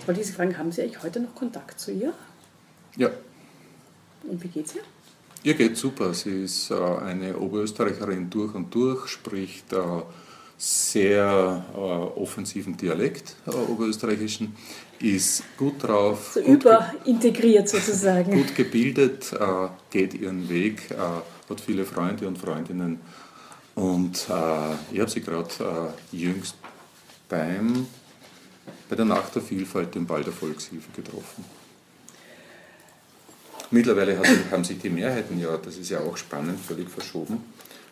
Jetzt 0.00 0.08
wollte 0.08 0.20
ich 0.22 0.26
Sie 0.28 0.32
fragen, 0.32 0.56
haben 0.56 0.72
Sie 0.72 0.80
eigentlich 0.80 1.02
heute 1.02 1.20
noch 1.20 1.34
Kontakt 1.34 1.78
zu 1.78 1.92
ihr? 1.92 2.14
Ja. 2.96 3.10
Und 4.22 4.42
wie 4.42 4.48
geht's 4.48 4.74
ihr? 4.74 4.80
Ihr 5.42 5.52
geht 5.52 5.76
super. 5.76 6.14
Sie 6.14 6.44
ist 6.44 6.70
äh, 6.70 6.74
eine 6.74 7.36
Oberösterreicherin 7.36 8.30
durch 8.30 8.54
und 8.54 8.74
durch, 8.74 9.08
spricht 9.08 9.70
äh, 9.74 9.78
sehr 10.56 11.66
äh, 11.74 11.78
offensiven 11.78 12.78
Dialekt, 12.78 13.36
oberösterreichischen, 13.44 14.56
ist 15.00 15.42
gut 15.58 15.82
drauf. 15.82 16.30
So 16.32 16.40
gut 16.40 16.64
überintegriert 16.64 17.68
sozusagen. 17.68 18.32
Gut 18.36 18.56
gebildet, 18.56 19.34
geht 19.90 20.14
ihren 20.14 20.48
Weg, 20.48 20.94
hat 20.96 21.60
viele 21.60 21.84
Freunde 21.84 22.26
und 22.26 22.38
Freundinnen. 22.38 23.00
Und 23.74 24.28
ich 24.92 25.00
habe 25.00 25.10
sie 25.10 25.22
gerade 25.22 25.94
jüngst 26.12 26.56
beim, 27.30 27.86
bei 28.90 28.96
der 28.96 29.04
Nacht 29.04 29.36
der 29.36 29.42
Vielfalt 29.42 29.94
im 29.94 30.04
Ball 30.04 30.24
der 30.24 30.32
Volkshilfe 30.32 30.90
getroffen. 30.94 31.44
Mittlerweile 33.70 34.20
haben 34.50 34.64
sich 34.64 34.80
die 34.80 34.90
Mehrheiten 34.90 35.40
ja, 35.40 35.56
das 35.56 35.76
ist 35.76 35.90
ja 35.90 36.00
auch 36.00 36.16
spannend, 36.16 36.58
völlig 36.58 36.90
verschoben. 36.90 37.44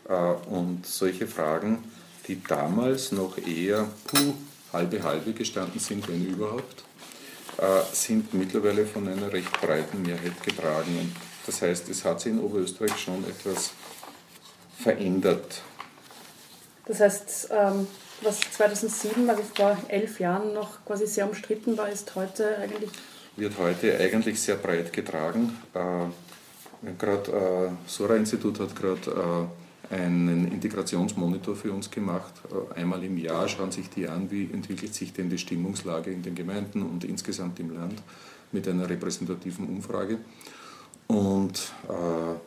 Äh, 0.09 0.13
und 0.13 0.85
solche 0.85 1.29
Fragen, 1.29 1.85
die 2.27 2.43
damals 2.43 3.13
noch 3.13 3.39
eher 3.39 3.87
puh, 4.09 4.35
halbe 4.73 5.01
halbe 5.05 5.33
gestanden 5.33 5.79
sind, 5.79 6.09
wenn 6.09 6.27
überhaupt, 6.27 6.83
äh, 7.59 7.83
sind 7.93 8.35
mittlerweile 8.35 8.85
von 8.85 9.07
einer 9.07 9.33
recht 9.33 9.53
breiten 9.61 10.03
Mehrheit 10.03 10.43
getragen. 10.43 11.15
Das 11.47 11.63
heißt, 11.63 11.89
es 11.91 12.05
hat 12.05 12.21
sich 12.21 12.33
in 12.33 12.41
Oberösterreich 12.41 12.99
schon 12.99 13.25
etwas 13.25 13.71
verändert. 14.77 15.63
Das 16.87 16.99
heißt, 16.99 17.51
ähm, 17.53 17.87
was 18.23 18.41
2007, 18.41 19.29
also 19.29 19.43
vor 19.55 19.77
elf 19.89 20.21
Jahren 20.21 20.53
noch 20.53 20.85
quasi 20.85 21.07
sehr 21.07 21.29
umstritten 21.29 21.77
war, 21.77 21.89
ist 21.89 22.15
heute 22.15 22.59
eigentlich 22.59 22.91
wird 23.39 23.57
heute 23.59 23.97
eigentlich 23.99 24.41
sehr 24.41 24.57
breit 24.57 24.93
getragen. 24.93 25.57
Äh, 25.75 26.91
gerade 26.99 27.31
äh, 27.31 27.89
Sora-Institut 27.89 28.59
hat 28.61 28.75
gerade 28.75 29.49
äh, 29.91 29.95
einen 29.95 30.51
Integrationsmonitor 30.51 31.55
für 31.57 31.73
uns 31.73 31.91
gemacht. 31.91 32.35
Äh, 32.75 32.81
einmal 32.81 33.03
im 33.05 33.17
Jahr 33.17 33.49
schauen 33.49 33.71
sich 33.71 33.89
die 33.91 34.09
an, 34.09 34.31
wie 34.31 34.51
entwickelt 34.53 34.95
sich 34.95 35.13
denn 35.13 35.31
die 35.31 35.39
Stimmungslage 35.39 36.11
in 36.11 36.23
den 36.23 36.35
Gemeinden 36.35 36.83
und 36.83 37.05
insgesamt 37.05 37.61
im 37.61 37.75
Land 37.75 38.03
mit 38.53 38.67
einer 38.67 38.89
repräsentativen 38.89 39.69
Umfrage. 39.69 40.19
Und 41.07 41.73
äh, 41.89 41.93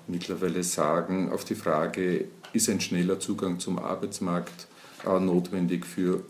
mittlerweile 0.07 0.63
sagen 0.63 1.31
auf 1.31 1.45
die 1.45 1.55
Frage, 1.55 2.25
ist 2.53 2.69
ein 2.69 2.81
schneller 2.81 3.19
Zugang 3.19 3.59
zum 3.59 3.79
Arbeitsmarkt 3.79 4.67
äh, 5.05 5.19
notwendig 5.19 5.85
für 5.85 6.23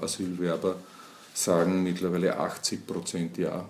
Asylwerber, 0.00 0.76
sagen 1.34 1.82
mittlerweile 1.82 2.38
80 2.38 2.86
Prozent 2.86 3.36
ja. 3.36 3.66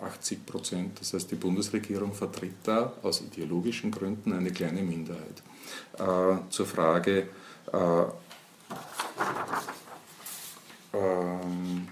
80 0.00 0.46
Prozent. 0.46 1.00
Das 1.00 1.12
heißt, 1.12 1.30
die 1.30 1.36
Bundesregierung 1.36 2.12
vertritt 2.12 2.56
da 2.64 2.92
aus 3.02 3.20
ideologischen 3.20 3.90
Gründen 3.90 4.32
eine 4.32 4.50
kleine 4.50 4.82
Minderheit. 4.82 5.42
Äh, 5.98 6.50
zur 6.50 6.66
Frage, 6.66 7.28
äh, 7.72 8.02
ähm, 10.94 11.88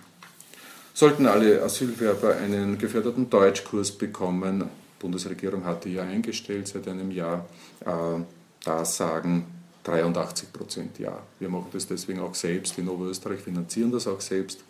sollten 0.92 1.26
alle 1.26 1.62
Asylwerber 1.62 2.36
einen 2.36 2.78
geförderten 2.78 3.28
Deutschkurs 3.30 3.92
bekommen? 3.92 4.68
Bundesregierung 4.98 5.64
hatte 5.64 5.88
ja 5.88 6.02
eingestellt 6.02 6.68
seit 6.68 6.88
einem 6.88 7.10
Jahr. 7.10 7.46
Äh, 7.80 8.22
da 8.64 8.84
sagen 8.84 9.46
83 9.84 10.52
Prozent 10.52 10.98
ja. 10.98 11.18
Wir 11.38 11.48
machen 11.48 11.68
das 11.72 11.86
deswegen 11.86 12.20
auch 12.20 12.34
selbst. 12.34 12.78
In 12.78 12.88
Oberösterreich 12.88 13.40
finanzieren 13.40 13.92
das 13.92 14.06
auch 14.06 14.20
selbst 14.20 14.64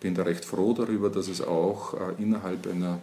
bin 0.00 0.14
da 0.14 0.22
recht 0.22 0.44
froh 0.44 0.72
darüber, 0.72 1.10
dass 1.10 1.28
es 1.28 1.40
auch 1.40 1.94
äh, 1.94 2.22
innerhalb 2.22 2.66
einer 2.66 3.00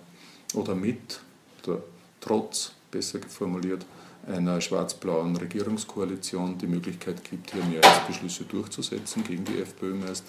oder 0.54 0.76
mit, 0.76 1.20
oder 1.64 1.82
trotz, 2.22 2.72
besser 2.92 3.20
formuliert, 3.28 3.86
einer 4.28 4.62
schwarz-blauen 4.62 5.36
Regierungskoalition 5.36 6.58
die 6.58 6.68
Möglichkeit 6.68 7.24
gibt, 7.30 7.52
hier 7.52 7.64
Mehrheitsbeschlüsse 7.66 8.44
durchzusetzen 8.46 9.24
gegen 9.24 9.44
die 9.44 9.60
FPÖ 9.60 9.96
meist. 9.96 10.26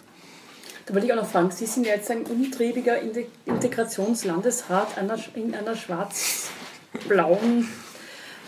Da 0.87 0.95
wollte 0.95 1.07
ich 1.07 1.13
auch 1.13 1.17
noch 1.17 1.29
fragen, 1.29 1.51
Sie 1.51 1.67
sind 1.67 1.87
jetzt 1.87 2.11
ein 2.11 2.25
umtriebiger 2.25 2.99
Integrationslandesrat 3.47 4.99
einer, 4.99 5.17
in 5.35 5.55
einer 5.55 5.77
schwarz-blauen 5.77 7.69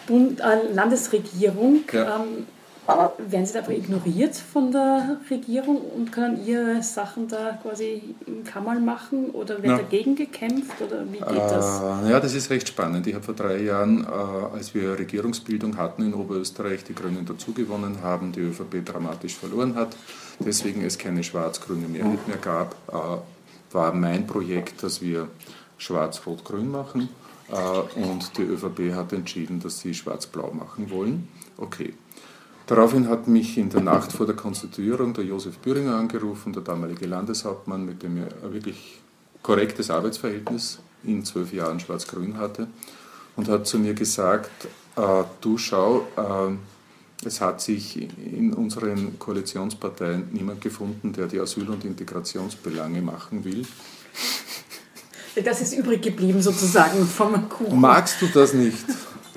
äh, 0.08 0.72
Landesregierung. 0.72 1.84
Ja. 1.92 2.22
Ähm, 2.22 2.46
werden 2.86 3.46
Sie 3.46 3.52
da 3.52 3.68
ignoriert 3.68 4.36
von 4.36 4.70
der 4.70 5.18
Regierung 5.30 5.78
und 5.78 6.12
können 6.12 6.46
Ihre 6.46 6.82
Sachen 6.82 7.28
da 7.28 7.58
quasi 7.62 8.14
im 8.26 8.44
Kammerl 8.44 8.80
machen 8.80 9.30
oder 9.30 9.56
wird 9.62 9.66
ja. 9.66 9.76
dagegen 9.78 10.14
gekämpft 10.14 10.80
oder 10.80 11.04
wie 11.10 11.18
geht 11.18 11.50
das? 11.50 11.80
Äh, 11.80 12.10
ja, 12.10 12.20
das 12.20 12.34
ist 12.34 12.50
recht 12.50 12.68
spannend. 12.68 13.06
Ich 13.06 13.14
habe 13.14 13.24
vor 13.24 13.34
drei 13.34 13.62
Jahren, 13.62 14.04
äh, 14.04 14.56
als 14.56 14.74
wir 14.74 14.98
Regierungsbildung 14.98 15.76
hatten 15.76 16.02
in 16.02 16.14
Oberösterreich, 16.14 16.84
die 16.84 16.94
Grünen 16.94 17.26
dazugewonnen 17.26 18.02
haben, 18.02 18.32
die 18.32 18.40
ÖVP 18.40 18.84
dramatisch 18.84 19.34
verloren 19.34 19.74
hat, 19.74 19.96
deswegen 20.38 20.84
es 20.84 20.96
keine 20.96 21.24
schwarz-grüne 21.24 21.88
Mehrheit 21.88 22.28
mehr 22.28 22.38
gab, 22.38 22.76
äh, 22.88 23.74
war 23.74 23.92
mein 23.92 24.26
Projekt, 24.26 24.82
dass 24.82 25.02
wir 25.02 25.28
schwarz-rot-grün 25.78 26.70
machen 26.70 27.08
äh, 27.50 28.00
und 28.00 28.38
die 28.38 28.42
ÖVP 28.42 28.94
hat 28.94 29.12
entschieden, 29.12 29.60
dass 29.60 29.80
sie 29.80 29.94
schwarz-blau 29.94 30.52
machen 30.52 30.90
wollen. 30.90 31.28
Okay, 31.58 31.94
Daraufhin 32.66 33.08
hat 33.08 33.28
mich 33.28 33.56
in 33.58 33.70
der 33.70 33.80
Nacht 33.80 34.12
vor 34.12 34.26
der 34.26 34.34
Konstituierung 34.34 35.14
der 35.14 35.24
Josef 35.24 35.58
Büringer 35.58 35.94
angerufen, 35.94 36.52
der 36.52 36.62
damalige 36.62 37.06
Landeshauptmann, 37.06 37.84
mit 37.84 38.02
dem 38.02 38.16
er 38.16 38.28
ein 38.42 38.52
wirklich 38.52 39.00
korrektes 39.42 39.88
Arbeitsverhältnis 39.88 40.80
in 41.04 41.24
zwölf 41.24 41.52
Jahren 41.52 41.78
Schwarz-Grün 41.78 42.38
hatte, 42.38 42.66
und 43.36 43.48
hat 43.48 43.68
zu 43.68 43.78
mir 43.78 43.94
gesagt, 43.94 44.66
äh, 44.96 45.24
du 45.40 45.58
schau, 45.58 46.08
äh, 46.16 47.24
es 47.24 47.40
hat 47.40 47.60
sich 47.60 48.08
in 48.18 48.52
unseren 48.52 49.16
Koalitionsparteien 49.18 50.30
niemand 50.32 50.60
gefunden, 50.60 51.12
der 51.12 51.28
die 51.28 51.40
Asyl- 51.40 51.70
und 51.70 51.84
Integrationsbelange 51.84 53.00
machen 53.00 53.44
will. 53.44 53.64
Das 55.44 55.60
ist 55.60 55.74
übrig 55.74 56.02
geblieben 56.02 56.42
sozusagen 56.42 57.06
vom 57.06 57.48
Kuchen. 57.48 57.80
Magst 57.80 58.20
du 58.22 58.26
das 58.26 58.54
nicht? 58.54 58.84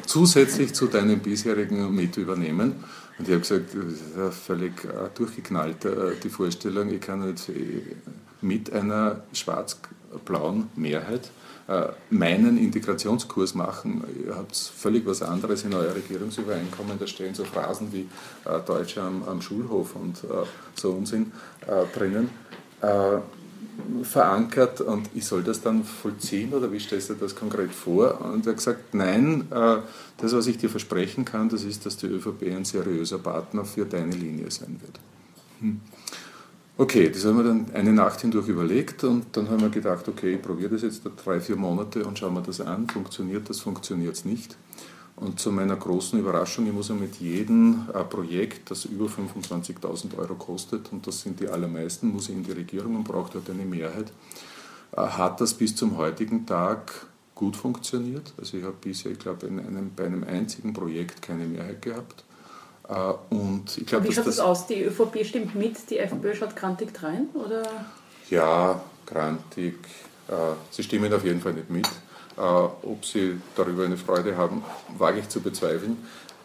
zusätzlich 0.10 0.74
zu 0.74 0.88
deinem 0.88 1.20
bisherigen 1.20 1.94
mit 1.94 2.18
übernehmen. 2.18 2.84
Und 3.20 3.28
ich 3.28 3.34
habe 3.34 3.42
gesagt, 3.42 3.76
das 3.76 3.94
ist 3.94 4.18
ja 4.18 4.32
völlig 4.32 4.86
äh, 4.86 5.10
durchgeknallt, 5.14 5.84
äh, 5.84 6.16
die 6.24 6.30
Vorstellung, 6.30 6.90
ich 6.90 7.02
kann 7.02 7.28
jetzt 7.28 7.50
äh, 7.50 7.82
mit 8.42 8.72
einer 8.72 9.24
schwarz-blauen 9.34 10.70
Mehrheit 10.76 11.30
meinen 12.10 12.58
Integrationskurs 12.58 13.54
machen. 13.54 14.04
Ihr 14.26 14.36
habt 14.36 14.56
völlig 14.56 15.06
was 15.06 15.22
anderes 15.22 15.64
in 15.66 15.76
euer 15.76 15.94
Regierungsübereinkommen. 15.94 16.98
Da 16.98 17.06
stehen 17.06 17.36
so 17.36 17.44
Phrasen 17.44 17.94
wie 17.94 18.10
Deutsche 18.66 19.04
am, 19.04 19.22
am 19.28 19.40
Schulhof 19.40 19.96
und 19.96 20.18
so 20.74 20.90
Unsinn 20.90 21.32
drinnen 21.94 22.32
verankert 24.04 24.82
und 24.82 25.10
ich 25.14 25.26
soll 25.26 25.44
das 25.44 25.62
dann 25.62 25.84
vollziehen 25.84 26.54
oder 26.54 26.72
wie 26.72 26.80
stellst 26.80 27.10
du 27.10 27.14
das 27.16 27.36
konkret 27.36 27.72
vor? 27.72 28.22
Und 28.22 28.46
er 28.46 28.52
hat 28.52 28.58
gesagt, 28.58 28.94
nein, 28.94 29.48
äh, 29.52 29.78
das, 30.18 30.34
was 30.34 30.48
ich 30.48 30.58
dir 30.58 30.70
versprechen 30.70 31.26
kann, 31.26 31.50
das 31.50 31.64
ist, 31.64 31.86
dass 31.86 31.98
die 31.98 32.08
ÖVP 32.08 32.44
ein 32.56 32.66
seriöser 32.66 33.20
Partner 33.20 33.66
für 33.66 33.86
deine 33.86 34.16
Linie 34.16 34.50
sein 34.52 34.80
wird. 34.82 35.00
Hm. 35.62 35.82
Okay, 36.78 37.10
das 37.10 37.26
haben 37.26 37.36
wir 37.36 37.44
dann 37.44 37.66
eine 37.74 37.92
Nacht 37.92 38.22
hindurch 38.22 38.48
überlegt 38.48 39.04
und 39.04 39.26
dann 39.34 39.50
haben 39.50 39.60
wir 39.60 39.70
gedacht, 39.70 40.08
okay, 40.08 40.36
ich 40.36 40.42
probiere 40.42 40.70
das 40.70 40.84
jetzt 40.84 41.02
drei, 41.26 41.42
vier 41.42 41.58
Monate 41.58 42.06
und 42.06 42.18
schauen 42.18 42.36
wir 42.36 42.42
das 42.42 42.62
an. 42.62 42.88
Funktioniert 42.88 43.50
das, 43.50 43.60
funktioniert 43.60 44.16
es 44.16 44.24
nicht? 44.24 44.56
Und 45.20 45.38
zu 45.38 45.52
meiner 45.52 45.76
großen 45.76 46.18
Überraschung, 46.18 46.66
ich 46.66 46.72
muss 46.72 46.88
ja 46.88 46.96
mit 46.96 47.16
jedem 47.18 47.90
äh, 47.94 48.04
Projekt, 48.06 48.72
das 48.72 48.86
über 48.86 49.08
25.000 49.08 50.18
Euro 50.18 50.36
kostet, 50.36 50.94
und 50.94 51.06
das 51.06 51.22
sind 51.22 51.42
die 51.42 51.50
allermeisten, 51.50 52.08
muss 52.08 52.30
ich 52.30 52.36
in 52.36 52.44
die 52.44 52.54
Regierung 52.54 52.96
und 52.96 53.04
braucht 53.04 53.36
dort 53.36 53.50
eine 53.50 53.66
Mehrheit, 53.66 54.14
äh, 54.94 55.02
hat 55.02 55.42
das 55.42 55.54
bis 55.54 55.76
zum 55.76 55.98
heutigen 55.98 56.46
Tag 56.46 57.08
gut 57.36 57.58
funktioniert. 57.58 58.32
Also 58.38 58.58
ich 58.58 58.64
habe 58.64 58.76
bisher, 58.80 59.12
ich 59.12 59.20
glaube, 59.20 59.50
bei 59.96 60.06
einem 60.06 60.24
einzigen 60.24 60.72
Projekt 60.72 61.22
keine 61.22 61.46
Mehrheit 61.46 61.82
gehabt. 61.82 62.24
Äh, 62.88 62.94
und 63.36 63.78
ich 63.78 63.86
glaub, 63.86 64.06
Wie 64.06 64.14
schaut 64.14 64.26
das, 64.26 64.38
das 64.38 64.46
aus? 64.46 64.68
Die 64.68 64.84
ÖVP 64.84 65.26
stimmt 65.26 65.54
mit, 65.54 65.90
die 65.90 65.98
FPÖ 65.98 66.34
schaut 66.34 66.56
grantig 66.56 66.94
drein? 66.94 67.28
Oder? 67.34 67.64
Ja, 68.30 68.82
grantig. 69.06 69.76
Sie 70.70 70.84
stimmen 70.84 71.12
auf 71.12 71.26
jeden 71.26 71.42
Fall 71.42 71.54
nicht 71.54 71.72
mit. 71.72 71.90
Äh, 72.40 72.42
ob 72.42 73.04
sie 73.04 73.36
darüber 73.58 73.84
eine 73.84 73.98
Freude 73.98 74.38
haben, 74.38 74.64
wage 74.98 75.20
ich 75.20 75.28
zu 75.28 75.42
bezweifeln. 75.42 75.98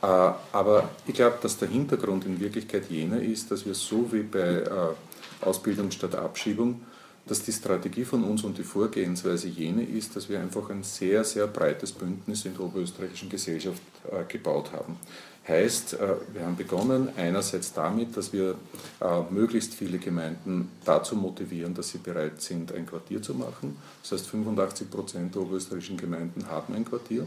Äh, 0.02 0.06
aber 0.06 0.90
ich 1.06 1.14
glaube, 1.14 1.38
dass 1.40 1.56
der 1.56 1.68
Hintergrund 1.68 2.26
in 2.26 2.40
Wirklichkeit 2.40 2.90
jener 2.90 3.20
ist, 3.20 3.52
dass 3.52 3.64
wir 3.64 3.74
so 3.74 4.12
wie 4.12 4.24
bei 4.24 4.38
äh, 4.38 5.46
Ausbildung 5.46 5.92
statt 5.92 6.16
Abschiebung, 6.16 6.80
dass 7.26 7.42
die 7.42 7.52
Strategie 7.52 8.04
von 8.04 8.24
uns 8.24 8.42
und 8.42 8.58
die 8.58 8.64
Vorgehensweise 8.64 9.46
jene 9.46 9.84
ist, 9.84 10.16
dass 10.16 10.28
wir 10.28 10.40
einfach 10.40 10.68
ein 10.68 10.82
sehr, 10.82 11.22
sehr 11.22 11.46
breites 11.46 11.92
Bündnis 11.92 12.44
in 12.44 12.54
der 12.54 12.64
oberösterreichischen 12.64 13.30
Gesellschaft 13.30 13.80
gebaut 14.28 14.72
haben. 14.72 14.98
Heißt, 15.46 15.94
äh, 15.94 16.14
wir 16.32 16.46
haben 16.46 16.56
begonnen 16.56 17.10
einerseits 17.18 17.74
damit, 17.74 18.16
dass 18.16 18.32
wir 18.32 18.54
äh, 19.00 19.20
möglichst 19.30 19.74
viele 19.74 19.98
Gemeinden 19.98 20.70
dazu 20.86 21.16
motivieren, 21.16 21.74
dass 21.74 21.90
sie 21.90 21.98
bereit 21.98 22.40
sind, 22.40 22.72
ein 22.72 22.86
Quartier 22.86 23.20
zu 23.20 23.34
machen. 23.34 23.76
Das 24.02 24.12
heißt, 24.12 24.26
85 24.26 24.90
Prozent 24.90 25.34
der 25.34 25.42
oberösterreichischen 25.42 25.98
Gemeinden 25.98 26.48
haben 26.48 26.74
ein 26.74 26.86
Quartier. 26.86 27.26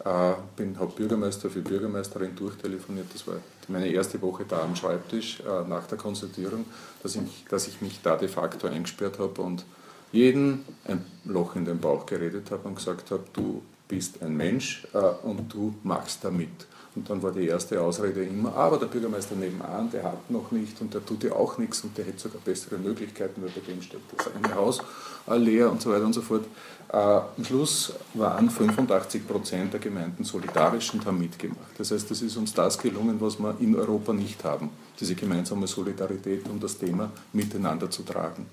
Ich 0.00 0.06
äh, 0.06 0.76
habe 0.78 0.92
Bürgermeister 0.96 1.50
für 1.50 1.60
Bürgermeisterin 1.60 2.34
durchtelefoniert. 2.34 3.08
Das 3.12 3.26
war 3.26 3.36
meine 3.68 3.88
erste 3.88 4.20
Woche 4.22 4.46
da 4.48 4.62
am 4.62 4.74
Schreibtisch 4.74 5.42
nach 5.68 5.86
der 5.86 5.98
Konsultierung, 5.98 6.64
dass 7.02 7.14
ich, 7.14 7.44
dass 7.48 7.68
ich 7.68 7.80
mich 7.82 8.00
da 8.02 8.16
de 8.16 8.28
facto 8.28 8.66
eingesperrt 8.66 9.18
habe 9.18 9.40
und 9.42 9.64
jeden 10.10 10.64
ein 10.84 11.04
Loch 11.24 11.54
in 11.54 11.64
den 11.64 11.78
Bauch 11.78 12.06
geredet 12.06 12.50
habe 12.50 12.66
und 12.66 12.76
gesagt 12.76 13.12
habe, 13.12 13.22
du 13.32 13.62
bist 13.86 14.20
ein 14.22 14.36
Mensch 14.36 14.88
und 15.22 15.54
du 15.54 15.74
machst 15.84 16.24
damit. 16.24 16.66
Und 16.94 17.08
dann 17.08 17.22
war 17.22 17.32
die 17.32 17.46
erste 17.46 17.80
Ausrede 17.80 18.22
immer, 18.22 18.54
aber 18.54 18.76
der 18.76 18.86
Bürgermeister 18.86 19.34
nebenan, 19.34 19.90
der 19.90 20.02
hat 20.02 20.30
noch 20.30 20.50
nicht 20.50 20.78
und 20.82 20.92
der 20.92 21.04
tut 21.04 21.24
ja 21.24 21.32
auch 21.32 21.56
nichts 21.56 21.82
und 21.84 21.96
der 21.96 22.04
hätte 22.04 22.18
sogar 22.18 22.40
bessere 22.42 22.76
Möglichkeiten, 22.76 23.42
weil 23.42 23.50
bei 23.50 23.60
dem 23.60 23.80
steht 23.80 24.00
das 24.14 24.28
eine 24.34 24.54
Haus 24.54 24.80
äh, 25.26 25.36
leer 25.36 25.70
und 25.70 25.80
so 25.80 25.90
weiter 25.90 26.04
und 26.04 26.12
so 26.12 26.20
fort. 26.20 26.44
Äh, 26.92 26.96
am 26.96 27.44
Schluss 27.44 27.94
waren 28.12 28.50
85 28.50 29.26
Prozent 29.26 29.72
der 29.72 29.80
Gemeinden 29.80 30.24
solidarisch 30.24 30.92
und 30.92 31.06
haben 31.06 31.18
mitgemacht. 31.18 31.78
Das 31.78 31.90
heißt, 31.90 32.10
es 32.10 32.20
ist 32.20 32.36
uns 32.36 32.52
das 32.52 32.76
gelungen, 32.76 33.18
was 33.20 33.38
wir 33.38 33.56
in 33.60 33.74
Europa 33.74 34.12
nicht 34.12 34.44
haben, 34.44 34.68
diese 35.00 35.14
gemeinsame 35.14 35.66
Solidarität, 35.66 36.46
um 36.50 36.60
das 36.60 36.76
Thema 36.76 37.10
miteinander 37.32 37.90
zu 37.90 38.02
tragen. 38.02 38.46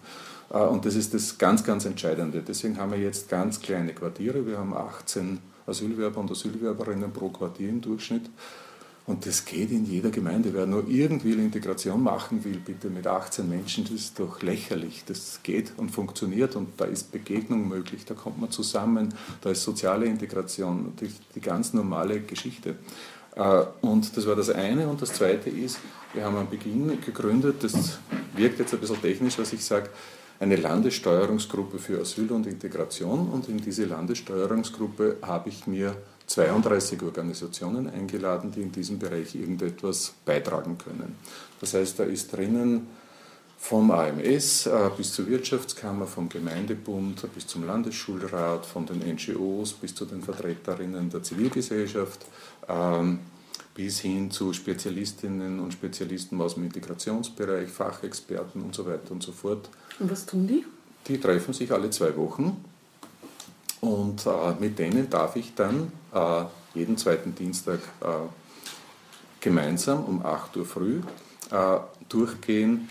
Äh, 0.49 0.59
und 0.59 0.85
das 0.85 0.95
ist 0.95 1.13
das 1.13 1.37
ganz, 1.37 1.61
ganz 1.61 1.83
Entscheidende. 1.83 2.41
Deswegen 2.41 2.77
haben 2.77 2.93
wir 2.93 2.99
jetzt 2.99 3.27
ganz 3.27 3.59
kleine 3.59 3.93
Quartiere. 3.93 4.45
Wir 4.45 4.57
haben 4.57 4.73
18 4.73 5.39
Asylwerber 5.69 6.19
und 6.19 6.31
Asylwerberinnen 6.31 7.11
pro 7.11 7.29
Quartier 7.29 7.69
im 7.69 7.81
Durchschnitt. 7.81 8.29
Und 9.09 9.25
das 9.25 9.43
geht 9.43 9.71
in 9.71 9.85
jeder 9.85 10.11
Gemeinde. 10.11 10.53
Wer 10.53 10.67
nur 10.67 10.87
irgendwie 10.87 11.31
Integration 11.31 12.03
machen 12.03 12.43
will, 12.43 12.61
bitte 12.63 12.91
mit 12.91 13.07
18 13.07 13.49
Menschen, 13.49 13.83
das 13.85 13.93
ist 13.93 14.19
doch 14.19 14.43
lächerlich. 14.43 15.03
Das 15.07 15.39
geht 15.41 15.73
und 15.77 15.89
funktioniert 15.89 16.55
und 16.55 16.79
da 16.79 16.85
ist 16.85 17.11
Begegnung 17.11 17.67
möglich, 17.67 18.05
da 18.05 18.13
kommt 18.13 18.39
man 18.39 18.51
zusammen, 18.51 19.11
da 19.41 19.49
ist 19.49 19.63
soziale 19.63 20.05
Integration, 20.05 20.93
die, 21.01 21.11
die 21.33 21.41
ganz 21.41 21.73
normale 21.73 22.21
Geschichte. 22.21 22.75
Äh, 23.35 23.63
und 23.81 24.15
das 24.15 24.27
war 24.27 24.35
das 24.35 24.51
eine. 24.51 24.87
Und 24.87 25.01
das 25.01 25.13
zweite 25.13 25.49
ist, 25.49 25.79
wir 26.13 26.23
haben 26.23 26.37
am 26.37 26.49
Beginn 26.49 27.01
gegründet, 27.01 27.63
das 27.63 27.97
wirkt 28.35 28.59
jetzt 28.59 28.75
ein 28.75 28.79
bisschen 28.79 29.01
technisch, 29.01 29.39
was 29.39 29.53
ich 29.53 29.65
sage, 29.65 29.89
eine 30.39 30.55
Landessteuerungsgruppe 30.55 31.79
für 31.79 31.99
Asyl 31.99 32.31
und 32.31 32.47
Integration 32.47 33.29
und 33.29 33.49
in 33.49 33.57
diese 33.57 33.85
Landessteuerungsgruppe 33.85 35.17
habe 35.21 35.49
ich 35.49 35.67
mir 35.67 35.95
32 36.27 37.01
Organisationen 37.01 37.89
eingeladen, 37.89 38.51
die 38.51 38.61
in 38.61 38.71
diesem 38.71 38.99
Bereich 38.99 39.35
irgendetwas 39.35 40.13
beitragen 40.25 40.77
können. 40.77 41.15
Das 41.59 41.73
heißt, 41.73 41.99
da 41.99 42.03
ist 42.03 42.31
drinnen 42.35 42.87
vom 43.57 43.91
AMS 43.91 44.67
äh, 44.67 44.89
bis 44.95 45.11
zur 45.11 45.27
Wirtschaftskammer, 45.27 46.07
vom 46.07 46.29
Gemeindebund 46.29 47.27
bis 47.35 47.45
zum 47.45 47.65
Landesschulrat, 47.65 48.65
von 48.65 48.85
den 48.85 48.99
NGOs 48.99 49.73
bis 49.73 49.93
zu 49.93 50.05
den 50.05 50.21
Vertreterinnen 50.21 51.09
der 51.09 51.21
Zivilgesellschaft. 51.23 52.25
Bis 53.73 53.99
hin 53.99 54.29
zu 54.31 54.51
Spezialistinnen 54.53 55.59
und 55.59 55.71
Spezialisten 55.71 56.41
aus 56.41 56.55
dem 56.55 56.65
Integrationsbereich, 56.65 57.69
Fachexperten 57.69 58.61
und 58.61 58.75
so 58.75 58.85
weiter 58.85 59.11
und 59.11 59.23
so 59.23 59.31
fort. 59.31 59.69
Und 59.99 60.11
was 60.11 60.25
tun 60.25 60.47
die? 60.47 60.65
Die 61.07 61.19
treffen 61.19 61.53
sich 61.53 61.71
alle 61.71 61.89
zwei 61.89 62.15
Wochen 62.17 62.63
und 63.81 64.25
äh, 64.25 64.29
mit 64.59 64.77
denen 64.77 65.09
darf 65.09 65.35
ich 65.35 65.55
dann 65.55 65.91
äh, 66.13 66.43
jeden 66.73 66.97
zweiten 66.97 67.33
Dienstag 67.33 67.79
äh, 68.01 68.07
gemeinsam 69.39 70.03
um 70.03 70.25
8 70.25 70.57
Uhr 70.57 70.65
früh 70.65 71.01
äh, 71.51 71.77
durchgehen, 72.09 72.89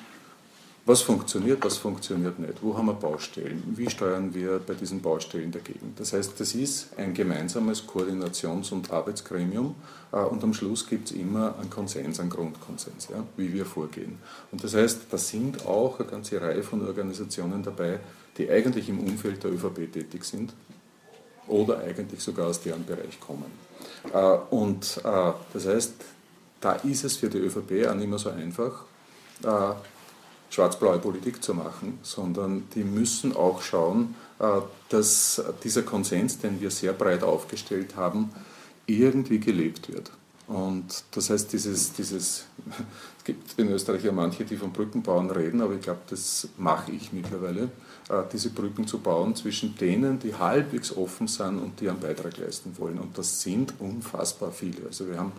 was 0.89 1.03
funktioniert, 1.03 1.63
was 1.63 1.77
funktioniert 1.77 2.39
nicht, 2.39 2.63
wo 2.63 2.75
haben 2.75 2.87
wir 2.87 2.95
Baustellen, 2.95 3.63
wie 3.77 3.91
steuern 3.91 4.33
wir 4.33 4.59
bei 4.59 4.73
diesen 4.73 5.03
Baustellen 5.03 5.53
dagegen. 5.53 5.93
Das 5.97 6.15
heißt, 6.15 6.41
das 6.41 6.55
ist 6.55 6.99
ein 6.99 7.13
gemeinsames 7.13 7.87
Koordinations- 7.87 8.73
und 8.73 8.91
Arbeitsgremium 8.91 9.75
äh, 10.13 10.17
und 10.17 10.43
am 10.43 10.55
Schluss 10.55 10.89
gibt 10.89 11.11
es 11.11 11.17
immer 11.17 11.55
einen 11.61 11.69
Konsens, 11.69 12.21
einen 12.21 12.31
Grundkonsens, 12.31 13.09
ja, 13.11 13.23
wie 13.37 13.53
wir 13.53 13.67
vorgehen. 13.67 14.19
Und 14.51 14.65
das 14.65 14.75
heißt, 14.75 15.01
da 15.11 15.19
sind 15.19 15.67
auch 15.67 16.01
eine 16.01 16.09
ganze 16.09 16.41
Reihe 16.41 16.63
von 16.63 16.87
Organisationen 16.87 17.63
dabei, 17.63 18.01
die 18.39 18.51
eigentlich 18.51 18.89
im 18.89 19.01
Umfeld 19.01 19.45
der 19.45 19.53
ÖVP 19.53 19.93
tätig 19.93 20.25
sind 20.25 20.55
oder 21.49 21.81
eigentlich 21.81 22.23
sogar 22.23 22.47
aus 22.47 22.63
deren 22.63 22.87
Bereich 22.87 23.21
kommen. 23.21 23.53
Äh, 24.11 24.39
und 24.55 25.03
äh, 25.05 25.33
das 25.53 25.67
heißt, 25.67 25.93
da 26.63 26.73
ist 26.73 27.05
es 27.05 27.19
für 27.19 27.29
die 27.29 27.39
ÖVP 27.39 27.87
auch 27.91 27.95
nicht 27.95 28.09
mehr 28.09 28.19
so 28.19 28.31
einfach, 28.31 28.85
schwarz-blaue 30.51 30.99
Politik 30.99 31.43
zu 31.43 31.55
machen, 31.55 31.99
sondern 32.03 32.65
die 32.75 32.85
müssen 32.85 33.37
auch 33.37 33.63
schauen, 33.63 34.15
äh, 34.39 34.61
dass 34.89 35.43
dieser 35.63 35.83
Konsens, 35.83 36.39
den 36.39 36.61
wir 36.61 36.71
sehr 36.71 36.93
breit 36.93 37.23
aufgestellt 37.23 37.97
haben, 37.97 38.31
irgendwie 38.87 39.39
gelebt 39.39 39.93
wird. 39.93 40.11
Und 40.49 41.05
das 41.11 41.29
heißt, 41.29 41.53
dieses, 41.53 41.93
dieses, 41.93 42.47
es 43.19 43.25
gibt 43.25 43.59
in 43.59 43.69
Österreich 43.69 44.03
ja 44.03 44.13
manche, 44.13 44.45
die 44.47 44.57
von 44.57 44.73
Brückenbauen 44.73 45.31
reden, 45.31 45.61
aber 45.61 45.75
ich 45.75 45.83
glaube, 45.83 46.01
das 46.09 46.49
mache 46.57 46.91
ich 46.93 47.13
mittlerweile, 47.13 47.65
äh, 48.09 48.23
diese 48.33 48.49
Brücken 48.49 48.87
zu 48.87 48.99
bauen 48.99 49.37
zwischen 49.37 49.77
denen, 49.77 50.19
die 50.19 50.35
halbwegs 50.35 50.97
offen 50.97 51.29
sind 51.29 51.59
und 51.59 51.81
die 51.81 51.91
einen 51.91 52.01
Beitrag 52.01 52.39
leisten 52.39 52.73
wollen. 52.79 52.99
Und 52.99 53.19
das 53.19 53.43
sind 53.43 53.75
unfassbar 53.79 54.51
viele. 54.51 54.87
Also 54.87 55.07
wir 55.07 55.19
haben 55.19 55.33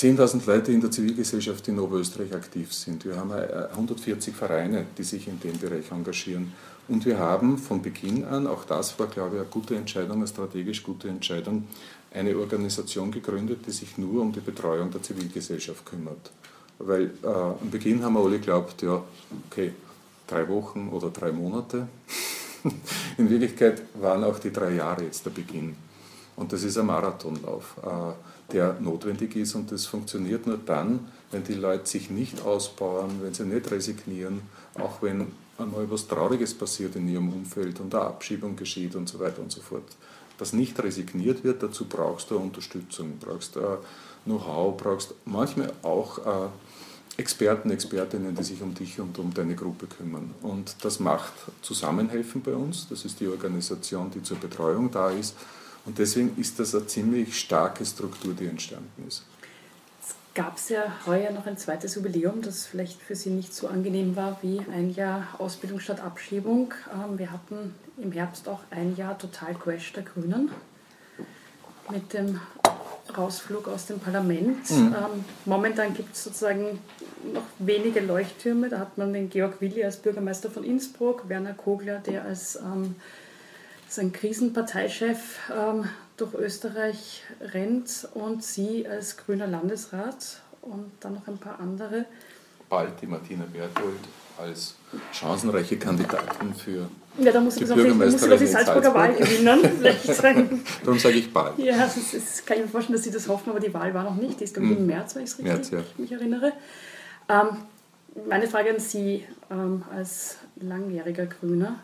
10.000 0.00 0.46
Leute 0.46 0.72
in 0.72 0.80
der 0.80 0.90
Zivilgesellschaft 0.90 1.68
in 1.68 1.78
Oberösterreich 1.78 2.32
aktiv 2.32 2.72
sind. 2.72 3.04
Wir 3.04 3.16
haben 3.16 3.32
140 3.32 4.32
äh, 4.32 4.36
Vereine, 4.36 4.86
die 4.96 5.02
sich 5.02 5.28
in 5.28 5.38
dem 5.40 5.58
Bereich 5.58 5.90
engagieren. 5.90 6.54
Und 6.88 7.04
wir 7.04 7.18
haben 7.18 7.58
von 7.58 7.82
Beginn 7.82 8.24
an, 8.24 8.46
auch 8.46 8.64
das 8.64 8.98
war, 8.98 9.08
glaube 9.08 9.36
ich, 9.36 9.42
eine 9.42 9.50
gute 9.50 9.76
Entscheidung, 9.76 10.16
eine 10.16 10.26
strategisch 10.26 10.82
gute 10.82 11.08
Entscheidung, 11.08 11.68
eine 12.14 12.34
Organisation 12.34 13.12
gegründet, 13.12 13.66
die 13.66 13.72
sich 13.72 13.98
nur 13.98 14.22
um 14.22 14.32
die 14.32 14.40
Betreuung 14.40 14.90
der 14.90 15.02
Zivilgesellschaft 15.02 15.84
kümmert. 15.84 16.30
Weil 16.78 17.10
äh, 17.22 17.26
am 17.26 17.70
Beginn 17.70 18.02
haben 18.02 18.14
wir 18.14 18.20
alle 18.20 18.38
geglaubt, 18.38 18.80
ja, 18.80 19.02
okay, 19.50 19.74
drei 20.26 20.48
Wochen 20.48 20.88
oder 20.88 21.10
drei 21.10 21.30
Monate. 21.30 21.88
in 23.18 23.28
Wirklichkeit 23.28 23.82
waren 24.00 24.24
auch 24.24 24.38
die 24.38 24.50
drei 24.50 24.72
Jahre 24.76 25.04
jetzt 25.04 25.26
der 25.26 25.30
Beginn. 25.30 25.76
Und 26.36 26.54
das 26.54 26.62
ist 26.62 26.78
ein 26.78 26.86
Marathonlauf, 26.86 27.76
äh, 27.84 28.29
der 28.52 28.76
notwendig 28.80 29.36
ist 29.36 29.54
und 29.54 29.72
das 29.72 29.86
funktioniert 29.86 30.46
nur 30.46 30.58
dann, 30.58 31.08
wenn 31.30 31.44
die 31.44 31.54
Leute 31.54 31.86
sich 31.86 32.10
nicht 32.10 32.42
ausbauen, 32.42 33.20
wenn 33.22 33.34
sie 33.34 33.44
nicht 33.44 33.70
resignieren, 33.70 34.42
auch 34.74 35.02
wenn 35.02 35.28
einmal 35.58 35.90
was 35.90 36.06
Trauriges 36.06 36.54
passiert 36.54 36.96
in 36.96 37.08
ihrem 37.08 37.32
Umfeld 37.32 37.80
und 37.80 37.94
eine 37.94 38.04
Abschiebung 38.04 38.56
geschieht 38.56 38.94
und 38.96 39.08
so 39.08 39.18
weiter 39.20 39.42
und 39.42 39.52
so 39.52 39.60
fort. 39.60 39.84
Dass 40.38 40.52
nicht 40.52 40.82
resigniert 40.82 41.44
wird, 41.44 41.62
dazu 41.62 41.84
brauchst 41.84 42.30
du 42.30 42.38
Unterstützung, 42.38 43.18
brauchst 43.20 43.56
uh, 43.56 43.76
Know-how, 44.24 44.76
brauchst 44.76 45.14
manchmal 45.26 45.72
auch 45.82 46.18
uh, 46.18 46.48
Experten, 47.16 47.70
Expertinnen, 47.70 48.34
die 48.34 48.42
sich 48.42 48.62
um 48.62 48.74
dich 48.74 48.98
und 48.98 49.18
um 49.18 49.34
deine 49.34 49.54
Gruppe 49.54 49.86
kümmern. 49.86 50.30
Und 50.40 50.76
das 50.82 51.00
macht 51.00 51.32
Zusammenhelfen 51.60 52.40
bei 52.40 52.54
uns. 52.54 52.88
Das 52.88 53.04
ist 53.04 53.20
die 53.20 53.28
Organisation, 53.28 54.10
die 54.10 54.22
zur 54.22 54.38
Betreuung 54.38 54.90
da 54.90 55.10
ist. 55.10 55.36
Und 55.86 55.98
deswegen 55.98 56.38
ist 56.38 56.58
das 56.58 56.74
eine 56.74 56.86
ziemlich 56.86 57.38
starke 57.38 57.84
Struktur, 57.84 58.34
die 58.34 58.46
entstanden 58.46 59.06
ist. 59.06 59.24
Es 60.02 60.14
gab 60.34 60.56
ja 60.68 60.92
heuer 61.06 61.32
noch 61.32 61.46
ein 61.46 61.56
zweites 61.56 61.94
Jubiläum, 61.96 62.42
das 62.42 62.66
vielleicht 62.66 63.00
für 63.00 63.16
Sie 63.16 63.30
nicht 63.30 63.54
so 63.54 63.68
angenehm 63.68 64.14
war 64.16 64.38
wie 64.42 64.60
ein 64.72 64.90
Jahr 64.90 65.26
Ausbildung 65.38 65.80
statt 65.80 66.00
Abschiebung. 66.00 66.74
Ähm, 66.92 67.18
wir 67.18 67.32
hatten 67.32 67.74
im 67.96 68.12
Herbst 68.12 68.48
auch 68.48 68.60
ein 68.70 68.96
Jahr 68.96 69.18
Total 69.18 69.54
Crash 69.54 69.92
der 69.92 70.04
Grünen 70.04 70.50
mit 71.90 72.12
dem 72.12 72.40
Rausflug 73.16 73.68
aus 73.68 73.86
dem 73.86 73.98
Parlament. 73.98 74.70
Mhm. 74.70 74.94
Ähm, 74.96 75.24
momentan 75.44 75.94
gibt 75.94 76.14
es 76.14 76.24
sozusagen 76.24 76.78
noch 77.32 77.42
wenige 77.58 78.00
Leuchttürme. 78.00 78.68
Da 78.68 78.78
hat 78.78 78.98
man 78.98 79.12
den 79.12 79.30
Georg 79.30 79.60
Willi 79.60 79.84
als 79.84 79.96
Bürgermeister 79.96 80.50
von 80.50 80.64
Innsbruck, 80.64 81.28
Werner 81.28 81.54
Kogler, 81.54 81.98
der 81.98 82.24
als 82.24 82.56
ähm, 82.56 82.94
sein 83.90 84.12
Krisenparteichef 84.12 85.50
ähm, 85.52 85.84
durch 86.16 86.34
Österreich 86.34 87.24
rennt 87.40 88.08
und 88.14 88.44
Sie 88.44 88.86
als 88.86 89.16
grüner 89.16 89.46
Landesrat 89.46 90.40
und 90.62 90.92
dann 91.00 91.14
noch 91.14 91.26
ein 91.26 91.38
paar 91.38 91.58
andere. 91.58 92.04
Bald 92.68 92.92
die 93.02 93.06
Martina 93.06 93.44
Berthold 93.52 93.98
als 94.38 94.76
chancenreiche 95.12 95.76
Kandidatin 95.76 96.54
für 96.54 96.88
ja, 97.18 97.32
da 97.32 97.40
muss 97.40 97.56
die 97.56 97.64
Bürgermeisterin 97.64 98.30
muss 98.30 98.38
die 98.38 98.46
Salzburger 98.46 98.94
Wahl 98.94 99.14
gewinnen. 99.14 100.62
Darum 100.84 100.98
sage 100.98 101.16
ich 101.16 101.32
bald. 101.32 101.58
Ja, 101.58 101.76
das, 101.76 101.96
ist, 101.96 102.46
kann 102.46 102.58
ich 102.58 102.62
mir 102.64 102.68
vorstellen, 102.70 102.96
dass 102.96 103.04
Sie 103.04 103.10
das 103.10 103.26
hoffen, 103.26 103.50
aber 103.50 103.58
die 103.58 103.74
Wahl 103.74 103.92
war 103.92 104.04
noch 104.04 104.14
nicht. 104.14 104.38
Die 104.38 104.44
ist, 104.44 104.54
glaube 104.54 104.68
ich, 104.68 104.74
im 104.74 104.78
hm. 104.78 104.86
März, 104.86 105.16
wenn 105.16 105.24
ich 105.24 105.30
es 105.30 105.38
richtig 105.38 105.52
März, 105.52 105.70
ja. 105.70 105.82
mich 105.98 106.12
erinnere. 106.12 106.52
Ähm, 107.28 107.48
meine 108.28 108.46
Frage 108.46 108.70
an 108.70 108.78
Sie 108.78 109.26
ähm, 109.50 109.82
als 109.94 110.36
langjähriger 110.60 111.26
Grüner 111.26 111.80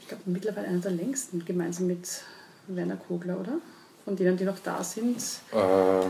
ich 0.00 0.08
glaube, 0.08 0.22
mittlerweile 0.26 0.68
einer 0.68 0.80
der 0.80 0.92
längsten, 0.92 1.44
gemeinsam 1.44 1.86
mit 1.86 2.22
Werner 2.68 2.96
Kogler, 2.96 3.40
oder? 3.40 3.58
Von 4.04 4.16
denen, 4.16 4.36
die 4.36 4.44
noch 4.44 4.58
da 4.60 4.82
sind. 4.84 5.16
Äh, 5.52 6.06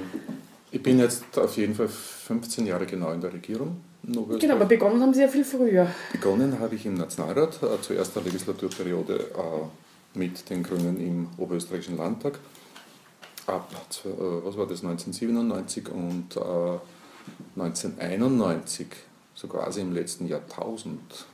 ich 0.70 0.82
bin 0.82 0.98
jetzt 0.98 1.38
auf 1.38 1.56
jeden 1.56 1.74
Fall 1.74 1.88
15 1.88 2.66
Jahre 2.66 2.86
genau 2.86 3.12
in 3.12 3.20
der 3.20 3.32
Regierung. 3.32 3.80
Genau, 4.02 4.54
aber 4.54 4.66
begonnen 4.66 5.00
haben 5.02 5.12
Sie 5.12 5.20
ja 5.20 5.28
viel 5.28 5.44
früher. 5.44 5.88
Begonnen 6.12 6.60
habe 6.60 6.76
ich 6.76 6.86
im 6.86 6.94
Nationalrat, 6.94 7.60
äh, 7.62 7.80
zur 7.80 7.96
ersten 7.96 8.22
Legislaturperiode 8.22 9.18
äh, 9.18 10.18
mit 10.18 10.48
den 10.48 10.62
Grünen 10.62 11.00
im 11.00 11.28
Oberösterreichischen 11.38 11.96
Landtag. 11.96 12.38
Ab, 13.46 13.70
äh, 14.04 14.08
was 14.44 14.56
war 14.56 14.66
das, 14.66 14.84
1997 14.84 15.88
und 15.88 16.36
äh, 16.36 17.60
1991, 17.60 18.86
so 19.34 19.48
quasi 19.48 19.80
im 19.80 19.92
letzten 19.92 20.28
Jahrtausend. 20.28 21.26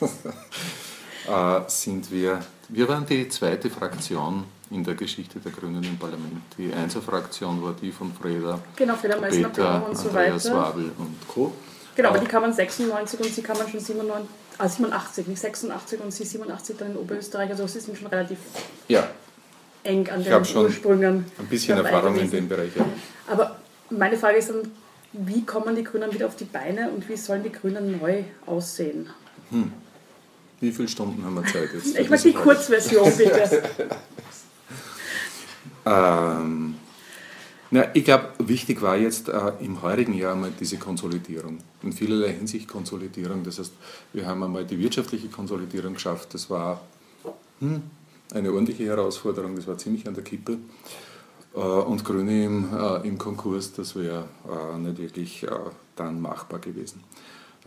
äh, 1.28 1.60
sind 1.68 2.10
wir, 2.10 2.40
wir 2.68 2.88
waren 2.88 3.06
die 3.06 3.28
zweite 3.28 3.70
Fraktion 3.70 4.44
in 4.70 4.84
der 4.84 4.94
Geschichte 4.94 5.38
der 5.38 5.52
Grünen 5.52 5.82
im 5.84 5.98
Parlament. 5.98 6.42
Die 6.58 6.72
Einzelfraktion 6.72 7.62
war 7.62 7.74
die 7.80 7.92
von 7.92 8.12
Freda, 8.12 8.58
genau, 8.76 8.94
Freda 8.96 9.16
Peter, 9.16 9.86
und 9.86 9.96
so 9.96 10.08
Andreas 10.08 10.46
weiter. 10.46 10.56
Wabel 10.56 10.90
und 10.98 11.28
Co. 11.28 11.52
Genau, 11.94 12.08
aber 12.08 12.18
die 12.18 12.26
kamen 12.26 12.52
96 12.52 13.20
und 13.20 13.32
sie 13.32 13.42
kamen 13.42 13.68
schon 13.68 13.80
97, 13.80 14.28
ah, 14.58 14.68
87, 14.68 15.26
nicht 15.28 15.40
86 15.40 16.00
und 16.00 16.12
sie 16.12 16.24
87 16.24 16.76
dann 16.76 16.90
in 16.90 16.96
Oberösterreich. 16.96 17.50
Also 17.50 17.66
sie 17.68 17.80
sind 17.80 17.96
schon 17.96 18.08
relativ 18.08 18.38
ja. 18.88 19.06
eng 19.84 20.08
an 20.08 20.24
den 20.24 20.32
Ursprüngen. 20.32 21.24
Ein 21.38 21.46
bisschen 21.46 21.78
Erfahrung 21.78 22.16
in 22.18 22.30
dem 22.30 22.48
Bereich. 22.48 22.74
Ja. 22.74 22.84
Aber 23.28 23.58
meine 23.90 24.16
Frage 24.16 24.38
ist 24.38 24.50
dann, 24.50 24.72
wie 25.12 25.44
kommen 25.44 25.76
die 25.76 25.84
Grünen 25.84 26.12
wieder 26.12 26.26
auf 26.26 26.34
die 26.34 26.44
Beine 26.44 26.90
und 26.90 27.08
wie 27.08 27.16
sollen 27.16 27.44
die 27.44 27.52
Grünen 27.52 28.00
neu 28.00 28.24
aussehen? 28.46 29.08
Hm. 29.50 29.72
Wie 30.64 30.72
viele 30.72 30.88
Stunden 30.88 31.22
haben 31.22 31.34
wir 31.34 31.44
Zeit 31.44 31.74
jetzt? 31.74 31.98
Ich 31.98 32.08
mag 32.08 32.22
die 32.22 32.32
Kurzversion 32.32 33.12
bitte. 33.18 33.62
ähm, 35.84 36.76
na, 37.70 37.94
ich 37.94 38.04
glaube, 38.04 38.30
wichtig 38.38 38.80
war 38.80 38.96
jetzt 38.96 39.28
äh, 39.28 39.52
im 39.60 39.82
heurigen 39.82 40.14
Jahr 40.14 40.34
mal 40.34 40.50
diese 40.58 40.78
Konsolidierung. 40.78 41.58
In 41.82 41.92
vielerlei 41.92 42.32
Hinsicht 42.32 42.66
Konsolidierung. 42.66 43.44
Das 43.44 43.58
heißt, 43.58 43.72
wir 44.14 44.26
haben 44.26 44.42
einmal 44.42 44.64
die 44.64 44.78
wirtschaftliche 44.78 45.28
Konsolidierung 45.28 45.92
geschafft. 45.94 46.32
Das 46.32 46.48
war 46.48 46.80
hm, 47.60 47.82
eine 48.32 48.50
ordentliche 48.50 48.86
Herausforderung. 48.86 49.56
Das 49.56 49.66
war 49.66 49.76
ziemlich 49.76 50.08
an 50.08 50.14
der 50.14 50.24
Kippe. 50.24 50.56
Äh, 51.54 51.58
und 51.58 52.06
Grüne 52.06 52.44
im, 52.46 52.74
äh, 52.74 53.06
im 53.06 53.18
Konkurs, 53.18 53.74
das 53.74 53.96
wäre 53.96 54.28
äh, 54.48 54.78
nicht 54.78 54.98
wirklich 54.98 55.42
äh, 55.42 55.50
dann 55.94 56.22
machbar 56.22 56.58
gewesen. 56.58 57.04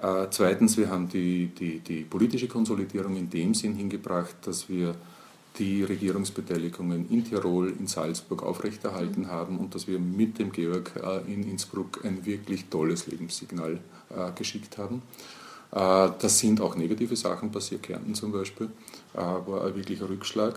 Äh, 0.02 0.28
zweitens, 0.30 0.78
wir 0.78 0.90
haben 0.90 1.10
die, 1.10 1.48
die, 1.48 1.80
die 1.80 2.04
politische 2.04 2.48
Konsolidierung 2.48 3.16
in 3.16 3.30
dem 3.30 3.54
Sinn 3.54 3.76
hingebracht, 3.76 4.36
dass 4.44 4.70
wir 4.70 4.96
die 5.58 5.84
Regierungsbeteiligungen 5.84 7.10
in 7.10 7.26
Tirol, 7.26 7.74
in 7.80 7.88
Salzburg 7.88 8.44
aufrechterhalten 8.44 9.22
mhm. 9.22 9.28
haben 9.28 9.58
und 9.58 9.74
dass 9.74 9.88
wir 9.88 9.98
mit 9.98 10.38
dem 10.38 10.52
Georg 10.52 10.92
äh, 10.96 11.34
in 11.34 11.50
Innsbruck 11.50 12.06
ein 12.06 12.26
wirklich 12.26 12.66
tolles 12.66 13.08
Lebenssignal 13.08 13.80
äh, 14.10 14.32
geschickt 14.36 14.78
haben. 14.78 15.02
Das 15.70 16.40
sind 16.40 16.62
auch 16.62 16.78
negative 16.78 17.18
Sachen 17.18 17.52
passiert, 17.52 17.84
Kärnten 17.84 18.16
zum 18.16 18.32
Beispiel, 18.32 18.70
war 19.14 19.66
ein 19.66 19.76
wirklicher 19.76 20.08
Rückschlag. 20.08 20.56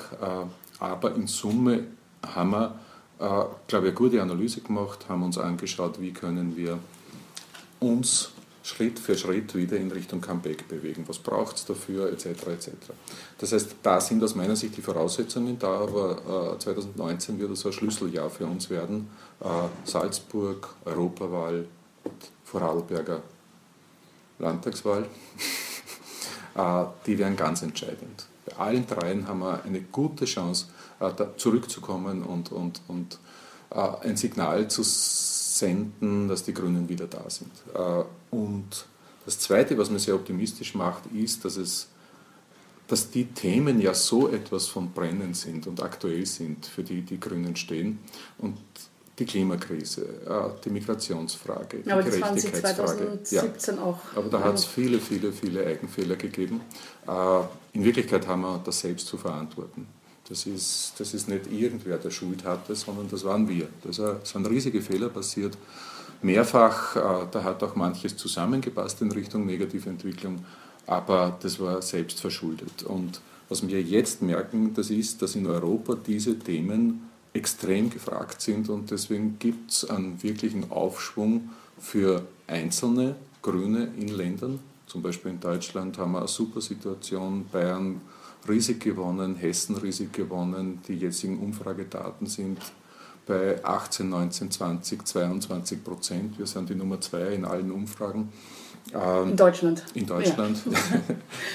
Aber 0.78 1.16
in 1.16 1.26
Summe 1.26 1.88
haben 2.24 2.50
wir, 2.52 2.76
glaube 3.18 3.58
ich, 3.66 3.74
eine 3.74 3.92
gute 3.92 4.22
Analyse 4.22 4.60
gemacht, 4.60 5.08
haben 5.08 5.24
uns 5.24 5.36
angeschaut, 5.36 6.00
wie 6.00 6.12
können 6.12 6.56
wir 6.56 6.78
uns 7.80 8.30
Schritt 8.62 8.98
für 8.98 9.16
Schritt 9.16 9.54
wieder 9.54 9.76
in 9.76 9.90
Richtung 9.90 10.20
Comeback 10.20 10.68
bewegen. 10.68 11.04
Was 11.06 11.18
braucht 11.18 11.56
es 11.56 11.64
dafür, 11.64 12.12
etc. 12.12 12.26
etc. 12.26 12.70
Das 13.38 13.52
heißt, 13.52 13.76
da 13.82 14.00
sind 14.00 14.22
aus 14.22 14.34
meiner 14.34 14.56
Sicht 14.56 14.76
die 14.76 14.82
Voraussetzungen 14.82 15.58
da, 15.58 15.80
aber 15.80 16.54
äh, 16.56 16.58
2019 16.58 17.38
wird 17.38 17.52
es 17.52 17.64
ein 17.64 17.72
Schlüsseljahr 17.72 18.28
für 18.28 18.46
uns 18.46 18.68
werden. 18.68 19.08
Äh, 19.40 19.46
Salzburg, 19.84 20.68
Europawahl, 20.84 21.66
Vorarlberger 22.44 23.22
Landtagswahl, 24.38 25.06
äh, 26.54 26.84
die 27.06 27.18
wären 27.18 27.36
ganz 27.36 27.62
entscheidend. 27.62 28.26
Bei 28.46 28.56
allen 28.56 28.86
dreien 28.86 29.28
haben 29.28 29.40
wir 29.40 29.62
eine 29.64 29.80
gute 29.80 30.24
Chance, 30.24 30.66
äh, 30.98 31.12
zurückzukommen 31.36 32.22
und, 32.22 32.52
und, 32.52 32.80
und 32.88 33.18
äh, 33.70 34.08
ein 34.08 34.16
Signal 34.16 34.68
zu 34.68 34.82
senden, 35.60 36.28
dass 36.28 36.44
die 36.44 36.52
Grünen 36.52 36.88
wieder 36.88 37.06
da 37.06 37.28
sind. 37.28 37.52
Äh, 37.74 38.04
und 38.34 38.86
das 39.24 39.38
Zweite, 39.38 39.76
was 39.78 39.90
mich 39.90 40.02
sehr 40.02 40.14
optimistisch 40.14 40.74
macht, 40.74 41.04
ist, 41.14 41.44
dass, 41.44 41.56
es, 41.56 41.88
dass 42.88 43.10
die 43.10 43.26
Themen 43.26 43.80
ja 43.80 43.94
so 43.94 44.28
etwas 44.28 44.66
von 44.66 44.90
brennend 44.92 45.36
sind 45.36 45.66
und 45.66 45.82
aktuell 45.82 46.26
sind, 46.26 46.66
für 46.66 46.82
die 46.82 47.02
die 47.02 47.20
Grünen 47.20 47.54
stehen. 47.56 48.00
Und 48.38 48.56
die 49.18 49.26
Klimakrise, 49.26 50.02
äh, 50.26 50.62
die 50.64 50.70
Migrationsfrage, 50.70 51.78
die 51.78 51.92
Aber 51.92 52.02
das 52.02 52.16
Gerechtigkeitsfrage. 52.16 53.06
Waren 53.06 53.18
Sie 53.22 53.36
2017 53.36 53.76
ja. 53.76 53.82
auch. 53.82 53.98
Aber 54.16 54.28
da 54.30 54.40
hat 54.42 54.54
es 54.54 54.64
viele, 54.64 54.98
viele, 54.98 55.30
viele 55.32 55.66
Eigenfehler 55.66 56.16
gegeben. 56.16 56.62
Äh, 57.06 57.40
in 57.72 57.84
Wirklichkeit 57.84 58.26
haben 58.26 58.40
wir 58.42 58.60
das 58.64 58.80
selbst 58.80 59.06
zu 59.06 59.18
verantworten. 59.18 59.86
Das 60.30 60.46
ist, 60.46 60.92
das 60.96 61.12
ist 61.12 61.28
nicht 61.28 61.52
irgendwer, 61.52 61.98
der 61.98 62.10
Schuld 62.10 62.44
hatte, 62.44 62.76
sondern 62.76 63.08
das 63.10 63.24
waren 63.24 63.48
wir. 63.48 63.66
Da 63.82 64.20
sind 64.22 64.46
riesige 64.48 64.80
Fehler 64.80 65.08
passiert. 65.08 65.58
Mehrfach, 66.22 66.94
äh, 66.94 67.26
da 67.30 67.42
hat 67.42 67.62
auch 67.64 67.74
manches 67.74 68.16
zusammengepasst 68.16 69.02
in 69.02 69.10
Richtung 69.10 69.44
negative 69.44 69.90
Entwicklung, 69.90 70.44
aber 70.86 71.36
das 71.42 71.58
war 71.58 71.82
selbst 71.82 72.20
verschuldet. 72.20 72.84
Und 72.84 73.20
was 73.48 73.66
wir 73.66 73.82
jetzt 73.82 74.22
merken, 74.22 74.72
das 74.72 74.90
ist, 74.90 75.20
dass 75.20 75.34
in 75.34 75.46
Europa 75.46 75.96
diese 75.96 76.38
Themen 76.38 77.08
extrem 77.32 77.90
gefragt 77.90 78.40
sind 78.40 78.68
und 78.68 78.90
deswegen 78.90 79.36
gibt 79.38 79.72
es 79.72 79.90
einen 79.90 80.22
wirklichen 80.22 80.70
Aufschwung 80.70 81.50
für 81.78 82.26
einzelne 82.46 83.16
Grüne 83.42 83.88
in 83.98 84.08
Ländern. 84.08 84.60
Zum 84.86 85.02
Beispiel 85.02 85.32
in 85.32 85.40
Deutschland 85.40 85.98
haben 85.98 86.12
wir 86.12 86.18
eine 86.18 86.28
super 86.28 86.60
Situation, 86.60 87.46
Bayern 87.50 88.00
riesig 88.48 88.80
gewonnen, 88.80 89.36
Hessen 89.36 89.76
riesig 89.76 90.12
gewonnen. 90.12 90.80
Die 90.88 90.94
jetzigen 90.94 91.38
Umfragedaten 91.38 92.26
sind 92.26 92.58
bei 93.26 93.62
18, 93.64 94.08
19, 94.08 94.50
20, 94.50 95.06
22 95.06 95.84
Prozent. 95.84 96.38
Wir 96.38 96.46
sind 96.46 96.68
die 96.68 96.74
Nummer 96.74 97.00
zwei 97.00 97.34
in 97.34 97.44
allen 97.44 97.70
Umfragen. 97.70 98.32
Ähm, 98.92 99.30
in 99.30 99.36
Deutschland. 99.36 99.84
In 99.94 100.06
Deutschland. 100.06 100.58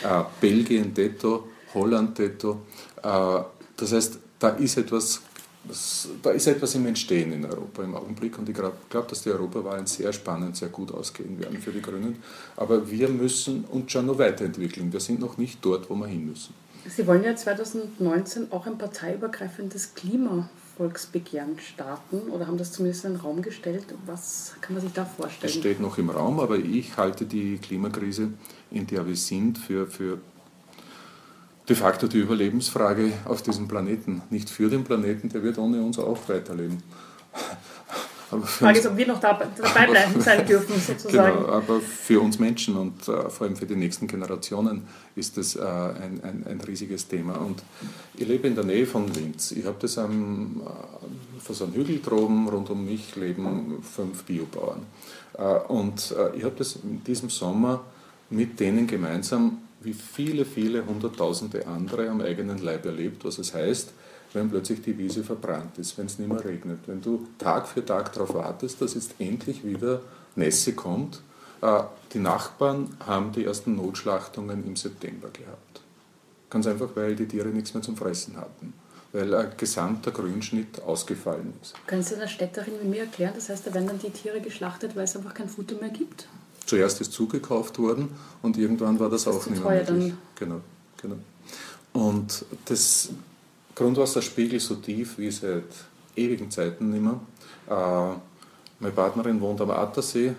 Ja. 0.04 0.20
äh, 0.22 0.24
Belgien 0.40 0.94
detto, 0.94 1.48
Holland 1.74 2.18
detto. 2.18 2.62
Äh, 3.02 3.42
das 3.78 3.92
heißt, 3.92 4.20
da 4.40 4.50
ist 4.50 4.78
etwas 4.78 5.22
das, 5.68 6.08
da 6.22 6.32
ist 6.32 6.48
etwas 6.48 6.76
im 6.76 6.86
Entstehen 6.86 7.32
in 7.32 7.46
Europa 7.46 7.84
im 7.84 7.96
Augenblick 7.96 8.38
und 8.38 8.48
ich 8.48 8.56
glaube, 8.56 8.78
glaub, 8.90 9.08
dass 9.08 9.24
die 9.24 9.30
Europawahlen 9.30 9.88
sehr 9.88 10.14
spannend, 10.14 10.56
sehr 10.56 10.70
gut 10.70 10.92
ausgehen 10.94 11.40
werden 11.40 11.60
für 11.60 11.72
die 11.72 11.82
Grünen. 11.82 12.22
Aber 12.56 12.90
wir 12.90 13.10
müssen 13.10 13.66
uns 13.66 13.92
schon 13.92 14.06
noch 14.06 14.20
weiterentwickeln. 14.20 14.94
Wir 14.94 15.00
sind 15.00 15.20
noch 15.20 15.38
nicht 15.38 15.60
dort, 15.64 15.90
wo 15.90 15.96
wir 15.96 16.08
hin 16.08 16.28
müssen. 16.28 16.54
Sie 16.88 17.08
wollen 17.08 17.24
ja 17.24 17.36
2019 17.36 18.52
auch 18.52 18.68
ein 18.68 18.78
parteiübergreifendes 18.78 19.96
Klimavolksbegehren 19.96 21.58
starten 21.60 22.30
oder 22.30 22.48
haben 22.48 22.58
das 22.58 22.72
zumindest 22.72 23.06
in 23.06 23.14
den 23.14 23.22
Raum 23.22 23.42
gestellt. 23.42 23.86
Was 24.06 24.54
kann 24.62 24.76
man 24.76 24.84
sich 24.84 24.94
da 24.94 25.04
vorstellen? 25.04 25.52
Es 25.52 25.60
steht 25.60 25.80
noch 25.80 25.98
im 25.98 26.10
Raum, 26.10 26.40
aber 26.40 26.58
ich 26.58 26.96
halte 26.98 27.26
die 27.26 27.58
Klimakrise, 27.58 28.30
in 28.70 28.86
der 28.86 29.08
wir 29.08 29.16
sind, 29.16 29.58
für, 29.58 29.88
für 29.88 30.20
de 31.68 31.76
facto 31.76 32.08
die 32.08 32.20
Überlebensfrage 32.20 33.14
auf 33.26 33.42
diesem 33.42 33.68
Planeten. 33.68 34.22
Nicht 34.30 34.50
für 34.50 34.70
den 34.70 34.84
Planeten, 34.84 35.30
der 35.30 35.42
wird 35.42 35.58
ohne 35.58 35.82
uns 35.82 35.98
auch 35.98 36.30
weiterleben. 36.30 36.84
Aber 38.38 38.48
Frage 38.48 38.80
ist, 38.80 38.88
ob 38.88 38.98
wir 38.98 39.08
noch 39.08 39.20
dabei 39.20 39.46
bleiben 39.46 40.22
sein 40.22 40.46
dürfen, 40.48 40.80
sozusagen. 40.80 41.38
Genau, 41.38 41.50
aber 41.50 41.80
für 41.80 42.20
uns 42.22 42.40
Menschen 42.40 42.76
und 42.76 43.08
äh, 43.08 43.30
vor 43.30 43.48
allem 43.48 43.56
für 43.56 43.66
die 43.66 43.76
nächsten 43.76 44.08
Generationen 44.08 44.88
ist 45.16 45.38
das 45.38 45.56
äh, 45.56 45.62
ein, 45.62 46.22
ein, 46.24 46.46
ein, 46.48 46.62
riesiges 46.62 47.08
Thema. 47.08 47.36
Und 47.36 47.64
ich 48.16 48.28
lebe 48.28 48.48
in 48.48 48.56
der 48.56 48.64
Nähe 48.64 48.86
von 48.86 49.08
Linz. 49.14 49.52
Ich 49.52 49.66
habe 49.66 49.78
das 49.80 49.98
am, 49.98 50.62
äh, 50.66 51.42
vor 51.42 51.56
so 51.56 51.66
einem 51.66 51.74
Hügel 51.74 52.02
droben, 52.02 52.48
rund 52.48 52.70
um 52.70 52.86
mich 52.86 53.16
leben 53.16 53.80
fünf 53.82 54.24
Biobauern. 54.24 54.86
Äh, 55.38 55.44
und 55.68 56.14
äh, 56.18 56.38
ich 56.38 56.44
habe 56.44 56.56
das 56.58 56.78
in 56.78 57.04
diesem 57.04 57.30
Sommer 57.30 57.82
mit 58.30 58.60
denen 58.60 58.88
gemeinsam 58.88 59.60
wie 59.86 59.94
viele, 59.94 60.46
viele 60.46 60.86
hunderttausende 60.86 61.68
andere 61.68 62.10
am 62.10 62.20
eigenen 62.20 62.58
Leib 62.58 62.86
erlebt, 62.86 63.24
was 63.24 63.38
es 63.38 63.54
heißt, 63.54 63.94
wenn 64.36 64.50
plötzlich 64.50 64.82
die 64.82 64.98
Wiese 64.98 65.24
verbrannt 65.24 65.78
ist, 65.78 65.98
wenn 65.98 66.06
es 66.06 66.20
nicht 66.20 66.28
mehr 66.28 66.44
regnet, 66.44 66.80
wenn 66.88 67.02
du 67.02 67.28
Tag 67.38 67.68
für 67.68 67.86
Tag 67.86 68.14
darauf 68.14 68.34
wartest, 68.34 68.82
dass 68.82 68.94
jetzt 68.94 69.16
endlich 69.20 69.66
wieder 69.66 70.02
Nässe 70.36 70.74
kommt. 70.74 71.22
Äh, 71.62 71.84
die 72.14 72.20
Nachbarn 72.20 72.96
haben 73.06 73.32
die 73.32 73.46
ersten 73.46 73.76
Notschlachtungen 73.76 74.66
im 74.66 74.76
September 74.76 75.30
gehabt. 75.30 75.82
Ganz 76.50 76.68
einfach, 76.68 76.90
weil 76.96 77.16
die 77.16 77.28
Tiere 77.28 77.50
nichts 77.50 77.74
mehr 77.74 77.84
zum 77.84 77.98
Fressen 77.98 78.38
hatten 78.38 78.74
weil 79.16 79.34
ein 79.34 79.52
gesamter 79.56 80.12
Grünschnitt 80.12 80.82
ausgefallen 80.82 81.54
ist. 81.62 81.74
Können 81.88 82.04
Sie 82.04 82.16
einer 82.16 82.28
Städterin 82.28 82.74
wie 82.82 82.88
mir 82.88 83.02
erklären, 83.02 83.32
das 83.34 83.48
heißt, 83.48 83.66
da 83.66 83.74
werden 83.74 83.88
dann 83.88 84.00
die 84.00 84.10
Tiere 84.10 84.42
geschlachtet, 84.42 84.96
weil 84.96 85.06
es 85.06 85.16
einfach 85.16 85.34
kein 85.34 85.48
Futter 85.48 85.76
mehr 85.78 85.90
gibt? 85.90 86.28
Zuerst 86.66 87.00
ist 87.00 87.14
zugekauft 87.14 87.80
worden 87.80 88.10
und 88.42 88.58
irgendwann 88.58 89.00
war 89.00 89.10
das, 89.10 89.24
das 89.24 89.36
auch 89.36 89.50
nicht 89.50 89.64
mehr 89.64 89.86
möglich. 89.90 90.14
Genau, 90.36 90.62
genau. 91.02 91.16
Und 91.94 92.44
das 92.66 93.10
Grundwasserspiegel 93.76 94.60
so 94.60 94.76
tief 94.76 95.18
wie 95.18 95.30
seit 95.30 95.64
ewigen 96.16 96.50
Zeiten 96.50 96.92
nicht 96.92 97.04
mehr. 97.04 97.20
Äh, 97.70 98.18
meine 98.80 98.94
Partnerin 98.94 99.40
wohnt 99.42 99.62
am 99.62 99.72
Attersee. 99.72 100.28
Äh, 100.28 100.34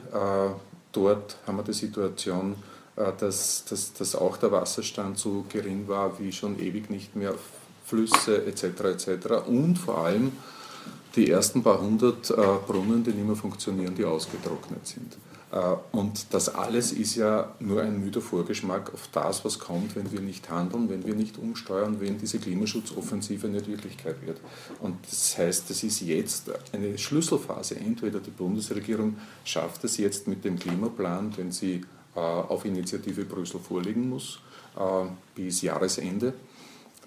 dort 0.93 1.37
haben 1.47 1.59
wir 1.59 1.63
die 1.63 1.75
Situation, 1.75 2.57
äh, 2.97 3.13
dass, 3.19 3.65
dass, 3.67 3.93
dass 3.93 4.17
auch 4.17 4.39
der 4.39 4.51
Wasserstand 4.53 5.19
so 5.19 5.45
gering 5.49 5.87
war 5.87 6.19
wie 6.19 6.33
schon 6.33 6.59
ewig 6.59 6.91
nicht 6.91 7.15
mehr. 7.15 7.35
Flüsse 7.87 8.45
etc. 8.47 8.65
etc. 8.65 9.47
Und 9.47 9.77
vor 9.77 9.99
allem 9.99 10.33
die 11.15 11.31
ersten 11.31 11.63
paar 11.63 11.81
hundert 11.81 12.31
äh, 12.31 12.35
Brunnen, 12.67 13.05
die 13.05 13.13
nicht 13.13 13.27
mehr 13.27 13.37
funktionieren, 13.37 13.95
die 13.95 14.05
ausgetrocknet 14.05 14.87
sind. 14.87 15.17
Äh, 15.57 15.77
und 15.93 16.27
das 16.35 16.49
alles 16.55 16.93
ist 16.93 17.17
ja 17.17 17.55
nur 17.61 17.83
ein 17.83 18.01
müder 18.01 18.21
Vorgeschmack 18.21 18.93
auf 18.93 19.09
das, 19.13 19.45
was 19.45 19.59
kommt, 19.59 19.97
wenn 19.97 20.13
wir 20.13 20.21
nicht 20.21 20.51
handeln, 20.51 20.89
wenn 20.89 21.07
wir 21.07 21.15
nicht 21.15 21.39
umsteuern, 21.39 22.01
wenn 22.01 22.19
diese 22.19 22.39
Klimaschutzoffensive 22.39 23.49
nicht 23.49 23.69
Wirklichkeit 23.69 24.17
wird. 24.27 24.41
Und 24.81 24.99
das 25.09 25.39
heißt, 25.39 25.71
das 25.71 25.83
ist 25.83 26.01
jetzt 26.01 26.51
eine 26.73 26.99
Schlüsselphase. 26.99 27.77
Entweder 27.77 28.21
die 28.21 28.31
Bundesregierung 28.31 29.17
schafft 29.45 29.85
es 29.85 29.97
jetzt 29.97 30.29
mit 30.29 30.45
dem 30.45 30.59
Klimaplan, 30.59 31.33
den 31.33 31.53
sie 31.53 31.83
äh, 32.15 32.21
auf 32.21 32.65
Initiative 32.65 33.25
Brüssel 33.25 33.61
vorlegen 33.61 34.09
muss, 34.11 34.41
äh, 34.77 35.07
bis 35.35 35.63
Jahresende, 35.63 36.35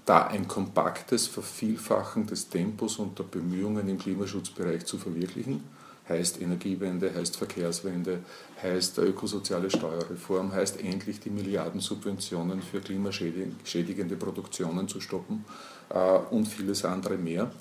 da 0.05 0.25
ein 0.25 0.47
kompaktes 0.47 1.27
Vervielfachen 1.27 2.25
des 2.25 2.49
Tempos 2.49 2.97
und 2.97 3.19
der 3.19 3.25
Bemühungen 3.25 3.87
im 3.89 3.99
Klimaschutzbereich 3.99 4.85
zu 4.85 4.97
verwirklichen 4.97 5.63
heißt 6.09 6.41
Energiewende, 6.41 7.13
heißt 7.13 7.37
Verkehrswende, 7.37 8.19
heißt 8.61 8.97
ökosoziale 8.97 9.69
Steuerreform, 9.69 10.51
heißt 10.51 10.81
endlich 10.81 11.19
die 11.19 11.29
Milliardensubventionen 11.29 12.61
für 12.61 12.81
klimaschädigende 12.81 14.15
Produktionen 14.15 14.87
zu 14.87 14.99
stoppen 14.99 15.45
äh, 15.89 16.17
und 16.31 16.47
vieles 16.47 16.83
andere 16.83 17.17
mehr. 17.17 17.51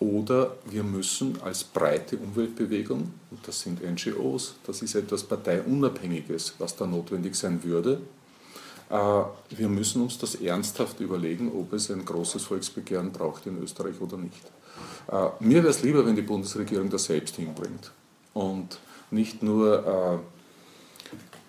Oder 0.00 0.56
wir 0.66 0.82
müssen 0.82 1.40
als 1.42 1.62
breite 1.62 2.18
Umweltbewegung, 2.18 3.12
und 3.30 3.46
das 3.46 3.60
sind 3.60 3.80
NGOs, 3.82 4.56
das 4.66 4.82
ist 4.82 4.96
etwas 4.96 5.22
Parteiunabhängiges, 5.22 6.54
was 6.58 6.74
da 6.74 6.86
notwendig 6.86 7.36
sein 7.36 7.62
würde, 7.62 8.00
äh, 8.90 8.96
wir 9.56 9.68
müssen 9.68 10.02
uns 10.02 10.18
das 10.18 10.34
ernsthaft 10.36 11.00
überlegen, 11.00 11.50
ob 11.52 11.72
es 11.72 11.90
ein 11.90 12.04
großes 12.04 12.42
Volksbegehren 12.44 13.12
braucht 13.12 13.46
in 13.46 13.62
Österreich 13.62 14.00
oder 14.00 14.16
nicht. 14.16 14.42
Äh, 15.10 15.28
mir 15.40 15.62
wäre 15.62 15.68
es 15.68 15.82
lieber, 15.82 16.04
wenn 16.06 16.16
die 16.16 16.22
Bundesregierung 16.22 16.90
das 16.90 17.04
selbst 17.04 17.36
hinbringt 17.36 17.90
und 18.32 18.78
nicht 19.10 19.42
nur 19.42 20.22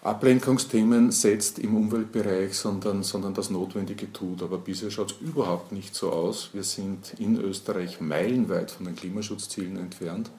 äh, 0.04 0.06
Ablenkungsthemen 0.06 1.12
setzt 1.12 1.58
im 1.58 1.76
Umweltbereich, 1.76 2.54
sondern, 2.54 3.02
sondern 3.02 3.34
das 3.34 3.50
Notwendige 3.50 4.14
tut. 4.14 4.44
Aber 4.44 4.60
bisher 4.60 4.92
schaut 4.92 5.14
es 5.14 5.18
überhaupt 5.20 5.72
nicht 5.72 5.96
so 5.96 6.12
aus. 6.12 6.52
Wir 6.54 6.62
sind 6.62 7.16
in 7.18 7.42
Österreich 7.42 8.00
meilenweit 8.02 8.70
von 8.70 8.86
den 8.86 8.96
Klimaschutzzielen 8.96 9.78
entfernt. 9.78 10.30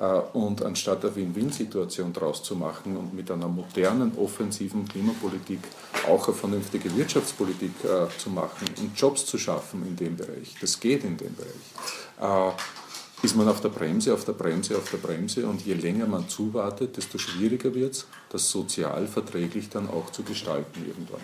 Äh, 0.00 0.04
und 0.32 0.62
anstatt 0.62 1.04
eine 1.04 1.14
Win-Win-Situation 1.16 2.12
daraus 2.12 2.42
zu 2.42 2.54
machen 2.54 2.96
und 2.96 3.14
mit 3.14 3.30
einer 3.30 3.48
modernen, 3.48 4.12
offensiven 4.16 4.86
Klimapolitik 4.86 5.60
auch 6.08 6.28
eine 6.28 6.36
vernünftige 6.36 6.94
Wirtschaftspolitik 6.96 7.72
äh, 7.84 8.06
zu 8.16 8.30
machen 8.30 8.68
und 8.80 8.96
Jobs 8.96 9.26
zu 9.26 9.38
schaffen 9.38 9.84
in 9.86 9.96
dem 9.96 10.16
Bereich, 10.16 10.54
das 10.60 10.78
geht 10.78 11.02
in 11.02 11.16
dem 11.16 11.34
Bereich, 11.34 12.52
äh, 12.52 12.52
ist 13.22 13.34
man 13.34 13.48
auf 13.48 13.60
der 13.60 13.70
Bremse, 13.70 14.14
auf 14.14 14.24
der 14.24 14.34
Bremse, 14.34 14.76
auf 14.76 14.88
der 14.88 14.98
Bremse 14.98 15.44
und 15.48 15.66
je 15.66 15.74
länger 15.74 16.06
man 16.06 16.28
zuwartet, 16.28 16.96
desto 16.96 17.18
schwieriger 17.18 17.74
wird 17.74 17.94
es, 17.94 18.06
das 18.30 18.48
sozial 18.48 19.08
verträglich 19.08 19.68
dann 19.68 19.88
auch 19.88 20.12
zu 20.12 20.22
gestalten 20.22 20.84
irgendwann. 20.86 21.20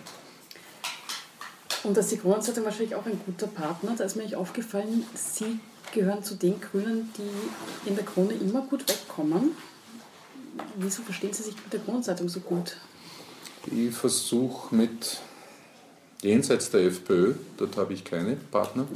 Und 1.85 1.97
dass 1.97 2.09
die 2.09 2.17
Kronenzeitung 2.17 2.65
wahrscheinlich 2.65 2.97
auch 2.97 3.07
ein 3.07 3.21
guter 3.25 3.47
Partner. 3.47 3.95
Da 3.97 4.05
ist 4.05 4.17
mir 4.17 4.37
aufgefallen, 4.39 5.05
Sie 5.15 5.61
gehören 5.95 6.23
zu 6.23 6.35
den 6.35 6.61
Grünen, 6.61 7.11
die 7.17 7.89
in 7.89 7.95
der 7.95 8.05
Krone 8.05 8.35
immer 8.35 8.63
gut 8.63 8.87
wegkommen. 8.89 9.53
Wieso 10.77 11.03
verstehen 11.03 11.33
Sie 11.33 11.45
sich 11.45 11.55
mit 11.55 11.73
der 11.73 11.81
Kronenzeitung 11.81 12.29
so 12.29 12.41
gut? 12.41 12.77
Ich 13.67 13.95
versuche 13.95 14.75
mit 14.75 15.21
jenseits 16.23 16.71
der 16.71 16.83
FPÖ, 16.83 17.35
dort 17.57 17.77
habe 17.77 17.95
ich 17.95 18.05
keine 18.05 18.37
Partner, 18.37 18.87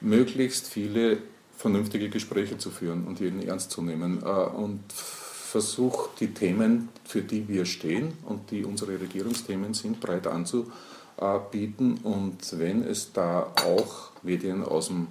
möglichst 0.00 0.68
viele 0.68 1.18
vernünftige 1.56 2.10
Gespräche 2.10 2.58
zu 2.58 2.70
führen 2.70 3.06
und 3.06 3.20
jeden 3.20 3.46
ernst 3.46 3.70
zu 3.70 3.82
nehmen 3.82 4.22
äh, 4.22 4.26
und 4.26 4.80
versuche 4.92 6.10
die 6.20 6.34
Themen, 6.34 6.90
für 7.04 7.22
die 7.22 7.48
wir 7.48 7.64
stehen 7.64 8.12
und 8.26 8.50
die 8.50 8.64
unsere 8.64 9.00
Regierungsthemen 9.00 9.72
sind, 9.74 10.00
breit 10.00 10.26
anzubieten 10.26 11.98
und 12.02 12.58
wenn 12.58 12.82
es 12.82 13.12
da 13.12 13.52
auch 13.64 14.10
Medien 14.22 14.62
aus 14.62 14.88
dem 14.88 15.06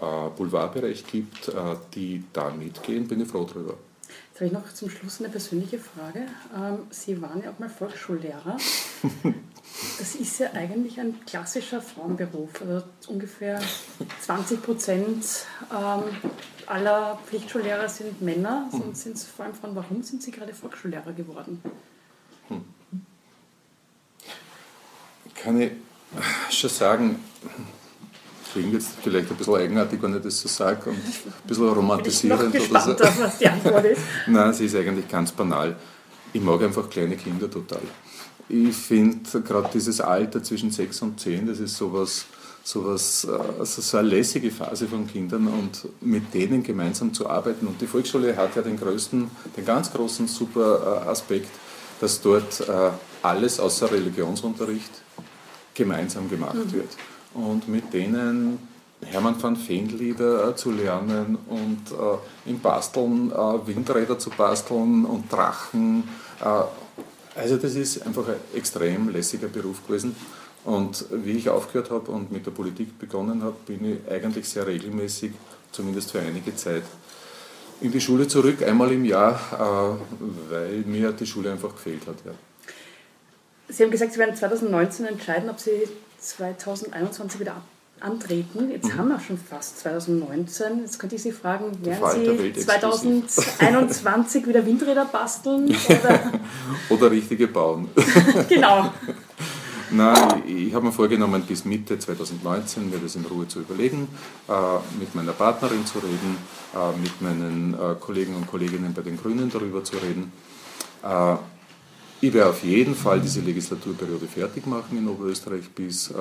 Boulevardbereich 0.00 1.06
gibt, 1.06 1.48
äh, 1.48 1.52
die 1.94 2.24
da 2.32 2.50
mitgehen, 2.50 3.06
bin 3.06 3.20
ich 3.20 3.28
froh 3.28 3.44
drüber. 3.44 3.74
Jetzt 4.30 4.36
habe 4.36 4.46
ich 4.46 4.52
noch 4.52 4.72
zum 4.72 4.90
Schluss 4.90 5.20
eine 5.20 5.28
persönliche 5.28 5.78
Frage. 5.78 6.26
Ähm, 6.56 6.78
Sie 6.90 7.20
waren 7.20 7.42
ja 7.42 7.50
auch 7.50 7.58
mal 7.58 7.68
Volksschullehrer. 7.68 8.56
Das 9.98 10.14
ist 10.14 10.38
ja 10.38 10.52
eigentlich 10.52 10.98
ein 11.00 11.24
klassischer 11.24 11.80
Frauenberuf. 11.80 12.50
Also 12.60 12.84
ungefähr 13.08 13.60
20 14.20 14.62
Prozent 14.62 15.24
ähm, 15.72 16.02
aller 16.66 17.18
Pflichtschullehrer 17.26 17.88
sind 17.88 18.20
Männer, 18.20 18.68
sonst 18.70 18.84
hm. 18.84 18.94
sind 18.94 19.16
es 19.16 19.24
vor 19.24 19.44
allem 19.44 19.54
Frauen. 19.54 19.76
Warum 19.76 20.02
sind 20.02 20.22
Sie 20.22 20.30
gerade 20.30 20.52
Volksschullehrer 20.52 21.12
geworden? 21.12 21.62
Hm. 22.48 22.64
Kann 25.34 25.60
ich 25.60 25.72
schon 26.50 26.70
sagen, 26.70 27.24
klingt 28.52 28.72
jetzt 28.72 28.90
vielleicht 29.02 29.30
ein 29.30 29.36
bisschen 29.36 29.54
eigenartig, 29.54 30.02
wenn 30.02 30.16
ich 30.16 30.22
das 30.22 30.40
so 30.40 30.48
sage 30.48 30.90
und 30.90 30.96
ein 30.96 31.46
bisschen 31.46 31.68
romantisierend 31.68 32.54
ich 32.54 32.68
bin 32.68 32.76
oder 32.76 33.12
so. 33.12 33.22
was 33.22 33.38
die 33.38 33.48
Antwort 33.48 33.84
ist. 33.84 34.02
Nein, 34.26 34.52
sie 34.52 34.66
ist 34.66 34.76
eigentlich 34.76 35.08
ganz 35.08 35.32
banal. 35.32 35.76
Ich 36.32 36.40
mag 36.40 36.62
einfach 36.62 36.88
kleine 36.88 37.16
Kinder 37.16 37.50
total. 37.50 37.82
Ich 38.48 38.74
finde 38.74 39.42
gerade 39.42 39.70
dieses 39.72 40.00
Alter 40.00 40.42
zwischen 40.42 40.70
6 40.70 41.02
und 41.02 41.20
10, 41.20 41.46
das 41.46 41.60
ist 41.60 41.76
sowas, 41.76 42.24
sowas 42.64 43.26
also 43.58 43.80
so 43.80 43.96
eine 43.98 44.08
lässige 44.08 44.50
Phase 44.50 44.88
von 44.88 45.06
Kindern 45.06 45.46
und 45.46 45.88
mit 46.00 46.34
denen 46.34 46.62
gemeinsam 46.62 47.14
zu 47.14 47.28
arbeiten. 47.28 47.66
Und 47.66 47.80
die 47.80 47.86
Volksschule 47.86 48.36
hat 48.36 48.56
ja 48.56 48.62
den 48.62 48.78
größten, 48.78 49.30
den 49.56 49.64
ganz 49.64 49.92
großen 49.92 50.26
super 50.26 51.04
äh, 51.04 51.08
Aspekt, 51.08 51.50
dass 52.00 52.20
dort 52.20 52.60
äh, 52.60 52.90
alles 53.22 53.60
außer 53.60 53.90
Religionsunterricht 53.90 54.90
gemeinsam 55.74 56.28
gemacht 56.28 56.54
mhm. 56.54 56.72
wird 56.72 56.88
und 57.34 57.68
mit 57.68 57.92
denen 57.92 58.58
Hermann 59.02 59.42
van 59.42 59.56
Veen-Lieder 59.56 60.54
zu 60.56 60.70
lernen 60.70 61.38
und 61.48 61.84
im 62.44 62.60
Basteln 62.60 63.30
Windräder 63.30 64.18
zu 64.18 64.30
basteln 64.30 65.04
und 65.06 65.32
Drachen. 65.32 66.04
Also 67.34 67.56
das 67.56 67.76
ist 67.76 68.06
einfach 68.06 68.28
ein 68.28 68.36
extrem 68.54 69.08
lässiger 69.08 69.48
Beruf 69.48 69.86
gewesen. 69.86 70.14
Und 70.64 71.06
wie 71.10 71.32
ich 71.32 71.48
aufgehört 71.48 71.90
habe 71.90 72.10
und 72.10 72.30
mit 72.30 72.44
der 72.44 72.50
Politik 72.50 72.98
begonnen 72.98 73.42
habe, 73.42 73.56
bin 73.66 73.92
ich 73.92 74.12
eigentlich 74.12 74.48
sehr 74.48 74.66
regelmäßig, 74.66 75.32
zumindest 75.72 76.10
für 76.10 76.20
einige 76.20 76.54
Zeit, 76.54 76.82
in 77.80 77.90
die 77.90 78.00
Schule 78.00 78.28
zurück, 78.28 78.62
einmal 78.62 78.92
im 78.92 79.06
Jahr, 79.06 79.40
äh, 79.54 80.52
weil 80.52 80.82
mir 80.84 81.12
die 81.12 81.26
Schule 81.26 81.50
einfach 81.50 81.74
gefehlt 81.74 82.06
hat. 82.06 82.16
Ja. 82.26 82.32
Sie 83.68 83.82
haben 83.82 83.90
gesagt, 83.90 84.12
Sie 84.12 84.18
werden 84.18 84.36
2019 84.36 85.06
entscheiden, 85.06 85.48
ob 85.48 85.58
Sie 85.58 85.88
2021 86.20 87.40
wieder 87.40 87.62
antreten. 88.00 88.70
Jetzt 88.70 88.92
mhm. 88.92 88.98
haben 88.98 89.08
wir 89.08 89.20
schon 89.20 89.38
fast 89.38 89.78
2019. 89.80 90.80
Jetzt 90.80 90.98
könnte 90.98 91.16
ich 91.16 91.22
Sie 91.22 91.32
fragen, 91.32 91.84
werden 91.84 92.52
Sie 92.54 92.60
2021 92.60 94.46
wieder 94.46 94.64
Windräder 94.64 95.04
basteln? 95.04 95.74
Oder, 95.88 96.32
oder 96.88 97.10
richtige 97.10 97.46
bauen. 97.46 97.88
genau. 98.48 98.92
Nein, 99.92 100.42
ich, 100.46 100.72
habe 100.72 100.86
mir 100.86 100.92
vorgenommen, 100.92 101.42
bis 101.42 101.64
Mitte 101.64 101.98
2019 101.98 102.90
mir 102.90 102.98
das 102.98 103.16
in 103.16 103.24
Ruhe 103.24 103.48
zu 103.48 103.60
überlegen, 103.60 104.06
äh, 104.48 104.52
mit 105.00 105.14
meiner 105.16 105.32
Partnerin 105.32 105.84
zu 105.84 105.98
reden, 105.98 106.36
äh, 106.74 106.96
mit 106.96 107.20
meinen 107.20 107.74
äh, 107.74 107.96
Kollegen 107.98 108.36
und 108.36 108.46
Kolleginnen 108.46 108.94
bei 108.94 109.02
den 109.02 109.16
Grünen 109.16 109.50
darüber 109.50 109.82
zu 109.82 109.96
reden. 109.96 110.32
Äh, 112.20 112.26
ich 112.26 112.32
werde 112.34 112.50
auf 112.50 112.62
jeden 112.62 112.94
Fall 112.94 113.20
diese 113.20 113.40
Legislaturperiode 113.40 114.26
fertig 114.26 114.66
machen 114.66 114.98
in 114.98 115.08
Oberösterreich 115.08 115.68
bis 115.70 116.10
äh, 116.10 116.14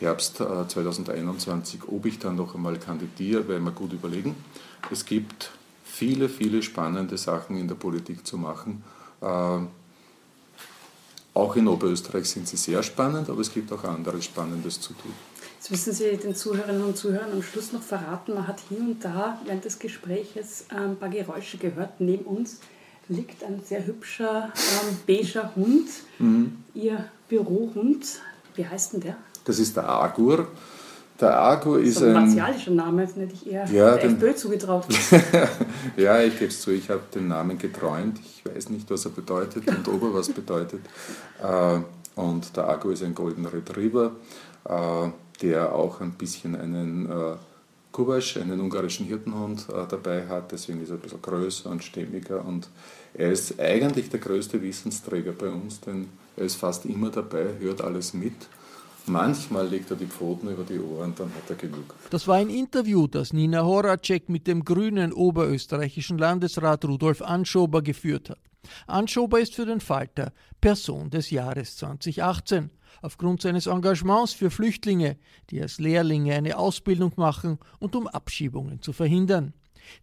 Herbst 0.00 0.36
2021. 0.36 1.80
Äh, 1.80 1.94
Ob 1.94 2.06
ich 2.06 2.18
dann 2.18 2.36
noch 2.36 2.54
einmal 2.54 2.78
kandidiere, 2.78 3.46
werden 3.48 3.64
wir 3.64 3.72
gut 3.72 3.92
überlegen. 3.92 4.34
Es 4.90 5.04
gibt 5.04 5.50
viele, 5.84 6.28
viele 6.28 6.62
spannende 6.62 7.16
Sachen 7.16 7.56
in 7.56 7.68
der 7.68 7.76
Politik 7.76 8.26
zu 8.26 8.36
machen. 8.36 8.82
Auch 11.32 11.56
in 11.56 11.68
Oberösterreich 11.68 12.26
sind 12.26 12.46
sie 12.48 12.56
sehr 12.56 12.82
spannend, 12.82 13.30
aber 13.30 13.40
es 13.40 13.52
gibt 13.52 13.72
auch 13.72 13.84
anderes 13.84 14.24
Spannendes 14.26 14.80
zu 14.80 14.92
tun. 14.92 15.12
Jetzt 15.56 15.70
müssen 15.70 15.92
Sie 15.94 16.16
den 16.16 16.34
Zuhörerinnen 16.34 16.84
und 16.84 16.96
Zuhörern 16.96 17.32
am 17.32 17.42
Schluss 17.42 17.72
noch 17.72 17.82
verraten, 17.82 18.34
man 18.34 18.46
hat 18.46 18.60
hier 18.68 18.80
und 18.80 19.02
da 19.02 19.40
während 19.46 19.64
des 19.64 19.78
Gespräches 19.78 20.66
ein 20.68 20.96
paar 20.96 21.08
Geräusche 21.08 21.56
gehört. 21.56 22.00
Neben 22.00 22.24
uns 22.24 22.58
liegt 23.08 23.44
ein 23.44 23.60
sehr 23.64 23.86
hübscher 23.86 24.52
ähm, 24.54 24.96
beiger 25.06 25.54
Hund, 25.56 25.88
mhm. 26.18 26.56
Ihr 26.74 27.04
Bürohund. 27.28 28.04
Wie 28.54 28.66
heißt 28.66 28.94
denn 28.94 29.00
der? 29.00 29.16
Das 29.44 29.58
ist 29.58 29.76
der 29.76 29.88
Agur. 29.88 30.48
Der 31.20 31.38
Argo 31.38 31.76
ist, 31.76 31.96
ist 31.96 32.02
ein, 32.02 32.16
ein 32.16 32.26
martialischer 32.26 32.72
Name, 32.72 33.06
das 33.06 33.14
hätte 33.14 33.34
ich 33.34 33.46
eher 33.46 33.64
ja, 33.66 33.94
der 33.94 34.04
FPÖ 34.04 34.34
zugetraut. 34.34 34.86
ja, 35.96 36.20
ich 36.20 36.36
gebe 36.38 36.50
es 36.50 36.60
zu, 36.60 36.72
ich 36.72 36.90
habe 36.90 37.02
den 37.14 37.28
Namen 37.28 37.56
geträumt. 37.56 38.18
Ich 38.18 38.44
weiß 38.44 38.70
nicht, 38.70 38.90
was 38.90 39.04
er 39.04 39.12
bedeutet 39.12 39.66
und 39.68 39.86
ob 39.86 40.02
er 40.02 40.14
was 40.14 40.28
bedeutet. 40.30 40.80
Äh, 41.42 41.80
und 42.14 42.56
der 42.56 42.68
Argo 42.68 42.90
ist 42.90 43.02
ein 43.02 43.14
Golden 43.14 43.44
Retriever, 43.44 44.12
äh, 44.64 45.08
der 45.42 45.74
auch 45.74 46.00
ein 46.00 46.12
bisschen 46.12 46.54
einen 46.54 47.10
äh, 47.10 47.34
Kubasch, 47.94 48.36
einen 48.36 48.60
ungarischen 48.60 49.06
Hirtenhund 49.06 49.66
dabei 49.68 50.26
hat. 50.26 50.52
Deswegen 50.52 50.82
ist 50.82 50.90
er 50.90 50.96
ein 50.96 51.00
bisschen 51.00 51.22
größer 51.22 51.70
und 51.70 51.82
stämmiger. 51.82 52.44
Und 52.44 52.68
er 53.14 53.30
ist 53.30 53.58
eigentlich 53.60 54.10
der 54.10 54.20
größte 54.20 54.60
Wissensträger 54.60 55.32
bei 55.32 55.48
uns, 55.48 55.80
denn 55.80 56.08
er 56.36 56.44
ist 56.44 56.56
fast 56.56 56.84
immer 56.86 57.10
dabei, 57.10 57.46
hört 57.60 57.80
alles 57.80 58.12
mit 58.12 58.34
Manchmal 59.06 59.68
legt 59.68 59.90
er 59.90 59.96
die 59.98 60.06
Pfoten 60.06 60.48
über 60.48 60.64
die 60.64 60.78
Ohren, 60.78 61.14
dann 61.14 61.28
hat 61.34 61.50
er 61.50 61.56
genug. 61.56 61.94
Das 62.08 62.26
war 62.26 62.36
ein 62.36 62.48
Interview, 62.48 63.06
das 63.06 63.34
Nina 63.34 63.62
Horacek 63.62 64.30
mit 64.30 64.46
dem 64.46 64.64
grünen 64.64 65.12
oberösterreichischen 65.12 66.16
Landesrat 66.16 66.86
Rudolf 66.86 67.20
Anschober 67.20 67.82
geführt 67.82 68.30
hat. 68.30 68.38
Anschober 68.86 69.40
ist 69.40 69.54
für 69.54 69.66
den 69.66 69.80
Falter 69.80 70.32
Person 70.58 71.10
des 71.10 71.30
Jahres 71.30 71.76
2018 71.76 72.70
aufgrund 73.02 73.42
seines 73.42 73.66
Engagements 73.66 74.32
für 74.32 74.50
Flüchtlinge, 74.50 75.16
die 75.50 75.60
als 75.60 75.78
Lehrlinge 75.78 76.34
eine 76.34 76.56
Ausbildung 76.56 77.12
machen 77.16 77.58
und 77.78 77.96
um 77.96 78.06
Abschiebungen 78.06 78.82
zu 78.82 78.92
verhindern. 78.92 79.54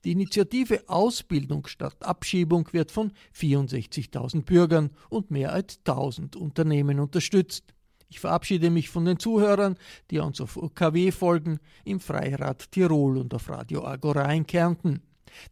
Die 0.03 0.11
Initiative 0.11 0.83
Ausbildung 0.87 1.67
statt 1.67 2.03
Abschiebung 2.03 2.67
wird 2.71 2.91
von 2.91 3.11
64.000 3.35 4.43
Bürgern 4.43 4.91
und 5.09 5.31
mehr 5.31 5.53
als 5.53 5.79
1000 5.79 6.35
Unternehmen 6.35 6.99
unterstützt. 6.99 7.73
Ich 8.09 8.19
verabschiede 8.19 8.69
mich 8.69 8.89
von 8.89 9.05
den 9.05 9.19
Zuhörern, 9.19 9.77
die 10.09 10.19
uns 10.19 10.41
auf 10.41 10.57
UKW 10.57 11.11
folgen, 11.11 11.59
im 11.85 11.99
Freirad 12.01 12.71
Tirol 12.71 13.17
und 13.17 13.33
auf 13.33 13.49
Radio 13.49 13.85
Agora 13.85 14.31
in 14.33 14.45
Kärnten. 14.45 15.01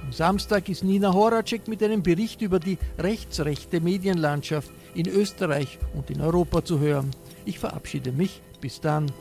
Am 0.01 0.13
Samstag 0.13 0.69
ist 0.69 0.85
Nina 0.85 1.13
Horacek 1.13 1.67
mit 1.69 1.83
einem 1.83 2.03
Bericht 2.03 2.41
über 2.41 2.59
die 2.59 2.79
rechtsrechte 2.99 3.81
Medienlandschaft 3.81 4.71
in 4.95 5.07
Österreich 5.09 5.79
und 5.95 6.11
in 6.11 6.23
Europa 6.23 6.65
zu 6.65 6.81
hören. 6.81 7.11
Ich 7.45 7.59
verabschiede 7.59 8.13
mich. 8.13 8.41
Bis 8.61 8.81
dann. 8.81 9.13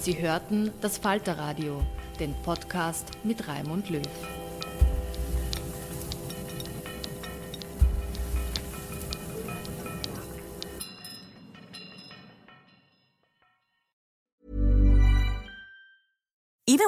Sie 0.00 0.20
hörten 0.20 0.70
das 0.82 0.98
Falterradio, 0.98 1.80
den 2.20 2.34
Podcast 2.44 3.06
mit 3.24 3.48
Raimund 3.48 3.88
Löw. 3.88 4.02